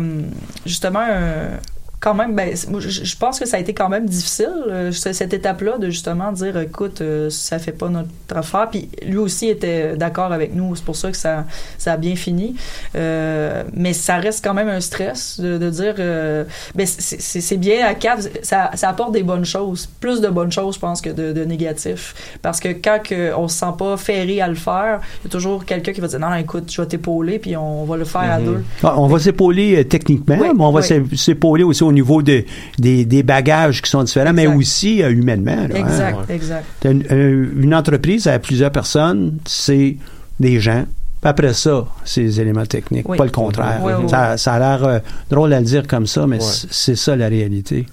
justement, 0.65 0.99
un- 0.99 1.57
quand 1.99 2.13
même, 2.13 2.35
ben, 2.35 2.51
je, 2.55 3.15
pense 3.17 3.39
que 3.39 3.47
ça 3.47 3.57
a 3.57 3.59
été 3.59 3.73
quand 3.73 3.89
même 3.89 4.05
difficile, 4.05 4.47
euh, 4.69 4.91
ce- 4.91 5.13
cette 5.13 5.33
étape-là, 5.33 5.79
de 5.79 5.89
justement 5.89 6.31
dire, 6.31 6.55
écoute, 6.59 7.01
euh, 7.01 7.29
ça 7.31 7.57
fait 7.57 7.71
pas 7.71 7.89
notre 7.89 8.09
affaire. 8.35 8.67
Puis 8.69 8.87
lui 9.03 9.17
aussi 9.17 9.47
était 9.47 9.95
d'accord 9.97 10.31
avec 10.31 10.53
nous, 10.53 10.75
c'est 10.75 10.85
pour 10.85 10.95
ça 10.95 11.09
que 11.09 11.17
ça, 11.17 11.45
ça 11.79 11.93
a 11.93 11.97
bien 11.97 12.15
fini. 12.15 12.55
Euh, 12.95 13.63
mais 13.73 13.93
ça 13.93 14.17
reste 14.17 14.43
quand 14.43 14.53
même 14.53 14.67
un 14.69 14.79
stress 14.81 15.39
de, 15.39 15.57
de 15.57 15.69
dire, 15.71 15.95
euh, 15.99 16.43
ben, 16.75 16.85
c'est- 16.87 17.57
bien 17.57 17.87
à 17.87 17.95
cap, 17.95 18.19
ça, 18.43 18.69
ça 18.75 18.89
apporte 18.89 19.11
des 19.13 19.23
bonnes 19.23 19.45
choses, 19.45 19.87
plus 19.99 20.21
de 20.21 20.27
bonnes 20.27 20.51
choses, 20.51 20.75
je 20.75 20.79
pense, 20.79 21.01
que 21.01 21.09
de, 21.09 21.31
de 21.33 21.43
négatifs. 21.45 22.37
Parce 22.43 22.59
que 22.59 22.69
quand 22.69 22.99
que 23.03 23.33
on 23.35 23.47
se 23.47 23.57
sent 23.57 23.73
pas 23.77 23.97
ferré 23.97 24.39
à 24.41 24.47
le 24.47 24.53
faire, 24.55 24.99
il 25.21 25.25
y 25.25 25.27
a 25.27 25.31
toujours 25.31 25.65
quelqu'un 25.65 25.93
qui 25.93 26.01
va 26.01 26.07
dire, 26.07 26.19
non, 26.19 26.29
non, 26.29 26.35
écoute, 26.35 26.71
je 26.71 26.79
vais 26.79 26.87
t'épauler, 26.87 27.39
puis 27.39 27.57
on 27.57 27.85
va 27.85 27.97
le 27.97 28.05
faire 28.05 28.21
à 28.31 28.37
Mhm. 28.39 28.45
deux. 28.45 28.63
Ah, 28.83 28.93
On 28.99 29.07
va 29.07 29.17
s'épauler 29.17 29.83
techniquement, 29.87 30.37
Oui, 30.39 30.49
mais 30.55 30.63
on 30.63 30.71
va 30.71 30.81
oui. 30.81 30.85
s'é- 30.85 31.03
s'épauler 31.15 31.63
aussi 31.63 31.83
au 31.87 31.91
niveau 31.93 32.21
de, 32.21 32.43
des, 32.77 33.05
des 33.05 33.23
bagages 33.23 33.81
qui 33.81 33.89
sont 33.89 34.03
différents, 34.03 34.33
mais 34.33 34.47
aussi 34.47 35.01
euh, 35.01 35.09
humainement. 35.11 35.55
là, 35.67 35.75
hein. 35.75 35.85
Exact, 35.85 36.29
exact. 36.29 36.65
Une, 36.85 37.03
euh, 37.11 37.47
une 37.59 37.73
entreprise 37.73 38.27
à 38.27 38.37
plusieurs 38.39 38.71
personnes, 38.71 39.37
c'est 39.45 39.97
des 40.39 40.59
gens. 40.59 40.85
Après 41.23 41.53
ça, 41.53 41.85
c'est 42.05 42.21
les 42.21 42.39
éléments 42.39 42.65
techniques, 42.65 43.09
Oui. 43.09 43.17
pas 43.17 43.25
le 43.25 43.31
contraire. 43.31 43.81
Oui, 43.83 43.91
oui, 44.01 44.09
ça, 44.09 44.37
ça 44.37 44.53
a 44.53 44.59
l'air 44.59 44.83
euh, 44.85 44.99
drôle 45.29 45.51
à 45.51 45.59
le 45.59 45.65
dire 45.65 45.85
comme 45.87 46.05
ça, 46.07 46.27
mais 46.27 46.37
c'est 46.41 46.95
ça 46.95 47.15
la 47.15 47.27
réalité. 47.27 47.85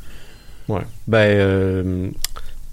Ouais. 0.68 0.82
Ben, 1.08 1.18
euh, 1.18 2.08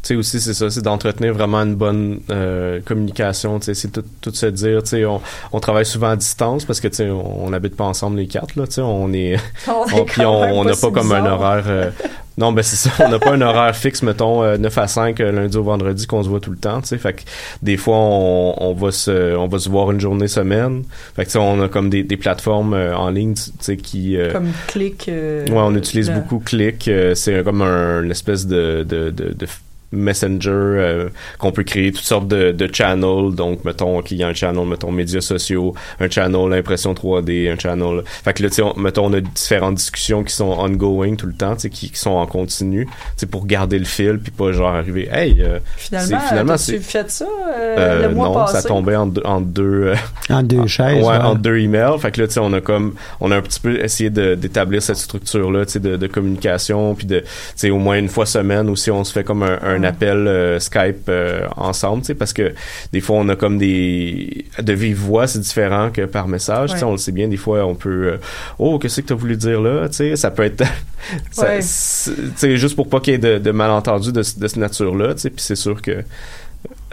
sais 0.04 0.16
aussi, 0.16 0.40
c'est 0.40 0.54
ça, 0.54 0.70
c'est 0.70 0.82
d'entretenir 0.82 1.34
vraiment 1.34 1.60
une 1.60 1.76
bonne 1.76 2.20
euh, 2.30 2.80
communication. 2.84 3.60
Tu 3.60 3.66
sais, 3.66 3.74
c'est 3.74 3.90
tout, 3.92 4.04
tout 4.22 4.34
se 4.34 4.46
dire. 4.48 4.84
Tu 4.84 4.90
sais, 4.90 5.06
on, 5.06 5.22
on 5.52 5.60
travaille 5.60 5.86
souvent 5.86 6.10
à 6.10 6.16
distance 6.16 6.66
parce 6.66 6.80
que 6.80 6.88
tu 6.88 6.96
sais, 6.98 7.10
on 7.10 7.50
n'habite 7.50 7.76
pas 7.76 7.86
ensemble 7.86 8.18
les 8.18 8.28
quatre. 8.28 8.56
Là, 8.56 8.68
tu 8.68 8.74
sais, 8.74 8.82
on 8.82 9.12
est, 9.14 9.38
On 9.68 9.86
on, 10.00 10.06
puis 10.06 10.26
on 10.26 10.64
n'a 10.64 10.76
pas 10.76 10.92
comme 10.92 11.12
un 11.12 11.26
horaire. 11.26 11.64
euh, 11.68 11.90
non, 12.38 12.52
ben 12.52 12.64
c'est 12.64 12.76
ça. 12.78 12.90
On 13.06 13.10
n'a 13.10 13.20
pas 13.20 13.32
un 13.34 13.42
horaire 13.42 13.76
fixe, 13.76 14.02
mettons 14.04 14.42
euh, 14.44 14.58
9 14.58 14.78
à 14.78 14.88
5 14.88 15.20
euh, 15.20 15.32
lundi 15.32 15.56
au 15.58 15.64
vendredi 15.64 16.08
qu'on 16.08 16.24
se 16.24 16.30
voit 16.30 16.40
tout 16.40 16.52
le 16.52 16.58
temps. 16.58 16.82
Tu 16.82 16.88
sais, 16.88 16.98
fait 16.98 17.14
que 17.14 17.22
des 17.62 17.78
fois 17.78 17.98
on, 17.98 18.56
on 18.58 18.74
va 18.74 18.92
se, 18.92 19.36
on 19.36 19.48
va 19.48 19.60
se 19.60 19.70
voir 19.70 19.92
une 19.92 20.00
journée 20.00 20.28
semaine. 20.28 20.84
Fait 21.16 21.24
que 21.24 21.28
tu 21.28 21.34
sais, 21.34 21.40
on 21.40 21.62
a 21.62 21.68
comme 21.68 21.90
des, 21.90 22.04
des 22.04 22.18
plateformes 22.18 22.74
euh, 22.74 22.96
en 22.96 23.10
ligne, 23.12 23.34
tu 23.36 23.52
sais, 23.60 23.78
qui 23.78 24.18
euh, 24.18 24.32
Comme 24.32 24.48
clic. 24.68 25.08
euh, 25.10 25.46
Ouais, 25.48 25.54
on 25.58 25.76
utilise 25.76 26.10
beaucoup 26.10 26.40
Click. 26.40 26.88
euh, 26.88 27.14
c'est 27.16 27.44
comme 27.44 27.62
un, 27.62 28.02
une 28.04 28.12
espèce 28.12 28.48
de, 28.48 28.84
de, 28.88 29.10
de, 29.12 29.34
de 29.34 29.48
messenger 29.92 30.50
euh, 30.52 31.10
qu'on 31.40 31.52
peut 31.52 31.64
créer 31.64 31.92
toutes 31.92 32.04
sortes 32.06 32.28
de, 32.28 32.52
de 32.52 32.70
channels. 32.74 33.34
Donc, 33.36 33.64
mettons 33.66 34.02
qu'il 34.02 34.18
y 34.18 34.24
a 34.24 34.28
un 34.28 34.34
channel, 34.34 34.66
mettons 34.66 34.92
médias 34.92 35.22
sociaux, 35.22 35.74
un 36.00 36.10
channel 36.10 36.54
impression 36.54 36.94
3D, 36.94 37.52
un 37.52 37.58
channel. 37.58 38.04
Fait 38.24 38.34
que 38.34 38.44
là, 38.44 38.50
tu 38.50 38.62
mettons, 38.78 39.06
on 39.08 39.14
a 39.14 39.22
différentes 39.22 39.76
discussions 39.76 40.24
qui 40.24 40.34
sont 40.34 40.46
ongoing 40.52 41.16
tout 41.16 41.28
le 41.28 41.34
temps, 41.34 41.56
tu 41.56 41.62
sais, 41.62 41.70
qui, 41.70 41.90
qui 41.92 42.00
sont 42.00 42.12
en 42.12 42.26
continu, 42.26 42.86
tu 42.86 42.92
sais, 43.18 43.26
pour 43.26 43.46
garder 43.46 43.80
le 43.80 43.86
fil, 43.86 44.20
puis 44.20 44.32
pas 44.32 44.52
genre 44.52 44.70
arriver, 44.76 45.10
hey, 45.12 45.42
euh, 45.42 45.60
Finalement, 45.78 46.20
finalement, 46.20 46.58
c'est- 46.58 46.80
fait 46.80 47.10
ça 47.10 47.26
euh, 47.26 47.76
euh, 47.78 48.08
le 48.08 48.16
mois 48.16 48.28
non, 48.28 48.34
passé? 48.36 48.62
ça 48.62 48.68
tombait 48.68 48.96
en 48.96 49.08
deux, 49.08 49.22
en 49.26 49.42
deux 49.42 49.84
euh, 49.88 49.96
En 50.30 50.44
deux 50.44 50.68
chaises. 50.68 51.04
ouais, 51.04 51.10
ouais. 51.10 51.18
en 51.18 51.36
deux 51.36 51.58
emails. 51.58 52.00
Fait 52.00 52.12
que 52.12 52.22
là, 52.22 52.28
tu 52.28 52.34
sais, 52.34 52.40
on 52.40 52.54
a 52.54 52.62
comme, 52.62 52.94
on 53.20 53.32
a 53.32 53.38
un 53.38 53.42
petit 53.42 53.60
peu 53.60 53.80
essayé 53.84 54.10
d'établir 54.10 54.82
cette 54.82 54.98
structure-là, 54.98 55.66
tu 55.66 55.74
sais, 55.74 55.80
de, 55.80 55.98
de 55.98 56.08
communication, 56.08 56.96
puis 56.96 57.06
de, 57.06 57.20
tu 57.20 57.26
sais, 57.56 57.70
au 57.70 57.78
moins 57.78 57.98
une 57.98 58.10
fois 58.10 58.26
semaine 58.26 58.70
aussi, 58.70 58.92
on 58.92 59.04
se 59.04 59.12
fait 59.12 59.24
comme 59.24 59.44
un, 59.44 59.60
un 59.64 59.81
Ouais. 59.82 59.88
appel 59.88 60.28
euh, 60.28 60.60
Skype 60.60 61.08
euh, 61.10 61.48
ensemble, 61.58 62.02
tu 62.02 62.08
sais, 62.08 62.16
parce 62.16 62.34
que 62.34 62.54
des 62.92 63.02
fois, 63.02 63.18
on 63.18 63.30
a 63.30 63.36
comme 63.36 63.58
des, 63.58 64.46
de 64.62 64.74
vive 64.74 64.98
voix, 64.98 65.28
c'est 65.28 65.40
différent 65.40 65.90
que 65.92 66.02
par 66.06 66.28
message, 66.28 66.72
tu 66.74 66.78
sais, 66.80 66.84
on 66.86 66.92
le 66.92 66.98
sait 66.98 67.12
bien, 67.12 67.28
des 67.28 67.38
fois, 67.38 67.66
on 67.66 67.76
peut, 67.76 68.14
euh, 68.14 68.18
oh, 68.60 68.80
qu'est-ce 68.80 69.02
que 69.02 69.08
t'as 69.08 69.16
voulu 69.16 69.36
dire 69.38 69.62
là, 69.62 69.88
tu 69.90 69.96
sais, 69.96 70.16
ça 70.16 70.32
peut 70.32 70.44
être, 70.44 70.64
ça- 71.32 71.44
Ouais. 71.48 71.60
c'est- 71.62 72.16
tu 72.16 72.32
sais, 72.36 72.58
juste 72.58 72.76
pour 72.76 72.90
pas 72.90 73.00
qu'il 73.00 73.14
y 73.14 73.16
ait 73.16 73.20
de, 73.20 73.38
de 73.40 73.52
malentendus 73.52 74.12
de, 74.12 74.20
de 74.20 74.24
cette 74.24 74.58
nature-là, 74.58 75.14
tu 75.16 75.22
sais, 75.22 75.30
puis 75.30 75.42
c'est 75.44 75.56
sûr 75.56 75.82
que 75.82 76.04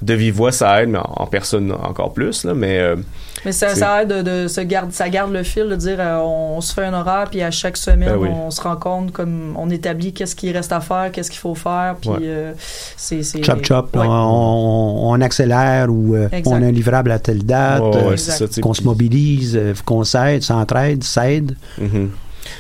de 0.03 0.15
vive 0.15 0.35
voix, 0.35 0.53
ça 0.53 0.83
aide, 0.83 0.89
mais 0.91 0.99
en, 0.99 1.13
en 1.17 1.27
personne 1.27 1.73
encore 1.73 2.13
plus, 2.13 2.45
là, 2.45 2.55
mais 2.55 2.79
euh, 2.79 2.97
Mais 3.45 3.53
ça, 3.53 3.69
C'est- 3.71 3.81
ça 3.81 4.03
aide 4.03 4.09
de, 4.09 4.23
de 4.23 4.49
se 4.49 4.61
garde, 4.61 4.93
ça 4.93 5.09
garde 5.09 5.33
le 5.33 5.43
fil 5.43 5.69
de 5.69 5.77
dire 5.77 5.97
euh, 6.01 6.19
on, 6.21 6.61
se 6.61 6.73
fait 6.75 6.85
un 6.85 6.93
horaire 6.95 7.27
puis 7.31 7.41
à 7.43 7.51
chaque 7.51 7.77
semaine 7.77 8.09
Ben 8.11 8.17
oui. 8.19 8.29
on 8.33 8.51
se 8.51 8.61
rencontre 8.61 9.13
comme 9.13 9.55
on 9.57 9.71
établit 9.71 10.13
qu'est-ce 10.13 10.35
qui 10.37 10.51
reste 10.53 10.73
à 10.73 10.81
faire, 10.81 11.11
qu'est-ce 11.13 11.31
qu'il 11.31 11.39
faut 11.41 11.55
faire 11.55 11.97
puis 12.01 12.11
Ouais. 12.11 12.19
euh, 12.23 12.53
c'est 12.97 13.23
c'est 13.23 13.43
Chop 13.45 13.65
chop, 13.65 13.95
Ouais. 13.97 14.07
on, 14.09 15.11
on- 15.11 15.21
accélère 15.21 15.89
ou 15.91 16.15
euh, 16.15 16.29
on 16.47 16.55
a 16.63 16.67
un 16.67 16.71
livrable 16.71 17.11
à 17.11 17.19
telle 17.19 17.45
date, 17.45 17.83
ouais, 17.83 17.97
euh, 17.97 18.11
ouais, 18.11 18.61
qu'on 18.61 18.75
se 18.75 18.83
mobilise, 18.83 19.57
euh, 19.57 19.75
qu'on 19.85 20.05
s'aide, 20.05 20.43
s'entraide, 20.43 21.03
s'aide. 21.05 21.57
Mhm. 21.79 22.11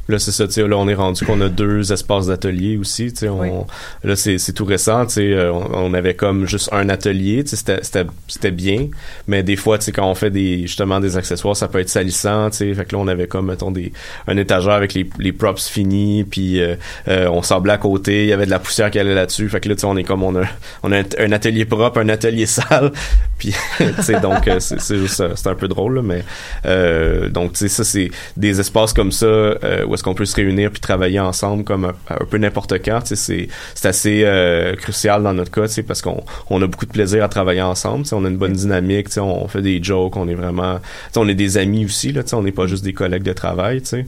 Là, 0.09 0.18
c'est 0.18 0.32
ça, 0.32 0.47
tu 0.47 0.55
sais, 0.55 0.66
là, 0.66 0.76
on 0.76 0.89
est 0.89 0.95
rendu 0.95 1.24
qu'on 1.24 1.41
a 1.41 1.49
deux 1.49 1.93
espaces 1.93 2.26
d'atelier 2.26 2.76
aussi, 2.76 3.12
tu 3.12 3.20
sais, 3.20 3.28
on, 3.28 3.41
Oui. 3.41 3.49
là, 4.05 4.16
c'est, 4.16 4.39
c'est 4.39 4.53
tout 4.53 4.64
récent, 4.64 5.07
tu 5.07 5.14
sais, 5.14 5.32
euh, 5.32 5.53
on, 5.53 5.91
on 5.91 5.95
avait 5.95 6.14
comme 6.14 6.47
juste 6.47 6.68
un 6.72 6.89
atelier, 6.89 7.45
tu 7.45 7.51
sais, 7.51 7.57
c'était, 7.57 7.78
c'était, 7.82 8.07
c'était 8.26 8.51
bien, 8.51 8.89
mais 9.26 9.43
des 9.43 9.57
fois, 9.57 9.78
tu 9.78 9.84
sais, 9.86 9.93
quand 9.93 10.09
on 10.09 10.14
fait 10.14 10.30
des, 10.30 10.62
justement, 10.62 11.01
des 11.01 11.16
accessoires, 11.16 11.57
ça 11.57 11.68
peut 11.68 11.78
être 11.80 11.89
salissant, 11.89 12.51
tu 12.51 12.59
sais, 12.59 12.74
fait 12.74 12.84
que 12.84 12.95
là, 12.95 13.03
on 13.03 13.09
avait 13.09 13.26
comme, 13.26 13.47
mettons, 13.47 13.70
des, 13.70 13.93
un 14.26 14.36
étagère 14.36 14.72
avec 14.72 14.95
les, 14.95 15.09
les 15.18 15.32
props 15.32 15.68
finis, 15.68 16.24
puis 16.24 16.61
euh, 16.61 16.74
euh, 17.09 17.28
on 17.28 17.43
sablait 17.43 17.72
à 17.72 17.78
côté, 17.78 18.24
il 18.24 18.28
y 18.28 18.32
avait 18.32 18.47
de 18.47 18.51
la 18.51 18.59
poussière 18.59 18.91
qui 18.91 18.99
allait 18.99 19.14
là-dessus, 19.14 19.49
fait 19.49 19.61
que 19.61 19.68
là, 19.68 19.74
tu 19.74 19.82
sais, 19.82 19.86
on 19.86 19.97
est 19.97 20.05
comme, 20.05 20.22
on 20.22 20.36
a, 20.36 20.45
on 20.82 20.93
a 20.93 20.99
un, 21.01 21.05
un 21.18 21.32
atelier 21.32 21.64
propre, 21.64 21.99
un 22.01 22.09
atelier 22.09 22.47
sale, 22.47 22.93
puis, 23.39 23.55
tu 23.78 24.03
sais, 24.03 24.20
donc, 24.20 24.49
euh, 24.49 24.59
c'est, 24.61 24.80
c'est 24.80 24.99
juste, 24.99 25.22
c'est 25.34 25.49
un 25.49 25.55
peu 25.55 25.68
drôle, 25.68 25.97
là, 25.97 26.03
mais, 26.03 26.24
euh, 26.66 27.28
donc, 27.28 27.53
tu 27.53 27.59
sais, 27.59 27.68
ça, 27.68 27.84
c'est 27.84 28.11
des 28.36 28.61
espaces 28.61 28.93
comme 28.93 29.12
ça, 29.12 29.26
euh, 29.79 29.87
où 29.87 29.95
est-ce 29.95 30.03
qu'on 30.03 30.14
peut 30.14 30.24
se 30.24 30.37
réunir 30.37 30.70
puis 30.70 30.81
travailler 30.81 31.20
ensemble 31.20 31.64
comme 31.64 31.85
un, 31.87 32.24
peu 32.29 32.39
n'importe 32.39 32.83
quand, 32.85 33.01
c'est, 33.07 33.49
c'est 33.74 33.89
assez 33.89 34.22
euh, 34.24 34.74
crucial 34.76 35.22
dans 35.22 35.35
notre 35.35 35.51
cas, 35.51 35.66
parce 35.87 36.03
qu'on 36.03 36.22
on 36.51 36.61
a 36.62 36.66
beaucoup 36.66 36.87
de 36.87 36.93
plaisir 36.93 37.24
à 37.24 37.29
travailler 37.29 37.62
ensemble, 37.62 38.05
on 38.12 38.24
a 38.24 38.29
une 38.29 38.37
bonne 38.37 38.53
dynamique, 38.53 39.09
on 39.16 39.49
fait 39.49 39.62
des 39.62 39.83
jokes, 39.83 40.16
on 40.16 40.29
est 40.29 40.35
vraiment, 40.35 40.79
on 41.16 41.29
est 41.29 41.35
des 41.35 41.57
amis 41.57 41.85
aussi, 41.85 42.12
là, 42.12 42.22
on 42.33 42.43
n'est 42.43 42.53
pas 42.53 42.66
juste 42.66 42.85
des 42.85 42.93
collègues 42.93 43.22
de 43.22 43.33
travail, 43.33 43.81
tu 43.81 43.89
sais, 43.89 44.07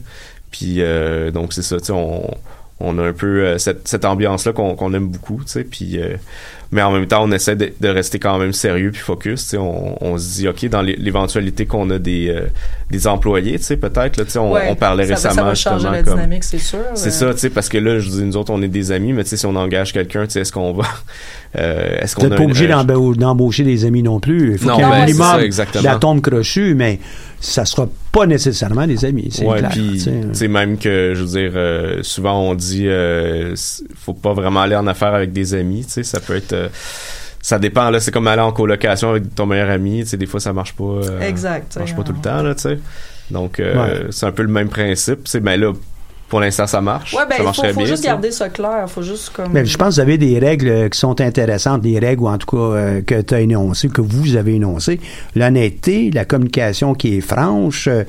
puis 0.51 0.75
euh, 0.79 1.31
donc 1.31 1.53
c'est 1.53 1.61
ça, 1.61 1.77
on, 1.93 2.29
on 2.79 2.97
a 2.97 3.03
un 3.03 3.13
peu 3.13 3.45
euh, 3.45 3.57
cette, 3.57 3.87
cette 3.87 4.05
ambiance-là 4.05 4.53
qu'on 4.53 4.75
qu'on 4.75 4.93
aime 4.93 5.07
beaucoup, 5.07 5.41
tu 5.43 5.51
sais, 5.51 5.63
puis 5.63 5.99
euh, 5.99 6.17
mais 6.71 6.81
en 6.81 6.91
même 6.91 7.05
temps, 7.05 7.23
on 7.23 7.31
essaie 7.31 7.55
de, 7.55 7.71
de 7.79 7.87
rester 7.89 8.17
quand 8.19 8.37
même 8.37 8.53
sérieux 8.53 8.91
puis 8.91 9.01
focus, 9.01 9.43
tu 9.43 9.49
sais, 9.49 9.57
on, 9.57 9.97
on 10.03 10.17
se 10.17 10.35
dit, 10.35 10.47
OK, 10.47 10.65
dans 10.69 10.81
l'é- 10.81 10.95
l'éventualité 10.97 11.65
qu'on 11.65 11.89
a 11.89 11.99
des, 11.99 12.29
euh, 12.29 12.47
des 12.89 13.07
employés, 13.07 13.57
tu 13.59 13.65
sais, 13.65 13.77
peut-être, 13.77 14.17
là, 14.17 14.25
tu 14.25 14.31
sais, 14.31 14.39
on, 14.39 14.53
Ouais, 14.53 14.67
on 14.69 14.75
parlait 14.75 15.03
ça 15.03 15.09
va- 15.09 15.15
récemment, 15.15 15.35
ça 15.35 15.43
va 15.43 15.55
changer 15.55 15.75
justement, 15.77 15.91
la 15.91 16.03
comme... 16.03 16.13
dynamique, 16.15 16.43
c'est 16.43 16.57
sûr. 16.59 16.79
C'est 16.95 17.07
euh. 17.09 17.11
ça, 17.11 17.33
tu 17.33 17.39
sais, 17.39 17.49
parce 17.49 17.67
que 17.69 17.77
là, 17.77 17.99
je 17.99 18.09
dis, 18.09 18.23
nous 18.23 18.37
autres, 18.37 18.51
on 18.53 18.61
est 18.61 18.67
des 18.67 18.91
amis, 18.91 19.13
mais 19.13 19.23
tu 19.23 19.31
sais, 19.31 19.37
si 19.37 19.45
on 19.45 19.55
engage 19.55 19.93
quelqu'un, 19.93 20.25
tu 20.25 20.31
sais, 20.31 20.41
est-ce 20.41 20.51
qu'on 20.51 20.73
va... 20.73 20.83
Euh, 21.57 21.97
est-ce 21.99 22.15
Vous 22.15 22.29
qu'on 22.29 22.35
pas 22.37 22.43
obligé 22.43 22.65
d'embaucher 22.65 23.65
des 23.65 23.83
amis 23.83 24.01
non 24.03 24.21
plus. 24.21 24.53
Il 24.53 24.57
faut 24.57 24.69
Non, 24.69 24.75
qu'il 24.75 24.85
y 24.85 24.87
ait 24.87 24.89
ben, 24.89 24.95
un 24.95 24.99
c'est 25.01 25.05
minimum 25.07 25.27
ça, 25.31 25.43
exactement. 25.43 25.83
d'atomes 25.83 26.21
crochus, 26.21 26.75
mais 26.75 26.97
ça 27.41 27.65
sera 27.65 27.89
pas 28.13 28.25
nécessairement 28.25 28.87
des 28.87 29.03
amis. 29.03 29.27
C'est 29.33 29.45
Ouais, 29.45 29.57
clair. 29.59 29.71
puis 29.71 30.47
même 30.47 30.77
que 30.77 31.11
je 31.13 31.21
veux 31.23 31.27
dire 31.41 31.51
euh, 31.55 31.99
souvent 32.03 32.39
on 32.41 32.55
dit 32.55 32.85
euh, 32.87 33.53
faut 33.95 34.13
pas 34.13 34.31
vraiment 34.31 34.61
aller 34.61 34.77
en 34.77 34.87
affaires 34.87 35.13
avec 35.13 35.33
des 35.33 35.53
amis, 35.53 35.83
tu 35.83 35.91
sais, 35.91 36.03
ça 36.03 36.21
peut 36.21 36.37
être 36.37 36.53
euh, 36.53 36.60
ça 37.41 37.57
dépend 37.59 37.89
là, 37.89 37.99
c'est 37.99 38.11
comme 38.11 38.27
aller 38.27 38.41
en 38.41 38.51
colocation 38.51 39.09
avec 39.11 39.33
ton 39.35 39.45
meilleur 39.45 39.69
ami, 39.69 40.01
tu 40.03 40.09
sais 40.09 40.17
des 40.17 40.25
fois 40.27 40.39
ça 40.39 40.53
marche 40.53 40.73
pas 40.73 40.83
euh, 40.83 41.21
Exact, 41.21 41.73
ça 41.73 41.79
marche 41.79 41.95
pas 41.95 42.03
tout 42.03 42.13
le 42.13 42.21
temps 42.21 42.43
là, 42.43 42.53
tu 42.55 42.61
sais. 42.61 42.79
Donc 43.31 43.59
euh, 43.59 43.75
Ouais. 43.75 44.07
c'est 44.11 44.25
un 44.25 44.31
peu 44.31 44.43
le 44.43 44.49
même 44.49 44.69
principe, 44.69 45.27
c'est 45.27 45.39
ben 45.39 45.59
là 45.59 45.73
pour 46.31 46.39
l'instant 46.39 46.65
ça 46.65 46.81
marche, 46.81 47.13
Ouais, 47.13 47.23
ben, 47.29 47.29
ça 47.29 47.35
il 47.35 47.37
faut, 47.39 47.43
marcherait 47.43 47.73
faut 47.73 47.79
bien. 47.81 47.85
juste 47.89 48.03
garder 48.03 48.31
ça 48.31 48.49
clair. 48.49 48.85
Faut 48.87 49.03
juste 49.03 49.29
comme. 49.29 49.51
Mais 49.53 49.65
je 49.65 49.77
pense 49.77 49.89
que 49.89 49.93
vous 49.95 49.99
avez 49.99 50.17
des 50.17 50.39
règles 50.39 50.89
qui 50.89 50.97
sont 50.97 51.21
intéressantes, 51.21 51.81
des 51.81 51.99
règles, 51.99 52.23
ou 52.23 52.27
en 52.29 52.37
tout 52.39 52.47
cas, 52.55 52.57
euh, 52.75 53.01
que 53.01 53.21
tu 53.21 53.33
as 53.35 53.41
énoncées, 53.41 53.89
que 53.89 54.01
vous 54.01 54.35
avez 54.37 54.55
énoncées. 54.55 54.99
L'honnêteté, 55.35 56.09
la 56.11 56.25
communication 56.25 56.93
qui 56.95 57.17
est 57.17 57.21
franche, 57.21 57.87
euh, 57.87 58.03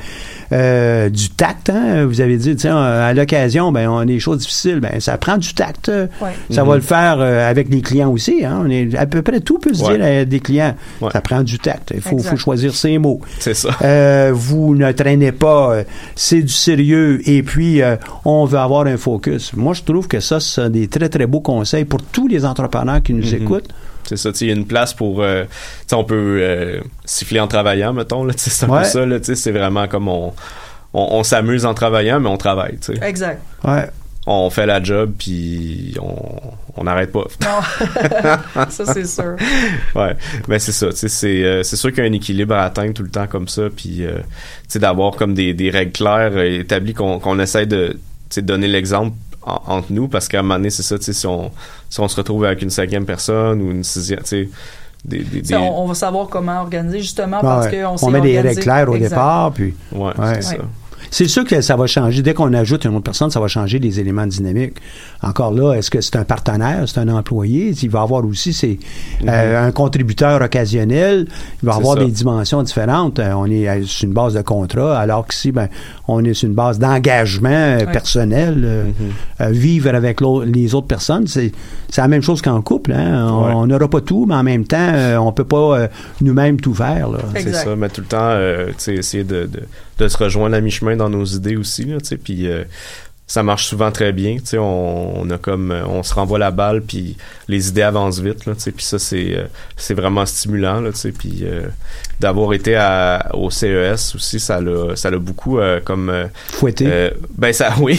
euh, 0.52 1.08
du 1.08 1.30
tact, 1.30 1.68
hein. 1.70 2.06
Vous 2.06 2.20
avez 2.20 2.36
dit, 2.36 2.54
tiens, 2.56 2.76
à 2.80 3.12
l'occasion, 3.12 3.72
ben, 3.72 3.88
on 3.88 3.98
a 3.98 4.04
des 4.04 4.20
choses 4.20 4.38
difficiles, 4.38 4.80
ben, 4.80 5.00
ça 5.00 5.18
prend 5.18 5.36
du 5.36 5.52
tact. 5.54 5.88
euh, 5.88 6.06
Ouais. 6.20 6.30
Ça 6.50 6.62
va 6.64 6.76
le 6.76 6.80
faire 6.80 7.16
euh, 7.18 7.48
avec 7.50 7.68
les 7.70 7.80
clients 7.80 8.10
aussi, 8.12 8.44
hein. 8.44 8.62
On 8.64 8.70
est, 8.70 8.94
à 8.96 9.06
peu 9.06 9.22
près 9.22 9.40
tout 9.40 9.58
peut 9.58 9.74
se 9.74 9.82
Ouais. 9.82 9.96
dire 9.98 10.04
à 10.06 10.24
des 10.24 10.40
clients. 10.40 10.76
Ouais. 11.00 11.10
Ça 11.12 11.20
prend 11.20 11.42
du 11.42 11.58
tact. 11.58 11.92
Il 11.94 12.00
faut, 12.00 12.18
faut 12.18 12.36
choisir 12.36 12.74
ses 12.74 12.98
mots. 12.98 13.20
C'est 13.40 13.54
ça. 13.54 13.70
Euh, 13.82 14.30
vous 14.32 14.74
ne 14.76 14.92
traînez 14.92 15.32
pas, 15.32 15.78
c'est 16.14 16.42
du 16.42 16.52
sérieux 16.52 17.20
et 17.28 17.42
puis 17.42 17.82
euh, 17.82 17.96
on 18.24 18.44
veut 18.44 18.58
avoir 18.58 18.86
un 18.86 18.96
focus. 18.96 19.52
Moi, 19.54 19.74
je 19.74 19.82
trouve 19.82 20.08
que 20.08 20.20
ça, 20.20 20.40
c'est 20.40 20.70
des 20.70 20.88
très, 20.88 21.08
très 21.08 21.26
beaux 21.26 21.40
conseils 21.40 21.84
pour 21.84 22.02
tous 22.02 22.28
les 22.28 22.44
entrepreneurs 22.44 23.02
qui 23.02 23.12
nous 23.14 23.26
Mhm. 23.34 23.42
écoutent. 23.42 23.68
C'est 24.04 24.16
ça, 24.16 24.32
tu 24.32 24.38
sais, 24.38 24.44
il 24.46 24.48
y 24.48 24.52
a 24.52 24.56
une 24.56 24.66
place 24.66 24.92
pour, 24.94 25.22
euh, 25.22 25.44
tu 25.44 25.48
sais, 25.86 25.94
on 25.94 26.04
peut 26.04 26.38
euh, 26.40 26.80
siffler 27.04 27.38
en 27.40 27.46
travaillant, 27.46 27.92
mettons, 27.92 28.26
c'est 28.36 28.66
un 28.66 28.68
Ouais. 28.68 28.82
peu 28.82 29.20
ça, 29.22 29.34
c'est 29.36 29.52
vraiment 29.52 29.86
comme 29.86 30.08
on, 30.08 30.32
on, 30.92 31.08
on 31.12 31.22
s'amuse 31.22 31.64
en 31.64 31.72
travaillant, 31.74 32.18
mais 32.20 32.28
on 32.28 32.36
travaille, 32.36 32.78
tu 32.78 32.94
sais. 32.94 33.00
Exact. 33.06 33.40
Ouais. 33.64 33.86
On 34.24 34.50
fait 34.50 34.66
la 34.66 34.80
job, 34.82 35.12
puis 35.18 35.96
on 36.00 36.14
on 36.76 36.84
n'arrête 36.84 37.10
pas. 37.12 37.24
Non. 37.42 38.66
ça, 38.70 38.86
c'est 38.94 39.04
sûr. 39.06 39.36
ouais, 39.94 40.16
mais 40.48 40.58
c'est 40.58 40.72
ça, 40.72 40.88
tu 40.90 40.96
sais, 40.96 41.08
c'est 41.08 41.42
euh, 41.44 41.62
c'est 41.64 41.76
sûr 41.76 41.90
qu'il 41.90 42.02
y 42.04 42.06
a 42.06 42.08
un 42.10 42.12
équilibre 42.12 42.54
à 42.54 42.62
atteindre 42.62 42.94
tout 42.94 43.02
le 43.02 43.10
temps 43.10 43.26
comme 43.26 43.48
ça, 43.48 43.62
puis 43.74 44.04
euh, 44.06 44.18
tu 44.18 44.24
sais, 44.68 44.78
d'avoir 44.78 45.16
comme 45.16 45.34
des, 45.34 45.52
des 45.54 45.70
règles 45.70 45.92
claires 45.92 46.32
euh, 46.34 46.60
établies 46.60 46.94
qu'on 46.94 47.18
qu'on 47.18 47.38
essaie 47.40 47.66
de, 47.66 47.88
tu 47.90 47.96
sais, 48.30 48.42
donner 48.42 48.68
l'exemple 48.68 49.14
en- 49.42 49.60
entre 49.66 49.92
nous, 49.92 50.06
parce 50.08 50.28
qu'à 50.28 50.38
un 50.38 50.42
moment 50.42 50.54
donné, 50.54 50.70
c'est 50.70 50.82
ça, 50.84 50.96
tu 50.98 51.04
sais, 51.04 51.12
si 51.12 51.26
on, 51.26 51.50
si 51.90 51.98
on 52.00 52.06
se 52.08 52.16
retrouve 52.16 52.44
avec 52.44 52.62
une 52.62 52.70
cinquième 52.70 53.04
personne 53.04 53.60
ou 53.60 53.70
une 53.72 53.82
sixième, 53.84 54.20
tu 54.20 54.26
sais, 54.26 54.48
des, 55.04 55.18
des, 55.24 55.54
On, 55.56 55.82
on 55.82 55.86
va 55.88 55.94
savoir 55.94 56.28
comment 56.28 56.60
organiser 56.62 57.00
justement 57.00 57.38
Ouais, 57.38 57.42
parce 57.42 57.66
ouais. 57.66 57.82
qu'on 57.82 58.06
on 58.06 58.10
met 58.12 58.20
des 58.20 58.40
règles 58.40 58.60
claires 58.62 58.88
au 58.88 58.94
Exact. 58.94 59.08
départ, 59.10 59.52
puis 59.52 59.74
Ouais, 59.90 60.12
Ouais. 60.16 60.34
c'est 60.36 60.42
ça. 60.42 60.62
C'est 61.14 61.28
sûr 61.28 61.44
que 61.44 61.60
ça 61.60 61.76
va 61.76 61.86
changer. 61.86 62.22
Dès 62.22 62.32
qu'on 62.32 62.52
ajoute 62.54 62.86
une 62.86 62.92
autre 62.94 63.04
personne, 63.04 63.30
ça 63.30 63.38
va 63.38 63.46
changer 63.46 63.78
les 63.78 64.00
éléments 64.00 64.26
dynamiques. 64.26 64.76
Encore 65.22 65.52
là, 65.52 65.74
est-ce 65.74 65.90
que 65.90 66.00
c'est 66.00 66.16
un 66.16 66.24
partenaire, 66.24 66.84
c'est 66.86 67.00
un 67.00 67.08
employé? 67.08 67.74
Il 67.82 67.90
va 67.90 68.00
avoir 68.00 68.24
aussi 68.24 68.54
c'est 68.54 68.78
euh, 69.28 69.68
un 69.68 69.72
contributeur 69.72 70.40
occasionnel. 70.40 71.26
Il 71.62 71.66
va 71.66 71.74
avoir 71.74 71.98
ça. 71.98 72.04
des 72.04 72.10
dimensions 72.10 72.62
différentes. 72.62 73.18
Euh, 73.18 73.34
on 73.34 73.44
est 73.44 73.68
euh, 73.68 73.82
sur 73.84 74.06
une 74.08 74.14
base 74.14 74.32
de 74.32 74.40
contrat, 74.40 74.98
alors 74.98 75.26
qu'ici, 75.26 75.52
ben, 75.52 75.68
on 76.08 76.24
est 76.24 76.32
sur 76.32 76.48
une 76.48 76.54
base 76.54 76.78
d'engagement 76.78 77.50
euh, 77.50 77.78
Ouais. 77.80 77.92
personnel. 77.92 78.62
euh, 78.64 78.84
euh, 79.42 79.50
vivre 79.50 79.94
avec 79.94 80.20
les 80.46 80.74
autres 80.74 80.86
personnes, 80.86 81.26
c'est 81.26 81.52
c'est 81.90 82.00
la 82.00 82.08
même 82.08 82.22
chose 82.22 82.40
qu'en 82.40 82.62
couple. 82.62 82.92
Hein? 82.92 83.28
On 83.30 83.60
Ouais. 83.60 83.66
n'aura 83.66 83.86
pas 83.88 84.00
tout, 84.00 84.24
mais 84.26 84.34
en 84.34 84.42
même 84.42 84.64
temps, 84.64 84.78
euh, 84.94 85.18
on 85.18 85.30
peut 85.32 85.44
pas 85.44 85.78
euh, 85.78 85.88
nous-mêmes 86.22 86.58
tout 86.58 86.72
faire. 86.72 87.10
C'est 87.36 87.52
ça, 87.52 87.76
mais 87.76 87.90
tout 87.90 88.00
le 88.00 88.06
temps, 88.06 88.16
euh, 88.22 88.68
tu 88.68 88.74
sais, 88.78 88.94
essayer 88.94 89.24
de, 89.24 89.44
de, 89.52 89.60
de 90.02 90.08
se 90.08 90.18
rejoindre 90.18 90.56
à 90.56 90.60
mi-chemin 90.60 90.96
dans 90.96 91.08
nos 91.08 91.24
idées 91.24 91.56
aussi, 91.56 91.84
là, 91.84 91.98
puis 92.22 92.48
euh, 92.48 92.64
ça 93.32 93.42
marche 93.42 93.64
souvent 93.64 93.90
très 93.90 94.12
bien, 94.12 94.34
tu 94.36 94.42
sais, 94.44 94.58
on, 94.58 95.22
on 95.22 95.30
a 95.30 95.38
comme, 95.38 95.70
euh, 95.70 95.86
on 95.86 96.02
se 96.02 96.12
renvoie 96.12 96.38
la 96.38 96.50
balle, 96.50 96.82
puis 96.82 97.16
les 97.48 97.68
idées 97.70 97.80
avancent 97.80 98.20
vite, 98.20 98.44
là, 98.44 98.52
tu 98.54 98.60
sais, 98.60 98.72
puis 98.72 98.84
ça, 98.84 98.98
c'est 98.98 99.34
euh, 99.38 99.44
c'est 99.74 99.94
vraiment 99.94 100.26
stimulant, 100.26 100.82
là, 100.82 100.92
tu 100.92 100.98
sais, 100.98 101.12
puis 101.12 101.38
euh, 101.44 101.62
d'avoir 102.20 102.52
été 102.52 102.76
à, 102.76 103.30
au 103.32 103.48
CES 103.50 104.14
aussi, 104.16 104.38
ça 104.38 104.60
l'a 104.60 104.96
ça 104.96 105.10
l'a 105.10 105.16
beaucoup 105.16 105.58
euh, 105.58 105.80
comme... 105.82 106.10
euh, 106.10 106.26
Fouetter. 106.50 106.86
euh, 106.86 107.10
ben 107.38 107.54
ça, 107.54 107.70
oui, 107.80 107.98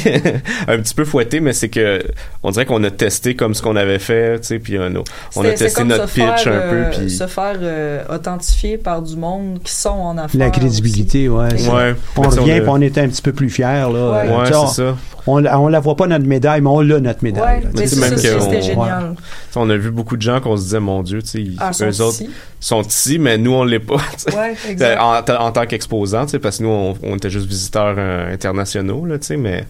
un 0.67 0.77
petit 0.77 0.93
peu 0.93 1.03
fouetté, 1.03 1.39
mais 1.39 1.53
c'est 1.53 1.69
que 1.69 2.03
on 2.43 2.51
dirait 2.51 2.67
qu'on 2.67 2.83
a 2.83 2.91
testé 2.91 3.35
comme 3.35 3.55
ce 3.55 3.63
qu'on 3.63 3.75
avait 3.75 3.97
fait, 3.99 4.39
tu 4.41 4.47
sais, 4.49 4.59
puis 4.59 4.77
on 4.77 4.83
a, 4.83 4.99
on 5.35 5.43
a 5.45 5.49
testé 5.53 5.71
comme 5.81 5.87
notre 5.87 6.09
faire, 6.09 6.35
pitch 6.35 6.45
un 6.45 6.51
euh, 6.51 6.91
peu, 6.91 6.97
puis... 6.99 7.09
se 7.09 7.25
faire 7.25 7.57
euh, 7.59 8.03
authentifier 8.07 8.77
par 8.77 9.01
du 9.01 9.15
monde 9.15 9.59
qui 9.63 9.71
sont 9.73 9.89
en 9.89 10.15
affaires. 10.19 10.39
La 10.39 10.51
crédibilité, 10.51 11.27
ouais. 11.27 11.51
aussi. 11.55 11.63
c'est- 11.63 11.71
Ouais, 11.71 11.95
On 12.17 12.21
revient 12.21 12.51
a- 12.51 12.59
puis 12.61 12.69
on 12.69 12.81
est 12.81 12.97
un 12.99 13.07
petit 13.07 13.21
peu 13.23 13.33
plus 13.33 13.49
fiers. 13.49 13.63
Là. 13.63 13.87
Ouais. 13.89 14.29
Ouais, 14.29 14.55
on- 14.55 14.67
c'est 14.67 14.75
ça. 14.83 14.95
On, 15.25 15.37
la- 15.37 15.57
on 15.59 15.67
la 15.69 15.79
voit 15.79 15.95
pas 15.95 16.05
notre 16.07 16.25
médaille, 16.25 16.59
mais 16.61 16.69
on 16.69 16.81
l'a 16.81 16.99
notre 16.99 17.23
médaille. 17.23 17.65
Ouais, 17.73 17.87
c'est 17.87 17.95
même 17.99 18.17
ça, 18.17 18.29
que 18.33 18.39
c'était 18.41 18.57
on- 18.57 18.61
génial. 18.61 19.15
On 19.55 19.69
a 19.69 19.77
vu 19.77 19.89
beaucoup 19.91 20.17
de 20.17 20.21
gens 20.21 20.41
qu'on 20.41 20.57
se 20.57 20.63
disait, 20.63 20.79
mon 20.81 21.01
Dieu, 21.01 21.21
tu 21.21 21.53
Ah, 21.59 21.71
sont 21.71 21.85
eux 21.85 22.01
autres 22.01 22.21
ici. 22.21 22.29
sont 22.59 22.81
ici, 22.81 23.19
mais 23.19 23.37
nous, 23.37 23.51
on 23.53 23.63
l'est 23.63 23.79
pas. 23.79 23.97
t'sais. 24.17 24.35
Ouais, 24.35 24.53
exact. 24.69 24.99
En, 24.99 25.51
tant 25.51 25.65
qu'exposants, 25.65 26.25
parce 26.41 26.57
que 26.57 26.63
nous, 26.63 26.69
on, 26.69 26.95
on 27.03 27.15
était 27.15 27.29
juste 27.29 27.47
visiteurs 27.47 27.95
euh, 27.97 28.33
internationaux, 28.33 29.05
là, 29.05 29.15
mais 29.37 29.65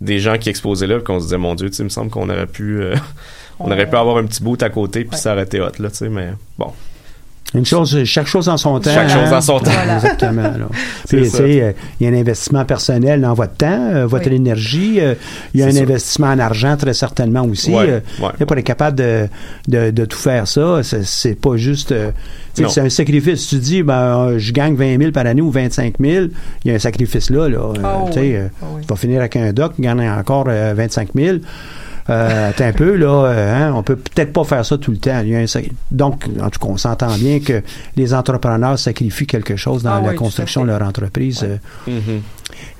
des 0.00 0.18
gens 0.18 0.38
qui 0.38 0.48
exposaient 0.48 0.86
là, 0.86 0.96
puis 0.96 1.04
qu'on 1.04 1.18
se 1.20 1.24
disait, 1.26 1.38
mon 1.38 1.54
Dieu, 1.54 1.68
il 1.78 1.84
me 1.84 1.88
semble 1.90 2.10
qu'on 2.10 2.28
aurait 2.30 2.46
pu, 2.46 2.80
euh, 2.80 2.94
on 3.60 3.66
On- 3.68 3.72
aurait 3.72 3.88
pu 3.88 3.96
avoir 3.96 4.16
un 4.16 4.24
petit 4.24 4.42
bout 4.42 4.60
à 4.62 4.70
côté, 4.70 5.00
puis 5.00 5.10
Ouais. 5.12 5.16
ça 5.18 5.32
aurait 5.34 5.44
été 5.44 5.60
hot, 5.60 5.68
là, 5.78 5.88
mais 6.10 6.30
bon. 6.58 6.72
Une 7.54 7.64
chose, 7.64 8.02
chaque 8.04 8.26
chose 8.26 8.48
en 8.48 8.56
son 8.56 8.80
temps. 8.80 8.90
Chaque 8.92 9.10
chose 9.10 9.32
en 9.32 9.40
son 9.40 9.58
temps. 9.60 9.70
Voilà. 9.70 9.94
Exactement. 9.96 10.42
là. 10.42 10.68
Puis, 11.08 11.22
tu 11.22 11.28
sais, 11.30 11.62
euh, 11.62 11.72
il 12.00 12.06
y 12.06 12.10
a 12.10 12.12
un 12.12 12.18
investissement 12.20 12.64
personnel 12.64 13.20
dans 13.20 13.34
votre 13.34 13.54
temps, 13.54 13.90
euh, 13.92 14.06
votre 14.06 14.28
Oui. 14.28 14.36
énergie. 14.36 15.00
euh, 15.00 15.14
il 15.54 15.60
y 15.60 15.62
a 15.62 15.66
un 15.66 15.76
investissement 15.76 16.28
en 16.28 16.38
argent 16.40 16.76
très 16.76 16.94
certainement 16.94 17.42
aussi. 17.44 17.70
Ouais, 17.72 17.86
euh, 17.88 18.00
ouais. 18.20 18.44
Pour 18.46 18.56
être 18.58 18.64
capable 18.64 18.98
de, 18.98 19.28
de, 19.68 19.90
de 19.90 20.04
tout 20.04 20.18
faire 20.18 20.48
ça, 20.48 20.80
c'est- 20.82 21.40
pas 21.40 21.56
juste... 21.56 21.92
euh, 21.92 22.10
tu 22.54 22.58
sais, 22.58 22.62
Non. 22.62 22.68
c'est 22.68 22.80
un 22.80 22.88
sacrifice. 22.88 23.46
Tu 23.48 23.56
dis, 23.56 23.82
ben, 23.82 23.94
euh, 23.94 24.38
je 24.38 24.52
gagne 24.52 24.74
20 24.74 24.98
000 24.98 25.10
par 25.12 25.26
année 25.26 25.42
ou 25.42 25.50
25 25.50 25.94
000, 26.00 26.26
il 26.64 26.68
y 26.68 26.72
a 26.72 26.74
un 26.74 26.78
sacrifice 26.78 27.30
là. 27.30 27.48
là. 27.48 27.58
Euh, 27.58 27.72
Ah 27.84 28.04
tu 28.06 28.12
sais, 28.14 28.20
oui. 28.20 28.34
euh, 28.36 28.48
Ah 28.62 28.66
oui. 28.74 28.82
Tu 28.82 28.86
vas 28.88 28.96
finir 28.96 29.20
avec 29.20 29.36
un 29.36 29.52
doc, 29.52 29.72
gagner 29.78 30.08
encore 30.08 30.46
euh, 30.48 30.74
25 30.76 31.08
000. 31.14 31.38
Euh, 32.10 32.50
attends 32.50 32.64
un 32.66 32.72
peu, 32.72 32.96
là, 32.96 33.06
euh, 33.26 33.54
hein, 33.68 33.72
on 33.74 33.82
peut 33.82 33.96
peut-être 33.96 34.32
pas 34.32 34.44
faire 34.44 34.64
ça 34.66 34.76
tout 34.76 34.90
le 34.90 34.98
temps. 34.98 35.22
Donc, 35.90 36.24
en 36.40 36.50
tout 36.50 36.60
cas, 36.60 36.66
on 36.68 36.76
s'entend 36.76 37.14
bien 37.16 37.40
que 37.40 37.62
les 37.96 38.12
entrepreneurs 38.12 38.78
sacrifient 38.78 39.26
quelque 39.26 39.56
chose 39.56 39.82
dans 39.82 39.94
Ah 39.94 40.00
la 40.02 40.10
oui, 40.10 40.14
construction 40.16 40.62
de 40.62 40.68
leur 40.68 40.82
entreprise. 40.82 41.42
Ouais. 41.42 41.58
euh, 41.88 42.00
Mhm. 42.00 42.22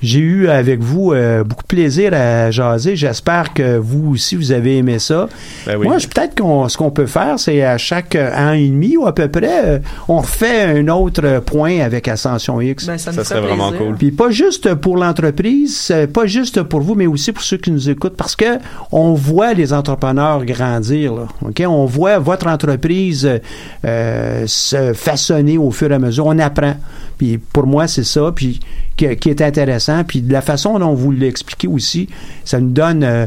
J'ai 0.02 0.18
eu 0.20 0.48
avec 0.48 0.80
vous 0.80 1.12
euh, 1.12 1.42
beaucoup 1.44 1.62
de 1.62 1.66
plaisir 1.68 2.12
à 2.12 2.50
jaser. 2.50 2.94
J'espère 2.96 3.54
que 3.54 3.78
vous 3.78 4.12
aussi, 4.12 4.36
vous 4.36 4.52
avez 4.52 4.76
aimé 4.76 4.98
ça. 4.98 5.28
Ben 5.66 5.76
oui. 5.78 5.86
Moi, 5.86 5.98
je- 5.98 6.06
peut-être 6.06 6.38
qu'on 6.38 6.68
ce 6.68 6.76
qu'on 6.76 6.90
peut 6.90 7.06
faire, 7.06 7.38
c'est 7.38 7.62
à 7.62 7.78
chaque 7.78 8.14
euh, 8.14 8.30
an 8.36 8.52
et 8.52 8.68
demi 8.68 8.96
ou 8.96 9.06
à 9.06 9.14
peu 9.14 9.28
près, 9.28 9.64
euh, 9.64 9.78
on 10.08 10.18
refait 10.18 10.62
un 10.78 10.88
autre 10.88 11.40
point 11.40 11.80
avec 11.80 12.06
Ascension 12.08 12.60
X. 12.60 12.86
Ben, 12.86 12.98
ça 12.98 13.12
fait 13.12 13.24
serait 13.24 13.40
vraiment 13.40 13.72
cool. 13.72 13.96
Puis 13.96 14.10
pas 14.10 14.30
juste 14.30 14.74
pour 14.74 14.96
l'entreprise, 14.98 15.88
euh, 15.90 16.06
pas 16.06 16.26
juste 16.26 16.62
pour 16.62 16.80
vous, 16.82 16.94
mais 16.94 17.06
aussi 17.06 17.32
pour 17.32 17.42
ceux 17.42 17.56
qui 17.56 17.70
nous 17.70 17.88
écoutent, 17.88 18.16
parce 18.16 18.36
que 18.36 18.58
on 18.92 19.14
voit 19.14 19.54
les 19.54 19.72
entrepreneurs 19.72 20.44
grandir. 20.44 21.14
Là, 21.14 21.26
on 21.68 21.86
voit 21.86 22.18
votre 22.18 22.46
entreprise 22.46 23.24
euh, 23.26 23.38
euh, 23.86 24.44
se 24.46 24.92
façonner 24.92 25.56
au 25.56 25.70
fur 25.70 25.90
et 25.90 25.94
à 25.94 25.98
mesure. 25.98 26.26
On 26.26 26.38
apprend. 26.38 26.74
Puis 27.16 27.38
pour 27.38 27.66
moi, 27.66 27.86
c'est 27.86 28.04
ça. 28.04 28.30
Puis 28.34 28.60
qui, 28.96 29.14
qui 29.16 29.30
est 29.30 29.42
intéressant. 29.42 30.04
Puis 30.04 30.22
de 30.22 30.32
la 30.32 30.42
façon 30.42 30.78
dont 30.78 30.94
vous 30.94 31.12
l'expliquez 31.12 31.68
aussi, 31.68 32.08
ça 32.44 32.60
nous 32.60 32.70
donne 32.70 33.04
euh, 33.04 33.26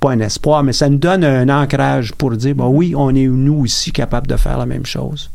pas 0.00 0.12
un 0.12 0.20
espoir, 0.20 0.62
mais 0.62 0.72
ça 0.72 0.88
nous 0.88 0.98
donne 0.98 1.24
un 1.24 1.48
ancrage 1.48 2.12
pour 2.12 2.30
dire, 2.32 2.54
bon 2.54 2.68
oui, 2.68 2.94
on 2.96 3.14
est 3.14 3.26
nous 3.26 3.60
aussi 3.60 3.92
capables 3.92 4.26
de 4.26 4.36
faire 4.36 4.58
la 4.58 4.66
même 4.66 4.86
chose. 4.86 5.30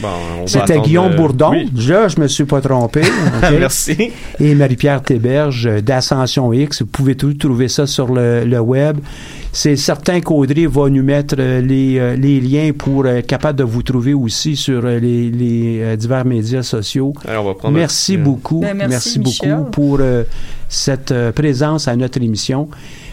Bon, 0.00 0.08
on 0.36 0.40
va 0.40 0.46
C'était 0.46 0.80
Guillaume 0.80 1.12
euh, 1.12 1.16
Bourdon. 1.16 1.50
oui. 1.50 1.68
Là, 1.88 2.08
je 2.08 2.20
me 2.20 2.28
suis 2.28 2.44
pas 2.44 2.60
trompé. 2.60 3.02
Merci. 3.42 4.12
et 4.38 4.54
Marie-Pierre 4.54 5.02
Théberge 5.02 5.68
d'Ascension 5.82 6.52
X. 6.52 6.82
Vous 6.82 6.86
pouvez 6.88 7.16
tout 7.16 7.34
trouver 7.34 7.68
ça 7.68 7.86
sur 7.86 8.12
le, 8.12 8.44
le 8.44 8.60
web. 8.60 8.98
C'est 9.52 9.76
certain 9.76 10.20
qu'Audrey 10.20 10.66
va 10.66 10.88
nous 10.88 11.02
mettre 11.02 11.36
euh, 11.38 11.60
les, 11.60 11.98
euh, 11.98 12.16
les 12.16 12.40
liens 12.40 12.70
pour 12.76 13.06
être 13.08 13.26
capable 13.26 13.58
de 13.58 13.64
vous 13.64 13.82
trouver 13.82 14.14
aussi 14.14 14.56
sur 14.56 14.82
les, 14.82 15.30
les, 15.30 15.96
divers 15.96 16.24
médias 16.24 16.62
sociaux. 16.62 17.14
Alors, 17.26 17.44
on 17.44 17.48
va 17.48 17.54
prendre 17.54 17.76
Merci 17.76 18.12
un 18.12 18.16
petit, 18.16 18.24
beaucoup. 18.24 18.60
Ben, 18.60 18.76
merci, 18.76 19.18
Michel. 19.18 19.56
beaucoup 19.56 19.70
pour 19.70 19.98
euh, 20.00 20.24
cette 20.68 21.14
présence 21.34 21.88
à 21.88 21.96
notre 21.96 22.18
émission. 22.22 22.68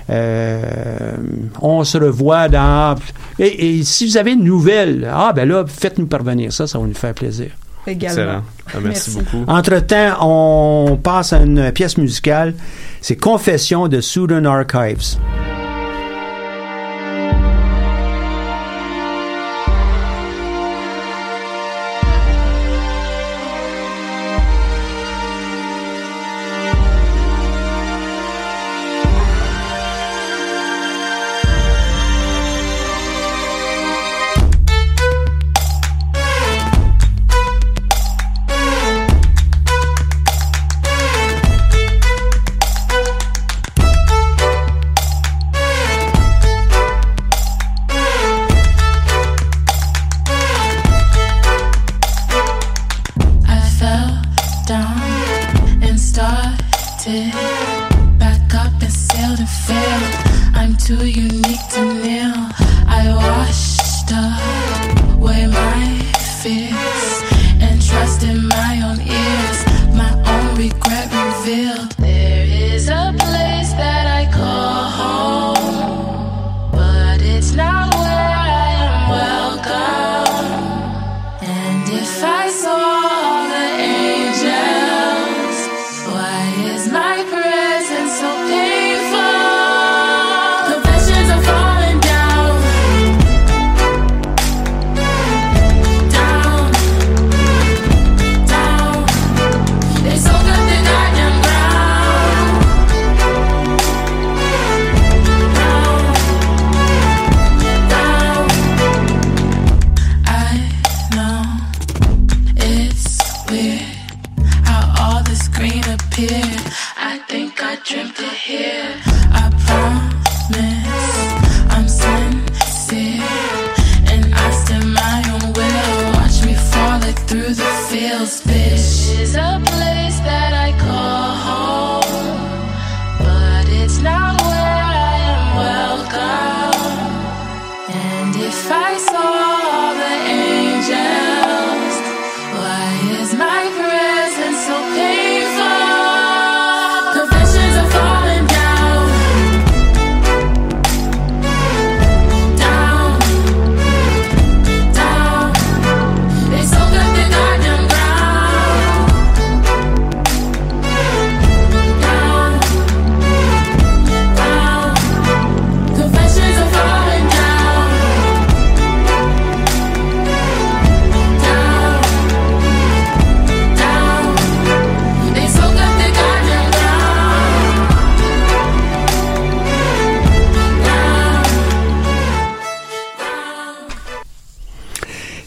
Euh, 0.09 1.15
on 1.61 1.83
se 1.83 1.97
revoit 1.97 2.47
dans... 2.47 2.95
Et, 3.39 3.79
et 3.79 3.83
si 3.83 4.05
vous 4.05 4.17
avez 4.17 4.33
une 4.33 4.43
nouvelle, 4.43 5.09
ah 5.11 5.33
ben 5.33 5.47
là, 5.47 5.65
faites-nous 5.67 6.07
parvenir 6.07 6.53
ça, 6.53 6.67
ça 6.67 6.77
va 6.77 6.85
nous 6.85 6.93
faire 6.93 7.13
plaisir. 7.13 7.47
Également. 7.87 8.21
Excellent. 8.21 8.43
Ah, 8.67 8.77
merci, 8.81 9.11
Merci. 9.11 9.11
beaucoup. 9.11 9.51
Entre-temps, 9.51 10.17
on 10.21 10.97
passe 10.97 11.33
à 11.33 11.37
une 11.39 11.71
pièce 11.71 11.97
musicale. 11.97 12.53
C'est 13.01 13.15
Confession 13.15 13.87
de 13.87 14.01
Sudan 14.01 14.45
Archives. 14.45 15.17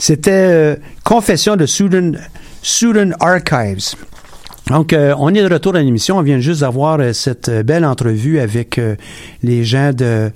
C'était 0.08 0.30
euh, 0.30 0.76
Confession 1.04 1.56
de 1.56 1.66
Sudan, 1.66 2.12
Sudan 2.62 3.10
Archives. 3.20 3.94
Donc, 4.68 4.94
euh, 4.94 5.14
on 5.18 5.34
est 5.34 5.46
de 5.46 5.52
retour 5.52 5.76
à 5.76 5.82
l'émission. 5.82 6.16
On 6.16 6.22
vient 6.22 6.38
juste 6.38 6.62
d'avoir 6.62 6.98
euh, 6.98 7.12
cette 7.12 7.50
belle 7.50 7.84
entrevue 7.84 8.40
avec 8.40 8.80
les 9.42 9.64
gens 9.64 9.92
de 9.92 10.30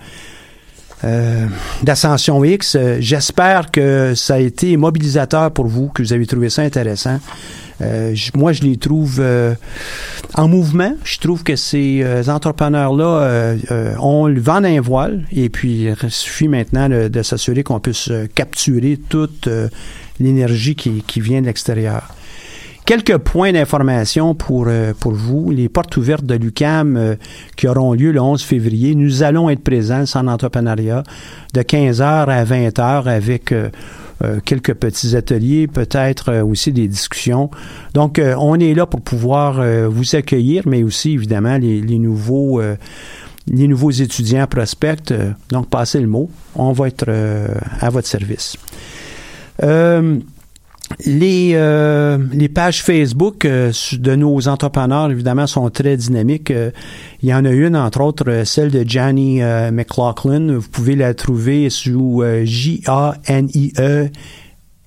euh, 1.04 1.46
d'Ascension 1.82 2.44
X. 2.44 2.76
Euh, 2.76 2.96
J'espère 3.00 3.70
que 3.70 4.14
ça 4.14 4.34
a 4.34 4.38
été 4.38 4.76
mobilisateur 4.76 5.50
pour 5.50 5.66
vous, 5.66 5.88
que 5.88 6.02
vous 6.02 6.12
avez 6.12 6.26
trouvé 6.26 6.50
ça 6.50 6.62
intéressant. 6.62 7.18
Euh, 7.80 8.14
moi, 8.34 8.52
je 8.52 8.62
les 8.62 8.76
trouve 8.76 9.22
en 10.34 10.48
mouvement. 10.48 10.94
Je 11.04 11.18
trouve 11.18 11.42
que 11.42 11.56
ces 11.56 12.04
entrepreneurs-là 12.28 13.56
ont 13.98 14.26
le 14.26 14.40
vent 14.40 14.60
d'un 14.60 14.80
voile 14.80 15.24
et 15.32 15.48
puis 15.48 15.88
il 15.88 16.10
suffit 16.10 16.46
maintenant 16.46 16.88
de, 16.88 17.22
s'assurer 17.22 17.64
qu'on 17.64 17.80
puisse 17.80 18.10
capturer 18.36 19.00
toute 19.08 19.48
l'énergie 20.20 20.76
qui 20.76 21.20
vient 21.20 21.40
de 21.40 21.46
l'extérieur. 21.46 22.14
Quelques 22.84 23.18
points 23.18 23.52
d'information 23.52 24.34
pour, 24.34 24.66
euh, 24.66 24.92
pour 24.98 25.12
vous. 25.12 25.50
Les 25.50 25.68
portes 25.68 25.96
ouvertes 25.96 26.24
de 26.24 26.34
l'UCAM 26.34 26.96
euh, 26.96 27.14
qui 27.56 27.68
auront 27.68 27.94
lieu 27.94 28.10
le 28.10 28.20
11 28.20 28.42
février. 28.42 28.94
Nous 28.96 29.22
allons 29.22 29.48
être 29.50 29.62
présents 29.62 30.04
en 30.14 30.26
entrepreneuriat 30.26 31.04
de 31.54 31.60
15h 31.60 32.02
à 32.02 32.44
20h 32.44 33.08
avec 33.08 33.52
euh, 33.52 33.70
quelques 34.44 34.74
petits 34.74 35.16
ateliers, 35.16 35.68
peut-être 35.68 36.42
aussi 36.42 36.72
des 36.72 36.88
discussions. 36.88 37.50
Donc, 37.94 38.20
on 38.38 38.58
est 38.60 38.72
là 38.72 38.86
pour 38.86 39.00
pouvoir 39.00 39.60
vous 39.88 40.14
accueillir, 40.14 40.62
mais 40.64 40.84
aussi, 40.84 41.14
évidemment, 41.14 41.58
les, 41.58 41.80
les 41.80 41.98
nouveaux... 41.98 42.60
les 43.48 43.66
nouveaux 43.66 43.90
étudiants 43.90 44.46
prospectent, 44.46 45.12
euh, 45.12 45.32
donc 45.48 45.68
passez 45.68 46.00
le 46.00 46.06
mot, 46.06 46.30
on 46.54 46.72
va 46.72 46.86
être 46.86 47.10
à 47.80 47.90
votre 47.90 48.06
service. 48.06 48.56
Euh, 49.62 50.18
les, 51.06 51.52
euh, 51.54 52.18
les 52.32 52.48
pages 52.48 52.82
Facebook 52.82 53.44
euh, 53.44 53.72
de 53.92 54.14
nos 54.14 54.48
entrepreneurs, 54.48 55.10
évidemment, 55.10 55.46
sont 55.46 55.68
très 55.70 55.96
dynamiques. 55.96 56.50
Euh, 56.50 56.70
il 57.22 57.28
y 57.28 57.34
en 57.34 57.44
a 57.44 57.50
une, 57.50 57.76
entre 57.76 58.00
autres, 58.00 58.28
euh, 58.28 58.44
celle 58.44 58.70
de 58.70 58.84
euh, 58.84 59.70
McLaughlin. 59.70 60.58
Vous 60.58 60.68
pouvez 60.68 60.96
la 60.96 61.14
trouver 61.14 61.70
sous 61.70 62.22
J-A-N-I-E. 62.44 64.08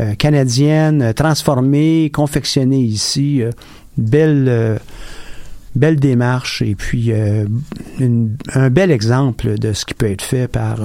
euh, 0.00 0.14
canadiennes 0.14 1.02
euh, 1.02 1.12
transformées, 1.12 2.10
confectionnées 2.12 2.80
ici. 2.80 3.42
euh, 3.42 3.50
belle, 3.98 4.80
belle 5.74 5.96
démarche 5.96 6.62
et 6.62 6.74
puis 6.74 7.12
un 7.12 8.70
bel 8.70 8.90
exemple 8.90 9.58
de 9.58 9.72
ce 9.74 9.84
qui 9.84 9.92
peut 9.92 10.10
être 10.10 10.22
fait 10.22 10.48
par, 10.48 10.78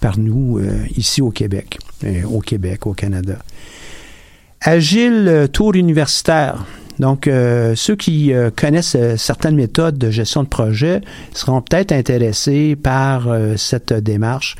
par 0.00 0.18
nous 0.18 0.60
ici 0.96 1.22
au 1.22 1.30
Québec, 1.30 1.78
au 2.28 2.40
Québec, 2.40 2.86
au 2.86 2.92
Canada. 2.92 3.38
Agile 4.60 5.48
Tour 5.52 5.74
universitaire. 5.74 6.66
Donc, 6.98 7.26
euh, 7.26 7.74
ceux 7.74 7.96
qui 7.96 8.32
euh, 8.32 8.50
connaissent 8.54 8.96
euh, 8.96 9.16
certaines 9.16 9.56
méthodes 9.56 9.98
de 9.98 10.10
gestion 10.10 10.42
de 10.42 10.48
projet 10.48 11.00
seront 11.32 11.60
peut-être 11.60 11.92
intéressés 11.92 12.76
par 12.76 13.28
euh, 13.28 13.56
cette 13.56 13.92
démarche. 13.92 14.56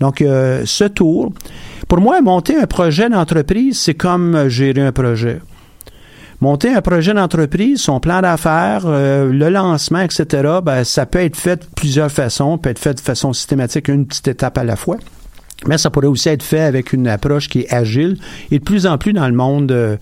Donc, 0.00 0.20
euh, 0.20 0.62
ce 0.66 0.84
tour, 0.84 1.32
pour 1.88 2.00
moi, 2.00 2.20
monter 2.20 2.56
un 2.56 2.66
projet 2.66 3.08
d'entreprise, 3.08 3.78
c'est 3.78 3.94
comme 3.94 4.48
gérer 4.48 4.82
un 4.82 4.92
projet. 4.92 5.40
Monter 6.40 6.72
un 6.72 6.82
projet 6.82 7.14
d'entreprise, 7.14 7.80
son 7.80 7.98
plan 7.98 8.20
d'affaires, 8.20 8.82
euh, 8.84 9.32
le 9.32 9.48
lancement, 9.48 10.00
etc., 10.00 10.26
ben, 10.62 10.84
ça 10.84 11.04
peut 11.04 11.18
être 11.18 11.36
fait 11.36 11.56
de 11.56 11.66
plusieurs 11.74 12.12
façons, 12.12 12.58
peut 12.58 12.70
être 12.70 12.78
fait 12.78 12.94
de 12.94 13.00
façon 13.00 13.32
systématique, 13.32 13.88
une 13.88 14.06
petite 14.06 14.28
étape 14.28 14.56
à 14.56 14.62
la 14.62 14.76
fois. 14.76 14.98
Mais 15.66 15.78
ça 15.78 15.90
pourrait 15.90 16.06
aussi 16.06 16.28
être 16.28 16.44
fait 16.44 16.60
avec 16.60 16.92
une 16.92 17.08
approche 17.08 17.48
qui 17.48 17.60
est 17.60 17.72
agile. 17.74 18.18
Et 18.52 18.60
de 18.60 18.64
plus 18.64 18.86
en 18.86 18.98
plus 18.98 19.12
dans 19.12 19.26
le 19.26 19.34
monde 19.34 19.72
euh, 19.72 19.96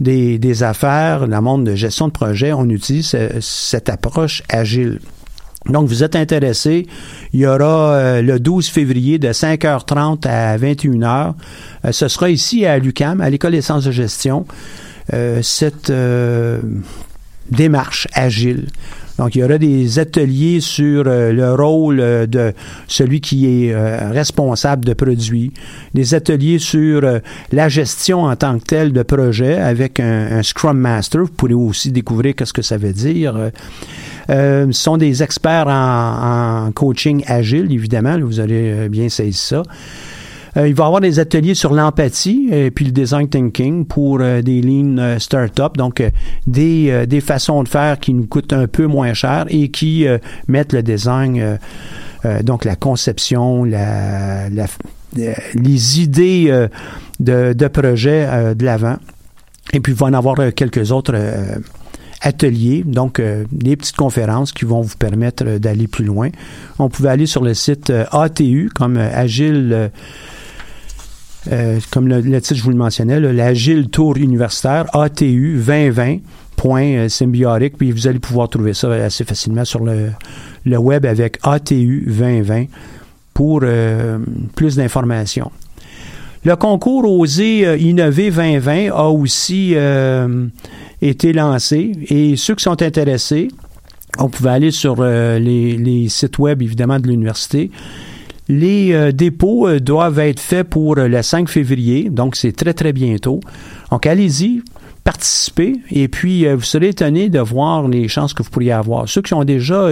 des, 0.00 0.62
affaires, 0.62 1.28
dans 1.28 1.36
le 1.36 1.42
monde 1.42 1.64
de 1.64 1.74
gestion 1.74 2.08
de 2.08 2.12
projet, 2.12 2.52
on 2.52 2.68
utilise 2.68 3.16
cette 3.40 3.88
approche 3.88 4.42
agile. 4.48 4.98
Donc, 5.66 5.88
vous 5.88 6.02
êtes 6.02 6.16
intéressé, 6.16 6.86
il 7.34 7.40
y 7.40 7.46
aura 7.46 7.92
euh, 7.92 8.22
le 8.22 8.40
12 8.40 8.68
février 8.68 9.18
de 9.18 9.28
5h30 9.28 10.26
à 10.26 10.56
21h. 10.56 11.34
Euh, 11.84 11.92
ce 11.92 12.08
sera 12.08 12.30
ici 12.30 12.64
à 12.64 12.78
l'UCAM, 12.78 13.20
à 13.20 13.28
l'École 13.28 13.52
des 13.52 13.60
sciences 13.60 13.84
de 13.84 13.90
gestion, 13.90 14.46
euh, 15.12 15.42
cette 15.42 15.92
démarche 17.50 18.08
agile. 18.14 18.68
Donc, 19.20 19.34
il 19.34 19.40
y 19.40 19.44
aura 19.44 19.58
des 19.58 19.98
ateliers 19.98 20.60
sur 20.60 21.04
euh, 21.06 21.30
le 21.30 21.52
rôle 21.52 22.00
euh, 22.00 22.26
de 22.26 22.54
celui 22.88 23.20
qui 23.20 23.66
est 23.66 23.74
euh, 23.74 24.10
responsable 24.12 24.86
de 24.86 24.94
produits, 24.94 25.52
des 25.92 26.14
ateliers 26.14 26.58
sur 26.58 27.02
la 27.52 27.68
gestion 27.68 28.22
en 28.22 28.34
tant 28.34 28.58
que 28.58 28.64
telle 28.64 28.94
de 28.94 29.02
projet 29.02 29.58
avec 29.58 30.00
un, 30.00 30.42
Scrum 30.42 30.78
Master. 30.78 31.20
Vous 31.20 31.32
pourrez 31.36 31.52
aussi 31.52 31.92
découvrir 31.92 32.34
qu'est-ce 32.34 32.54
que 32.54 32.62
ça 32.62 32.78
veut 32.78 32.94
dire. 32.94 33.50
Euh, 34.30 34.66
ce 34.70 34.82
sont 34.82 34.96
des 34.96 35.22
experts 35.22 35.66
en, 35.68 36.70
coaching 36.74 37.22
agile, 37.26 37.70
évidemment. 37.70 38.18
Vous 38.18 38.40
allez 38.40 38.88
bien 38.88 39.10
saisir 39.10 39.34
ça. 39.34 39.62
Euh, 40.56 40.66
il 40.66 40.74
va 40.74 40.84
y 40.84 40.86
avoir 40.86 41.00
des 41.00 41.18
ateliers 41.20 41.54
sur 41.54 41.72
l'empathie 41.72 42.48
et 42.50 42.70
puis 42.72 42.84
le 42.84 42.90
design 42.90 43.28
thinking 43.28 43.84
pour 43.86 44.18
euh, 44.20 44.42
des 44.42 44.60
lean 44.60 44.98
euh, 44.98 45.18
startups, 45.20 45.76
donc 45.76 46.00
euh, 46.00 46.10
des, 46.46 46.90
euh, 46.90 47.06
des 47.06 47.20
façons 47.20 47.62
de 47.62 47.68
faire 47.68 48.00
qui 48.00 48.12
nous 48.12 48.26
coûtent 48.26 48.52
un 48.52 48.66
peu 48.66 48.86
moins 48.86 49.14
cher 49.14 49.46
et 49.48 49.68
qui 49.68 50.08
euh, 50.08 50.18
mettent 50.48 50.72
le 50.72 50.82
design, 50.82 51.38
euh, 51.40 51.56
euh, 52.24 52.42
donc 52.42 52.64
la 52.64 52.74
conception, 52.74 53.62
la, 53.64 54.48
la- 54.50 54.66
euh, 55.18 55.32
les 55.54 56.00
idées 56.00 56.46
euh, 56.48 56.66
de, 57.20 57.52
de 57.52 57.66
projet 57.68 58.26
euh, 58.28 58.54
de 58.54 58.64
l'avant. 58.64 58.96
Et 59.72 59.78
puis 59.80 59.92
il 59.92 59.96
va 59.96 60.06
en 60.06 60.14
avoir 60.14 60.38
euh, 60.40 60.50
quelques 60.50 60.90
autres 60.90 61.12
euh, 61.14 61.56
ateliers, 62.22 62.82
donc 62.84 63.20
euh, 63.20 63.44
des 63.52 63.76
petites 63.76 63.96
conférences 63.96 64.50
qui 64.52 64.64
vont 64.64 64.80
vous 64.80 64.96
permettre 64.96 65.44
euh, 65.46 65.58
d'aller 65.60 65.86
plus 65.86 66.04
loin. 66.04 66.28
On 66.80 66.88
pouvait 66.88 67.08
aller 67.10 67.26
sur 67.26 67.42
le 67.44 67.54
site 67.54 67.90
euh, 67.90 68.04
ATU 68.10 68.68
comme 68.74 68.96
euh, 68.96 69.08
Agile. 69.14 69.90
Euh, 71.48 71.52
euh, 71.52 71.80
comme 71.90 72.08
le, 72.08 72.22
titre, 72.40 72.54
je 72.54 72.62
vous 72.62 72.70
le 72.70 72.76
mentionnais, 72.76 73.20
l'Agile 73.20 73.88
Tour 73.88 74.16
Universitaire, 74.16 74.86
ATU 74.94 75.62
2020. 75.64 76.18
Point 76.56 77.08
euh, 77.08 77.68
puis 77.78 77.90
vous 77.90 78.06
allez 78.06 78.18
pouvoir 78.18 78.50
trouver 78.50 78.74
ça 78.74 78.92
assez 78.92 79.24
facilement 79.24 79.64
sur 79.64 79.80
le, 79.82 80.10
web 80.66 81.06
avec 81.06 81.38
ATU 81.42 82.04
2020 82.06 82.66
pour 83.32 83.60
euh, 83.62 84.18
plus 84.54 84.76
d'informations. 84.76 85.50
Le 86.44 86.56
concours 86.56 87.04
Oser 87.04 87.66
euh, 87.66 87.76
Innover 87.76 88.30
2020 88.30 88.90
a 88.92 89.08
aussi 89.08 89.72
euh, 89.74 90.46
été 91.00 91.32
lancé 91.32 91.92
et 92.08 92.36
ceux 92.36 92.54
qui 92.54 92.64
sont 92.64 92.82
intéressés, 92.82 93.48
on 94.18 94.28
pouvait 94.28 94.50
aller 94.50 94.70
sur 94.70 94.96
euh, 95.00 95.38
les 95.38 96.08
sites 96.08 96.38
web 96.38 96.60
évidemment 96.62 96.98
de 96.98 97.08
l'université. 97.08 97.70
Les 98.50 98.92
euh, 98.92 99.12
dépôts 99.12 99.68
euh, 99.68 99.78
doivent 99.78 100.18
être 100.18 100.40
faits 100.40 100.68
pour 100.68 100.98
euh, 100.98 101.06
le 101.06 101.22
5 101.22 101.48
février, 101.48 102.10
donc 102.10 102.34
c'est 102.34 102.50
très 102.50 102.74
très 102.74 102.92
bientôt. 102.92 103.38
Donc 103.92 104.06
allez-y, 104.06 104.62
participez 105.04 105.74
et 105.92 106.08
puis 106.08 106.44
vous 106.52 106.62
serez 106.62 106.88
étonné 106.88 107.28
de 107.28 107.38
voir 107.38 107.86
les 107.86 108.08
chances 108.08 108.34
que 108.34 108.42
vous 108.42 108.50
pourriez 108.50 108.72
avoir. 108.72 109.08
Ceux 109.08 109.22
qui 109.22 109.34
ont 109.34 109.44
déjà 109.44 109.88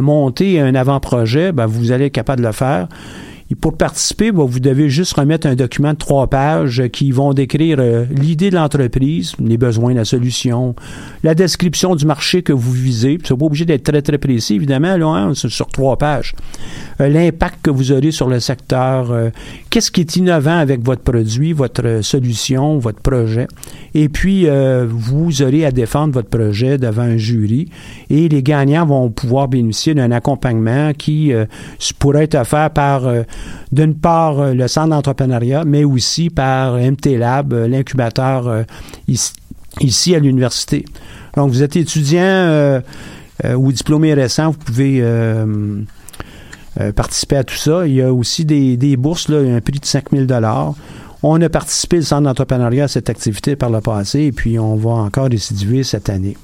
monté 0.00 0.60
un 0.60 0.74
avant-projet, 0.74 1.52
ben, 1.52 1.66
vous 1.66 1.92
allez 1.92 2.06
être 2.06 2.12
capable 2.12 2.40
de 2.40 2.46
le 2.46 2.52
faire. 2.52 2.88
Et 3.50 3.54
pour 3.54 3.76
participer, 3.76 4.32
ben, 4.32 4.44
vous 4.44 4.60
devez 4.60 4.88
juste 4.88 5.12
remettre 5.12 5.46
un 5.46 5.54
document 5.54 5.92
de 5.92 5.98
trois 5.98 6.28
pages 6.28 6.82
qui 6.92 7.10
vont 7.10 7.34
décrire 7.34 7.76
euh, 7.78 8.06
l'idée 8.10 8.48
de 8.48 8.54
l'entreprise, 8.56 9.34
les 9.38 9.58
besoins, 9.58 9.92
la 9.92 10.06
solution, 10.06 10.74
la 11.22 11.34
description 11.34 11.94
du 11.94 12.06
marché 12.06 12.42
que 12.42 12.54
vous 12.54 12.72
visez. 12.72 13.18
C'est 13.22 13.36
pas 13.36 13.44
obligé 13.44 13.66
d'être 13.66 13.82
très, 13.82 14.00
très 14.00 14.16
précis, 14.16 14.54
évidemment, 14.54 14.96
là, 14.96 15.06
hein, 15.06 15.34
sur 15.34 15.66
trois 15.66 15.98
pages. 15.98 16.34
Euh, 17.00 17.08
L'impact 17.08 17.58
que 17.62 17.70
vous 17.70 17.92
aurez 17.92 18.12
sur 18.12 18.28
le 18.28 18.40
secteur, 18.40 19.10
euh, 19.10 19.28
qu'est-ce 19.68 19.90
qui 19.90 20.00
est 20.00 20.16
innovant 20.16 20.56
avec 20.56 20.82
votre 20.82 21.02
produit, 21.02 21.52
votre 21.52 22.00
solution, 22.02 22.78
votre 22.78 23.00
projet. 23.00 23.46
Et 23.94 24.08
puis, 24.08 24.46
vous 24.88 25.42
aurez 25.42 25.64
à 25.64 25.70
défendre 25.70 26.14
votre 26.14 26.28
projet 26.28 26.78
devant 26.78 27.02
un 27.02 27.16
jury 27.16 27.68
et 28.10 28.28
les 28.28 28.42
gagnants 28.42 28.86
vont 28.86 29.10
pouvoir 29.10 29.48
bénéficier 29.48 29.94
d'un 29.94 30.10
accompagnement 30.10 30.92
qui 30.92 31.32
pourrait 31.98 32.24
être 32.24 32.34
offert 32.34 32.70
par, 32.70 33.08
d'une 33.74 33.94
part, 33.94 34.40
euh, 34.40 34.54
le 34.54 34.68
Centre 34.68 34.90
d'entrepreneuriat, 34.90 35.64
mais 35.64 35.84
aussi 35.84 36.30
par 36.30 36.74
MT 36.74 37.18
Lab, 37.18 37.52
euh, 37.52 37.66
l'incubateur 37.68 38.46
euh, 38.46 38.62
ici, 39.08 40.14
à 40.14 40.20
l'université. 40.20 40.84
Donc, 41.36 41.50
vous 41.50 41.62
êtes 41.62 41.74
étudiant 41.74 42.80
ou 43.56 43.72
diplômé 43.72 44.14
récent, 44.14 44.52
vous 44.52 44.58
pouvez 44.58 45.04
participer 46.94 47.38
à 47.38 47.42
tout 47.42 47.56
ça. 47.56 47.84
Il 47.84 47.94
y 47.94 48.02
a 48.02 48.12
aussi 48.12 48.44
des, 48.44 48.96
bourses, 48.96 49.28
là, 49.28 49.38
un 49.38 49.60
prix 49.60 49.80
de 49.80 49.84
5000 49.84 50.28
dollars. 50.28 50.74
On 51.24 51.42
a 51.42 51.48
participé, 51.48 51.96
le 51.96 52.02
Centre 52.02 52.22
d'entrepreneuriat, 52.22 52.84
à 52.84 52.88
cette 52.88 53.10
activité 53.10 53.56
par 53.56 53.68
le 53.70 53.80
passé, 53.80 54.20
et 54.20 54.32
puis 54.32 54.60
on 54.60 54.76
va 54.76 54.90
encore 54.90 55.28
récidiver 55.28 55.82
cette 55.82 56.08
année. 56.08 56.36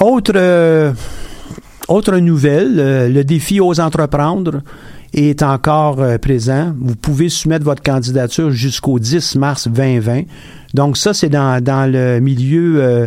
Autre, 0.00 0.94
autre 1.88 2.16
nouvelle, 2.18 2.78
euh, 2.78 3.08
le 3.08 3.24
défi 3.24 3.60
aux 3.60 3.80
entreprendre 3.80 4.62
est 5.14 5.42
encore 5.42 6.00
euh, 6.00 6.18
présent. 6.18 6.72
Vous 6.80 6.96
pouvez 6.96 7.28
soumettre 7.28 7.64
votre 7.64 7.82
candidature 7.82 8.50
jusqu'au 8.50 8.98
10 8.98 9.36
mars 9.36 9.68
2020. 9.68 10.22
Donc 10.74 10.96
ça, 10.96 11.12
c'est 11.12 11.28
dans, 11.28 11.62
dans 11.62 11.90
le 11.90 12.18
milieu 12.20 12.82
euh, 12.82 13.06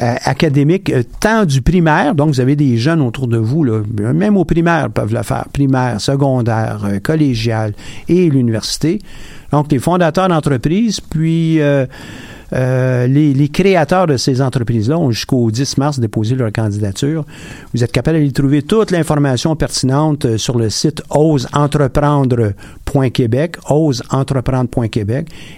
euh, 0.00 0.14
académique, 0.24 0.90
euh, 0.90 1.02
tant 1.18 1.44
du 1.44 1.60
primaire, 1.60 2.14
donc 2.14 2.28
vous 2.28 2.40
avez 2.40 2.54
des 2.54 2.76
jeunes 2.76 3.00
autour 3.00 3.26
de 3.26 3.36
vous, 3.36 3.64
là, 3.64 3.82
même 4.14 4.36
au 4.36 4.44
primaire 4.44 4.90
peuvent 4.90 5.12
le 5.12 5.22
faire, 5.22 5.46
primaire, 5.52 6.00
secondaire, 6.00 6.82
euh, 6.84 7.00
collégial 7.00 7.72
et 8.08 8.30
l'université. 8.30 9.00
Donc 9.50 9.72
les 9.72 9.80
fondateurs 9.80 10.28
d'entreprises, 10.28 11.00
puis 11.00 11.58
euh, 12.52 13.06
les, 13.06 13.48
créateurs 13.48 14.06
de 14.06 14.16
ces 14.16 14.42
entreprises-là 14.42 14.98
ont 14.98 15.10
jusqu'au 15.10 15.50
10 15.50 15.78
mars 15.78 15.98
déposé 15.98 16.34
leur 16.34 16.52
candidature. 16.52 17.24
Vous 17.74 17.82
êtes 17.84 17.92
capable 17.92 18.18
d'aller 18.18 18.32
trouver 18.32 18.62
toute 18.62 18.90
l'information 18.90 19.54
pertinente 19.56 20.24
euh, 20.24 20.38
sur 20.38 20.58
le 20.58 20.70
site 20.70 21.02
oseentreprendre.québec. 21.10 23.56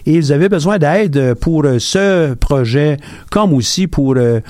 Et 0.06 0.20
vous 0.20 0.32
avez 0.32 0.48
besoin 0.48 0.78
d'aide 0.78 1.34
pour 1.34 1.64
euh, 1.64 1.78
ce 1.78 2.34
projet, 2.34 2.96
comme 3.30 3.54
aussi 3.54 3.86
pour 3.86 4.14
le 4.14 4.42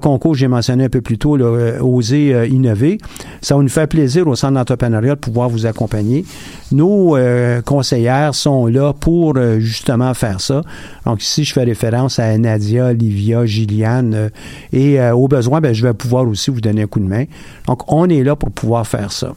concours 0.00 0.32
que 0.32 0.38
j'ai 0.38 0.48
mentionné 0.48 0.84
un 0.84 0.88
peu 0.88 1.00
plus 1.00 1.18
tôt, 1.18 1.36
Oser 1.36 2.48
innover. 2.48 2.98
Ça 3.40 3.56
va 3.56 3.62
nous 3.62 3.68
faire 3.68 3.88
plaisir 3.88 4.26
au 4.26 4.34
Centre 4.34 4.54
d'entrepreneuriat 4.54 5.14
de 5.14 5.20
pouvoir 5.20 5.48
vous 5.48 5.66
accompagner. 5.66 6.24
Nos 6.72 7.16
conseillères 7.64 8.34
sont 8.34 8.66
là 8.66 8.92
pour 8.92 9.38
justement 9.58 10.12
faire 10.14 10.40
ça. 10.40 10.62
Donc 11.04 11.22
ici, 11.22 11.44
je 11.44 11.52
fais 11.52 11.62
référence 11.64 11.85
à 11.94 12.38
Nadia, 12.38 12.92
Livia, 12.92 13.46
Gilliane 13.46 14.14
euh, 14.14 14.28
et 14.72 15.00
euh, 15.00 15.14
au 15.14 15.28
besoin, 15.28 15.60
ben, 15.60 15.72
je 15.72 15.86
vais 15.86 15.94
pouvoir 15.94 16.26
aussi 16.26 16.50
vous 16.50 16.60
donner 16.60 16.82
un 16.82 16.86
coup 16.86 17.00
de 17.00 17.06
main. 17.06 17.24
Donc 17.66 17.90
on 17.92 18.08
est 18.08 18.22
là 18.22 18.36
pour 18.36 18.50
pouvoir 18.50 18.86
faire 18.86 19.12
ça. 19.12 19.32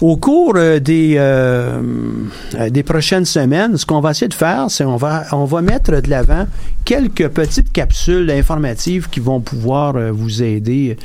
Au 0.00 0.16
cours 0.16 0.52
euh, 0.54 0.78
des, 0.78 1.18
des 2.70 2.82
prochaines 2.84 3.24
semaines, 3.24 3.76
ce 3.76 3.84
qu'on 3.84 4.00
va 4.00 4.12
essayer 4.12 4.28
de 4.28 4.34
faire, 4.34 4.66
c'est 4.68 4.84
on 4.84 4.96
va, 4.96 5.24
on 5.32 5.44
va 5.44 5.60
mettre 5.60 6.00
de 6.00 6.08
l'avant 6.08 6.46
quelques 6.84 7.28
petites 7.28 7.72
capsules 7.72 8.30
informatives 8.30 9.08
qui 9.10 9.18
vont 9.18 9.40
pouvoir 9.40 9.94
vous 10.12 10.42
aider 10.42 10.96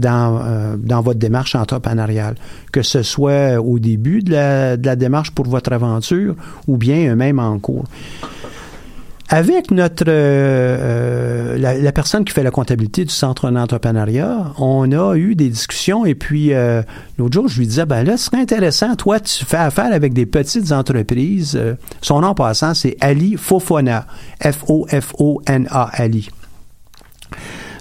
dans, 0.00 0.76
dans 0.78 1.00
votre 1.00 1.20
démarche 1.20 1.54
entrepreneuriale, 1.54 2.34
que 2.72 2.82
ce 2.82 3.02
soit 3.04 3.60
au 3.60 3.78
début 3.78 4.20
de 4.22 4.32
la, 4.32 4.76
de 4.76 4.84
la 4.84 4.96
démarche 4.96 5.30
pour 5.30 5.46
votre 5.46 5.72
aventure 5.72 6.34
ou 6.66 6.76
bien 6.76 7.14
même 7.14 7.38
en 7.38 7.56
cours. 7.60 7.84
Avec 9.32 9.70
notre 9.70 10.06
euh, 10.08 11.54
euh, 11.56 11.56
la, 11.56 11.92
personne 11.92 12.24
qui 12.24 12.32
fait 12.32 12.42
la 12.42 12.50
comptabilité 12.50 13.04
du 13.04 13.14
centre 13.14 13.48
d'entrepreneuriat, 13.48 14.52
on 14.58 14.90
a 14.90 15.14
eu 15.14 15.36
des 15.36 15.48
discussions 15.48 16.04
et 16.04 16.16
puis 16.16 16.52
euh, 16.52 16.82
l'autre 17.16 17.34
jour, 17.34 17.46
je 17.46 17.60
lui 17.60 17.68
disais 17.68 17.86
ben 17.86 18.02
là, 18.02 18.16
ce 18.16 18.24
serait 18.24 18.40
intéressant, 18.40 18.96
toi, 18.96 19.20
tu 19.20 19.44
fais 19.44 19.56
affaire 19.56 19.92
avec 19.92 20.14
des 20.14 20.26
petites 20.26 20.72
entreprises. 20.72 21.56
Son 22.02 22.22
nom 22.22 22.34
passant, 22.34 22.74
c'est 22.74 22.96
Ali 23.00 23.36
Fofona. 23.36 24.04
F-O-F-O-N-A, 24.42 25.90
Ali. 25.92 26.28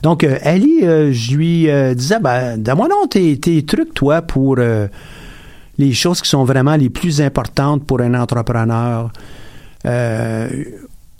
Donc, 0.04 0.24
euh, 0.24 0.38
Ali, 0.43 0.82
euh, 0.84 1.12
je 1.12 1.36
lui 1.36 1.95
disais, 1.95 2.20
ben, 2.20 2.62
donne-moi 2.62 2.89
donc 2.89 3.10
tes, 3.10 3.39
tes 3.39 3.66
trucs, 3.66 3.95
toi, 3.95 4.22
pour 4.22 4.58
les 4.58 5.93
choses 5.93 6.22
qui 6.22 6.30
sont 6.30 6.43
vraiment 6.43 6.76
les 6.76 6.91
plus 6.91 7.22
importantes 7.22 7.88
pour 7.88 8.02
un 8.02 8.14
entrepreneur. 8.14 9.12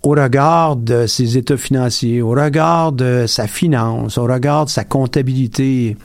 Au 0.04 0.12
regard 0.12 0.76
de 0.76 1.08
ses 1.08 1.38
états 1.38 1.58
financiers, 1.58 2.22
au 2.22 2.30
regard 2.30 2.91
de 2.91 3.26
sa 3.28 3.47
finance, 3.47 4.18
au 4.18 4.24
regard 4.24 4.66
de 4.66 4.70
sa 4.70 4.84
comptabilité. 4.84 5.97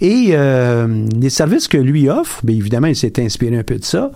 Et 0.00 0.28
euh, 0.30 1.06
les 1.20 1.30
services 1.30 1.68
que 1.68 1.78
lui 1.78 2.08
offre, 2.08 2.40
bien 2.44 2.56
évidemment, 2.56 2.86
il 2.88 2.96
s'est 2.96 3.22
inspiré 3.22 3.56
un 3.56 3.62
peu 3.62 3.76
de 3.76 3.84
ça. 3.84 4.10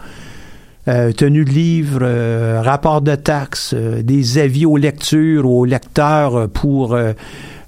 Euh, 0.89 1.13
tenue 1.13 1.45
de 1.45 1.51
livres, 1.51 2.01
euh, 2.03 2.63
rapport 2.63 3.03
de 3.03 3.15
taxes, 3.15 3.75
euh, 3.77 4.03
des 4.03 4.39
avis 4.39 4.65
aux 4.65 4.79
lectures, 4.79 5.47
aux 5.47 5.67
lecteurs 5.67 6.37
euh, 6.37 6.47
pour 6.47 6.99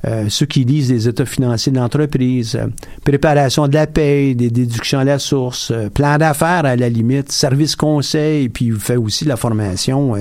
euh, 0.07 0.27
ceux 0.29 0.47
qui 0.47 0.65
lisent 0.65 0.91
les 0.91 1.09
états 1.09 1.27
financiers 1.27 1.73
de 1.73 1.79
l'entreprise, 1.79 2.57
euh, 2.57 2.69
préparation 3.05 3.69
de 3.69 3.75
la 3.75 3.87
paie, 3.87 4.35
des 4.35 4.51
déductions 4.51 4.99
à 4.99 5.05
la 5.05 5.19
source, 5.19 5.71
euh, 5.71 5.91
plan 5.91 6.17
d'affaires 6.17 6.65
à 6.65 6.77
la 6.77 6.89
limite, 6.89 7.31
service 7.31 7.77
conseil, 7.77 8.49
puis 8.49 8.67
il 8.67 8.77
fait 8.77 8.97
aussi 8.97 9.25
la 9.25 9.37
formation 9.37 10.15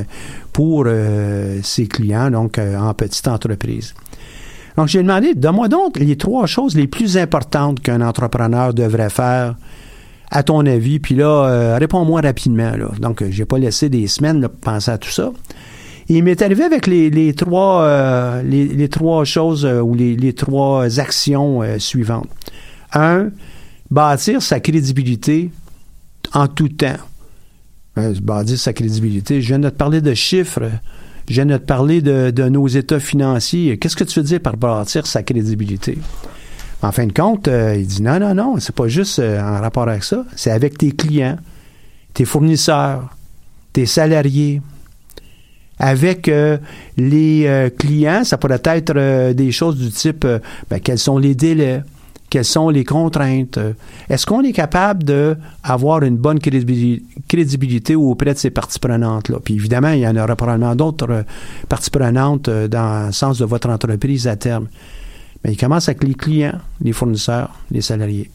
pour 0.51 0.87
ses 1.63 1.87
clients, 1.87 2.29
donc 2.29 2.59
en 2.59 2.93
petite 2.93 3.27
entreprise. 3.27 3.93
Donc 4.75 4.87
j'ai 4.87 5.01
demandé, 5.01 5.33
donne-moi 5.33 5.69
donc 5.69 5.97
les 5.97 6.17
trois 6.17 6.45
choses 6.45 6.75
les 6.75 6.87
plus 6.87 7.17
importantes 7.17 7.79
qu'un 7.79 8.01
entrepreneur 8.01 8.73
devrait 8.73 9.09
faire 9.09 9.55
à 10.31 10.43
ton 10.43 10.65
avis, 10.65 10.99
puis 10.99 11.15
là, 11.15 11.45
euh, 11.45 11.77
réponds-moi 11.77 12.21
rapidement. 12.21 12.71
Là. 12.71 12.89
Donc, 12.99 13.23
j'ai 13.29 13.45
pas 13.45 13.57
laissé 13.57 13.89
des 13.89 14.07
semaines 14.07 14.41
là, 14.41 14.49
pour 14.49 14.59
penser 14.59 14.91
à 14.91 14.97
tout 14.97 15.09
ça. 15.09 15.31
Il 16.11 16.23
m'est 16.23 16.41
arrivé 16.41 16.63
avec 16.63 16.87
les, 16.87 17.33
trois, 17.35 17.83
euh, 17.83 18.41
les, 18.41 18.89
trois 18.89 19.25
choses 19.25 19.63
euh, 19.63 19.79
ou 19.79 19.93
les, 19.93 20.33
trois 20.33 20.99
actions 20.99 21.61
euh, 21.61 21.77
suivantes. 21.77 22.27
Un, 22.93 23.29
bâtir 23.91 24.41
sa 24.41 24.59
crédibilité 24.59 25.51
en 26.33 26.47
tout 26.47 26.69
temps. 26.69 26.97
Bâtir 27.95 28.57
sa 28.57 28.73
crédibilité. 28.73 29.39
Je 29.39 29.49
viens 29.49 29.59
de 29.59 29.69
te 29.69 29.75
parler 29.75 30.01
de 30.01 30.15
chiffres. 30.15 30.71
Je 31.27 31.35
viens 31.35 31.45
de 31.45 31.57
te 31.57 31.63
parler 31.63 32.01
de, 32.01 32.31
de 32.31 32.49
nos 32.49 32.67
états 32.67 32.99
financiers. 32.99 33.77
Qu'est-ce 33.77 33.95
que 33.95 34.03
tu 34.03 34.19
veux 34.19 34.25
dire 34.25 34.39
par 34.39 34.57
bâtir 34.57 35.05
sa 35.05 35.21
crédibilité? 35.21 35.99
En 36.81 36.91
fin 36.91 37.05
de 37.05 37.13
compte, 37.13 37.47
il 37.47 37.85
dit 37.85 38.01
non, 38.01 38.19
non, 38.19 38.33
non, 38.33 38.59
c'est 38.59 38.73
pas 38.73 38.87
juste 38.87 39.19
en 39.19 39.59
rapport 39.59 39.87
avec 39.87 40.03
ça, 40.03 40.25
c'est 40.35 40.49
avec 40.49 40.77
tes 40.77 40.93
clients, 40.93 41.37
tes 42.13 42.23
fournisseurs, 42.25 43.15
tes 43.73 43.85
salariés. 43.85 44.61
Avec 45.79 46.27
euh, 46.27 46.57
les 46.97 47.45
euh, 47.47 47.69
clients, 47.69 48.23
ça 48.25 48.37
pourrait 48.37 48.61
être 48.65 48.93
euh, 48.95 49.33
des 49.33 49.51
choses 49.51 49.77
du 49.77 49.89
type 49.89 50.25
euh, 50.25 50.39
ben, 50.69 50.79
quels 50.81 50.99
sont 50.99 51.17
les 51.17 51.35
délais, 51.35 51.81
quelles 52.29 52.43
sont 52.43 52.69
les 52.69 52.83
contraintes? 52.83 53.57
euh, 53.57 53.71
Est-ce 54.09 54.25
qu'on 54.25 54.43
est 54.43 54.51
capable 54.51 55.03
d'avoir 55.05 56.03
une 56.03 56.17
bonne 56.17 56.39
crédibili- 56.39 57.01
crédibilité 57.29 57.95
auprès 57.95 58.33
de 58.33 58.37
ces 58.37 58.49
parties 58.49 58.77
prenantes-là? 58.79 59.37
Puis 59.43 59.53
évidemment, 59.55 59.91
il 59.91 60.01
y 60.01 60.07
en 60.07 60.17
aura 60.17 60.35
probablement 60.35 60.75
d'autres 60.75 61.09
euh, 61.11 61.23
parties 61.69 61.89
prenantes 61.91 62.49
dans 62.49 63.05
le 63.07 63.11
sens 63.13 63.37
de 63.39 63.45
votre 63.45 63.69
entreprise 63.69 64.27
à 64.27 64.35
terme. 64.35 64.67
Mais 65.45 65.53
il 65.53 65.57
commence 65.57 65.87
avec 65.87 66.03
les 66.03 66.13
clients, 66.13 66.59
les 66.81 66.91
fournisseurs, 66.91 67.51
les 67.71 67.81
salariés. 67.81 68.29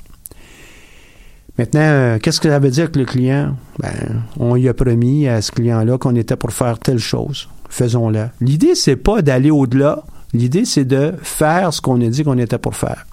Maintenant, 1.59 1.81
euh, 1.81 2.19
qu'est-ce 2.21 2.41
que 2.41 2.49
ça 2.49 2.59
veut 2.59 2.71
dire 2.71 2.91
que 2.91 2.99
le 2.99 3.05
client? 3.05 3.57
Ben, 3.79 4.23
on 4.39 4.55
lui 4.55 4.69
a 4.69 4.75
promis 4.75 5.29
à 5.29 5.41
ce 5.41 5.53
client-là 5.53 5.99
qu'on 5.99 6.17
était 6.17 6.37
pour 6.37 6.53
faire 6.53 6.79
telle 6.79 6.99
chose. 6.99 7.49
Faisons-la. 7.71 8.31
L'idée, 8.41 8.75
c'est 8.75 8.97
pas 8.97 9.23
d'aller 9.23 9.51
au-delà. 9.51 10.03
L'idée, 10.33 10.65
c'est 10.65 10.85
de 10.85 11.15
faire 11.23 11.73
ce 11.73 11.81
qu'on 11.81 12.01
a 12.01 12.09
dit 12.09 12.25
qu'on 12.25 12.39
était 12.39 12.59
pour 12.59 12.75
faire. 12.75 13.07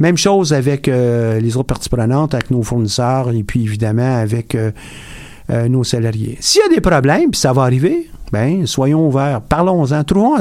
Même 0.00 0.16
chose 0.16 0.52
avec 0.52 0.88
euh, 0.88 1.38
les 1.38 1.56
autres 1.56 1.68
parties 1.68 1.88
prenantes, 1.88 2.34
avec 2.34 2.50
nos 2.50 2.62
fournisseurs 2.62 3.30
et 3.30 3.44
puis 3.44 3.62
évidemment 3.62 4.16
avec 4.16 4.56
euh, 4.56 4.72
nos 5.68 5.84
salariés. 5.84 6.36
S'il 6.40 6.62
y 6.62 6.64
a 6.64 6.74
des 6.74 6.80
problèmes, 6.80 7.30
puis 7.30 7.40
ça 7.40 7.52
va 7.52 7.62
arriver, 7.62 8.10
ben 8.32 8.66
soyons 8.66 9.06
ouverts, 9.06 9.40
parlons-en, 9.42 10.02
trouvons, 10.02 10.40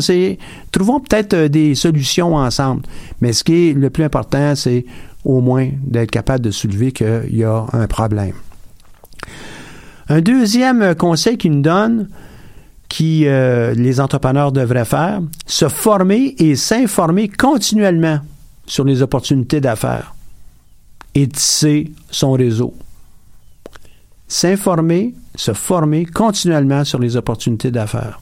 trouvons 0.71 0.99
peut-être 0.99 1.35
des 1.35 1.75
solutions 1.75 2.35
ensemble. 2.35 2.81
Mais 3.21 3.33
ce 3.33 3.43
qui 3.43 3.69
est 3.69 3.73
le 3.73 3.91
plus 3.91 4.03
important, 4.03 4.55
c'est 4.55 4.85
au 5.25 5.41
moins 5.41 5.69
d'être 5.81 6.11
capable 6.11 6.43
de 6.43 6.51
soulever 6.51 6.91
qu'il 6.91 7.35
y 7.35 7.43
a 7.43 7.65
un 7.73 7.87
problème. 7.87 8.33
Un 10.09 10.21
deuxième 10.21 10.95
conseil 10.95 11.37
qu'il 11.37 11.53
nous 11.53 11.61
donne, 11.61 12.09
qui 12.89 13.25
euh, 13.25 13.73
les 13.73 13.99
entrepreneurs 13.99 14.51
devraient 14.51 14.85
faire, 14.85 15.21
se 15.45 15.67
former 15.67 16.35
et 16.37 16.55
s'informer 16.55 17.29
continuellement 17.29 18.19
sur 18.65 18.83
les 18.83 19.01
opportunités 19.01 19.61
d'affaires 19.61 20.13
et 21.15 21.27
tisser 21.27 21.91
son 22.11 22.33
réseau. 22.33 22.73
S'informer, 24.27 25.13
se 25.35 25.53
former 25.53 26.05
continuellement 26.05 26.83
sur 26.83 26.99
les 26.99 27.15
opportunités 27.15 27.71
d'affaires. 27.71 28.19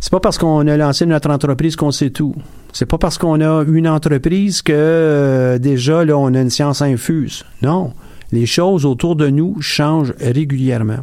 C'est 0.00 0.10
pas 0.10 0.20
parce 0.20 0.38
qu'on 0.38 0.66
a 0.66 0.76
lancé 0.76 1.06
notre 1.06 1.30
entreprise 1.30 1.76
qu'on 1.76 1.92
sait 1.92 2.10
tout. 2.10 2.34
C'est 2.72 2.86
pas 2.86 2.98
parce 2.98 3.18
qu'on 3.18 3.40
a 3.40 3.64
une 3.64 3.86
entreprise 3.86 4.62
que 4.62 4.72
euh, 4.74 5.58
déjà 5.58 6.04
là, 6.04 6.16
on 6.16 6.32
a 6.34 6.40
une 6.40 6.50
science 6.50 6.80
infuse. 6.80 7.44
Non. 7.60 7.92
Les 8.32 8.46
choses 8.46 8.86
autour 8.86 9.14
de 9.14 9.28
nous 9.28 9.60
changent 9.60 10.14
régulièrement. 10.18 11.00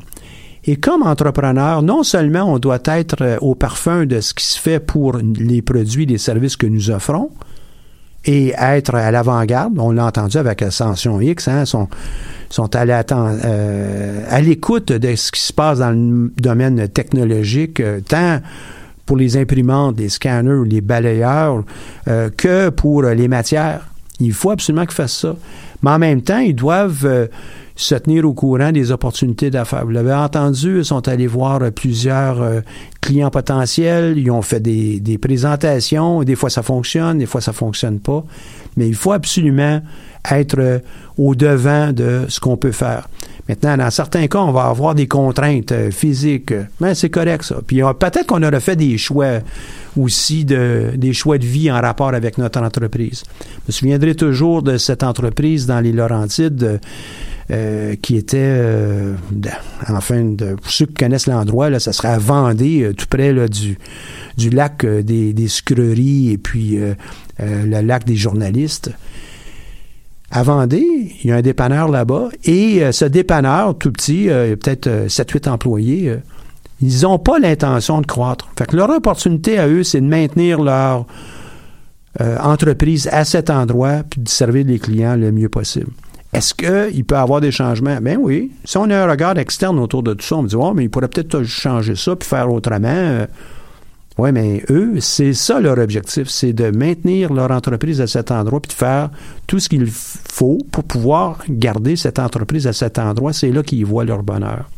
Et 0.65 0.77
comme 0.77 1.03
entrepreneur, 1.03 1.83
non 1.83 2.01
seulement 2.03 2.51
on 2.51 2.57
doit 2.57 2.81
être 2.85 3.21
euh, 3.21 3.37
au 3.41 3.53
parfum 3.53 4.05
de 4.05 4.19
ce 4.19 4.33
qui 4.33 4.45
se 4.45 4.59
fait 4.59 4.79
pour 4.79 5.17
les 5.17 5.61
produits, 5.61 6.07
les 6.07 6.17
services 6.17 6.57
que 6.57 6.65
nous 6.65 6.89
offrons, 6.89 7.29
et 8.25 8.53
être 8.57 8.95
à 8.95 9.11
l'avant-garde. 9.11 9.77
On 9.77 9.91
l'a 9.91 10.07
entendu 10.07 10.37
avec 10.37 10.63
Ascension 10.63 11.21
X, 11.21 11.47
hein, 11.47 11.65
sont, 11.65 11.87
sont 12.49 12.75
à 12.75 12.83
euh, 12.83 14.39
l'écoute 14.41 14.91
de 14.91 15.15
ce 15.15 15.31
qui 15.31 15.41
se 15.41 15.53
passe 15.53 15.79
dans 15.79 15.91
le 15.91 16.33
domaine 16.37 16.87
technologique, 16.89 17.81
tant 18.07 18.39
pour 19.09 19.17
les 19.17 19.37
imprimantes, 19.37 19.97
les 19.97 20.09
scanners, 20.09 20.61
les 20.67 20.81
balayeurs, 20.81 21.63
euh, 22.07 22.29
que 22.29 22.69
pour 22.69 23.03
euh, 23.03 23.15
les 23.15 23.27
matières. 23.27 23.87
Il 24.19 24.33
faut 24.33 24.51
absolument 24.51 24.85
qu'ils 24.85 24.93
fassent 24.93 25.17
ça. 25.17 25.35
Mais 25.81 25.89
en 25.89 25.97
même 25.97 26.21
temps, 26.21 26.37
ils 26.37 26.53
doivent 26.53 27.05
euh, 27.05 27.25
se 27.75 27.95
tenir 27.95 28.23
au 28.25 28.33
courant 28.33 28.71
des 28.71 28.91
opportunités 28.91 29.49
d'affaires. 29.49 29.83
Vous 29.83 29.89
l'avez 29.89 30.13
entendu, 30.13 30.77
ils 30.77 30.85
sont 30.85 31.07
allés 31.07 31.25
voir 31.25 31.59
plusieurs 31.71 32.61
clients 33.01 33.31
potentiels, 33.31 34.15
ils 34.15 34.29
ont 34.29 34.43
fait 34.43 34.59
des, 34.59 34.99
des 34.99 35.17
présentations, 35.17 36.21
des 36.21 36.35
fois 36.35 36.51
ça 36.51 36.61
fonctionne, 36.61 37.17
des 37.17 37.25
fois 37.25 37.41
ça 37.41 37.51
fonctionne 37.51 37.99
pas. 37.99 38.23
Mais 38.77 38.87
il 38.87 38.95
faut 38.95 39.13
absolument 39.13 39.81
être 40.31 40.59
euh, 40.59 40.79
au 41.17 41.35
devant 41.35 41.91
de 41.91 42.25
ce 42.27 42.39
qu'on 42.39 42.57
peut 42.57 42.71
faire. 42.71 43.07
Maintenant, 43.47 43.77
dans 43.77 43.89
certains 43.89 44.27
cas, 44.27 44.39
on 44.39 44.51
va 44.51 44.65
avoir 44.65 44.93
des 44.93 45.07
contraintes 45.07 45.71
euh, 45.71 45.91
physiques. 45.91 46.53
Mais 46.79 46.93
c'est 46.93 47.09
correct, 47.09 47.43
ça. 47.43 47.57
Puis 47.65 47.81
peut-être 47.99 48.27
qu'on 48.27 48.43
aurait 48.43 48.59
fait 48.59 48.75
des 48.75 48.97
choix 48.97 49.39
aussi, 49.97 50.45
de, 50.45 50.91
des 50.95 51.13
choix 51.13 51.37
de 51.37 51.45
vie 51.45 51.71
en 51.71 51.81
rapport 51.81 52.13
avec 52.13 52.37
notre 52.37 52.61
entreprise. 52.61 53.23
Je 53.39 53.45
me 53.67 53.71
souviendrai 53.71 54.15
toujours 54.15 54.61
de 54.61 54.77
cette 54.77 55.03
entreprise 55.03 55.65
dans 55.65 55.79
les 55.79 55.91
Laurentides 55.91 56.79
euh, 57.51 57.95
qui 57.99 58.15
était, 58.17 58.61
enfin, 59.87 60.23
de, 60.23 60.53
pour 60.53 60.71
ceux 60.71 60.85
qui 60.85 60.93
connaissent 60.93 61.25
l'endroit, 61.25 61.71
là, 61.71 61.79
ça 61.79 61.91
serait 61.91 62.09
à 62.09 62.19
Vendée, 62.19 62.91
tout 62.95 63.07
près 63.09 63.33
du, 63.49 63.79
du 64.37 64.49
lac 64.51 64.85
des, 64.85 65.33
des 65.33 65.47
et 66.31 66.37
puis 66.37 66.77
le 67.39 67.81
lac 67.81 68.05
des 68.05 68.15
journalistes. 68.15 68.91
À 70.31 70.43
Vendée, 70.43 71.15
il 71.23 71.29
y 71.29 71.31
a 71.31 71.37
un 71.37 71.41
dépanneur 71.41 71.89
là-bas, 71.89 72.29
et 72.43 72.83
euh, 72.83 72.91
ce 72.91 73.05
dépanneur, 73.05 73.75
tout 73.77 73.91
petit, 73.91 74.29
euh, 74.29 74.45
il 74.45 74.49
y 74.51 74.53
a 74.53 74.57
peut-être 74.57 74.87
euh, 74.87 75.07
7-8 75.07 75.49
employés, 75.49 76.09
euh, 76.09 76.17
ils 76.81 77.01
n'ont 77.01 77.17
pas 77.17 77.39
l'intention 77.39 77.99
de 77.99 78.05
croître. 78.05 78.47
Fait 78.57 78.67
que 78.67 78.75
leur 78.75 78.91
opportunité 78.91 79.57
à 79.57 79.67
eux, 79.67 79.83
c'est 79.83 80.01
de 80.01 80.05
maintenir 80.05 80.61
leur 80.61 81.05
entreprise 82.41 83.07
à 83.11 83.23
cet 83.23 83.49
endroit, 83.49 84.03
puis 84.09 84.21
de 84.21 84.29
servir 84.29 84.65
les 84.65 84.79
clients 84.79 85.15
le 85.15 85.31
mieux 85.31 85.49
possible. 85.49 85.91
Est-ce 86.33 86.53
qu'il 86.53 87.05
peut 87.05 87.15
y 87.15 87.17
avoir 87.17 87.41
des 87.41 87.51
changements? 87.51 87.97
Ben 88.01 88.17
oui. 88.19 88.51
Si 88.65 88.77
on 88.77 88.89
a 88.89 88.97
un 88.97 89.09
regard 89.09 89.37
externe 89.37 89.77
autour 89.77 90.03
de 90.03 90.13
tout 90.13 90.25
ça, 90.25 90.37
on 90.37 90.43
me 90.43 90.47
dit, 90.47 90.55
oh, 90.55 90.73
mais 90.73 90.85
il 90.85 90.89
pourrait 90.89 91.07
peut-être 91.07 91.43
changer 91.43 91.95
ça 91.95 92.15
puis 92.15 92.27
faire 92.27 92.51
autrement. 92.51 93.25
Oui, 94.19 94.33
mais 94.33 94.61
eux, 94.69 94.95
c'est 94.99 95.31
ça 95.31 95.61
leur 95.61 95.77
objectif, 95.77 96.27
c'est 96.27 96.51
de 96.51 96.71
maintenir 96.71 97.31
leur 97.31 97.51
entreprise 97.51 98.01
à 98.01 98.07
cet 98.07 98.31
endroit 98.31 98.59
puis 98.59 98.67
de 98.67 98.73
faire 98.73 99.11
tout 99.47 99.59
ce 99.59 99.69
qu'il 99.69 99.87
faut 99.87 100.57
pour 100.73 100.83
pouvoir 100.83 101.37
garder 101.47 101.95
cette 101.95 102.19
entreprise 102.19 102.67
à 102.67 102.73
cet 102.73 102.99
endroit. 102.99 103.31
C'est 103.31 103.49
là 103.49 103.63
qu'ils 103.63 103.85
voient 103.85 104.03
leur 104.03 104.21
bonheur. 104.21 104.69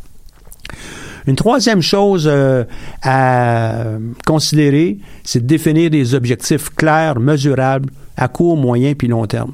Une 1.26 1.36
troisième 1.36 1.82
chose 1.82 2.30
euh, 2.32 2.66
à 3.02 3.86
considérer, 4.28 5.00
c'est 5.24 5.40
de 5.40 5.48
définir 5.48 5.90
des 5.90 6.14
objectifs 6.14 6.70
clairs, 6.76 7.20
mesurables, 7.20 7.90
à 8.18 8.28
court, 8.28 8.58
moyen 8.58 8.94
puis 8.94 9.08
long 9.08 9.26
terme. 9.26 9.54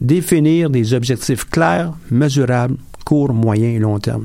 Définir 0.00 0.70
des 0.70 0.94
objectifs 0.94 1.44
clairs, 1.44 1.92
mesurables, 2.10 2.76
court, 3.04 3.34
moyen 3.34 3.68
et 3.68 3.78
long 3.78 3.98
terme. 3.98 4.24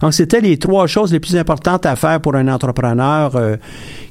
Donc, 0.00 0.14
c'était 0.14 0.40
les 0.40 0.58
trois 0.58 0.86
choses 0.86 1.12
les 1.12 1.20
plus 1.20 1.36
importantes 1.36 1.84
à 1.84 1.94
faire 1.94 2.20
pour 2.20 2.34
un 2.34 2.48
entrepreneur 2.48 3.36
euh, 3.36 3.56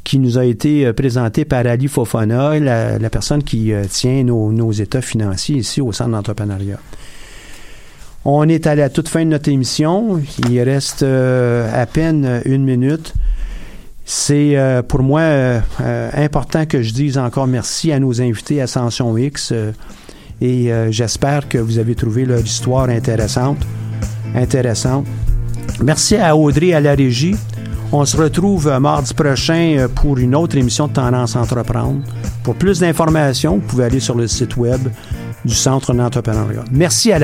qui 0.03 0.19
nous 0.19 0.37
a 0.37 0.45
été 0.45 0.85
euh, 0.85 0.93
présenté 0.93 1.45
par 1.45 1.65
Ali 1.65 1.87
Fofana, 1.87 2.59
la, 2.59 3.09
personne 3.09 3.43
qui 3.43 3.73
euh, 3.73 3.85
tient 3.89 4.23
nos, 4.23 4.71
états 4.71 5.01
financiers 5.01 5.57
ici 5.57 5.81
au 5.81 5.91
Centre 5.91 6.11
d'entrepreneuriat. 6.11 6.79
On 8.23 8.47
est 8.47 8.67
à 8.67 8.75
la 8.75 8.89
toute 8.89 9.07
fin 9.07 9.25
de 9.25 9.31
notre 9.31 9.49
émission. 9.49 10.21
Il 10.47 10.61
reste 10.61 11.03
à 11.03 11.85
peine 11.85 12.41
une 12.45 12.65
minute. 12.65 13.13
C'est 14.05 14.57
pour 14.87 15.01
moi 15.01 15.21
important 15.79 16.65
que 16.65 16.81
je 16.81 16.93
dise 16.93 17.17
encore 17.17 17.47
merci 17.47 17.93
à 17.93 17.99
nos 17.99 18.21
invités 18.21 18.61
Ascension 18.61 19.17
X 19.17 19.53
et 20.41 20.69
j'espère 20.89 21.47
que 21.47 21.59
vous 21.59 21.77
avez 21.79 21.95
trouvé 21.95 22.25
leur 22.25 22.41
histoire. 22.41 22.89
Intéressante. 22.89 23.65
Merci 25.83 26.15
à 26.17 26.35
Audrey 26.35 26.73
à 26.73 26.79
la 26.79 26.95
régie. 26.95 27.35
On 27.91 28.05
se 28.05 28.15
retrouve 28.15 28.67
euh, 28.67 28.79
mardi 28.79 29.13
prochain 29.15 29.75
euh, 29.77 29.87
pour 29.87 30.17
une 30.19 30.35
autre 30.35 30.55
émission 30.57 30.87
de 30.87 30.93
Tendance 30.93 31.35
Entreprendre. 31.35 32.01
Pour 32.43 32.53
plus 32.53 32.79
d'informations, 32.79 33.55
vous 33.55 33.61
pouvez 33.61 33.85
aller 33.85 33.99
sur 33.99 34.15
le 34.15 34.27
site 34.27 34.57
web 34.57 34.79
du 35.43 35.55
Centre 35.55 35.93
d'entrepreneuriat. 35.93 36.65
Merci 36.71 37.11
à 37.11 37.15
la 37.15 37.17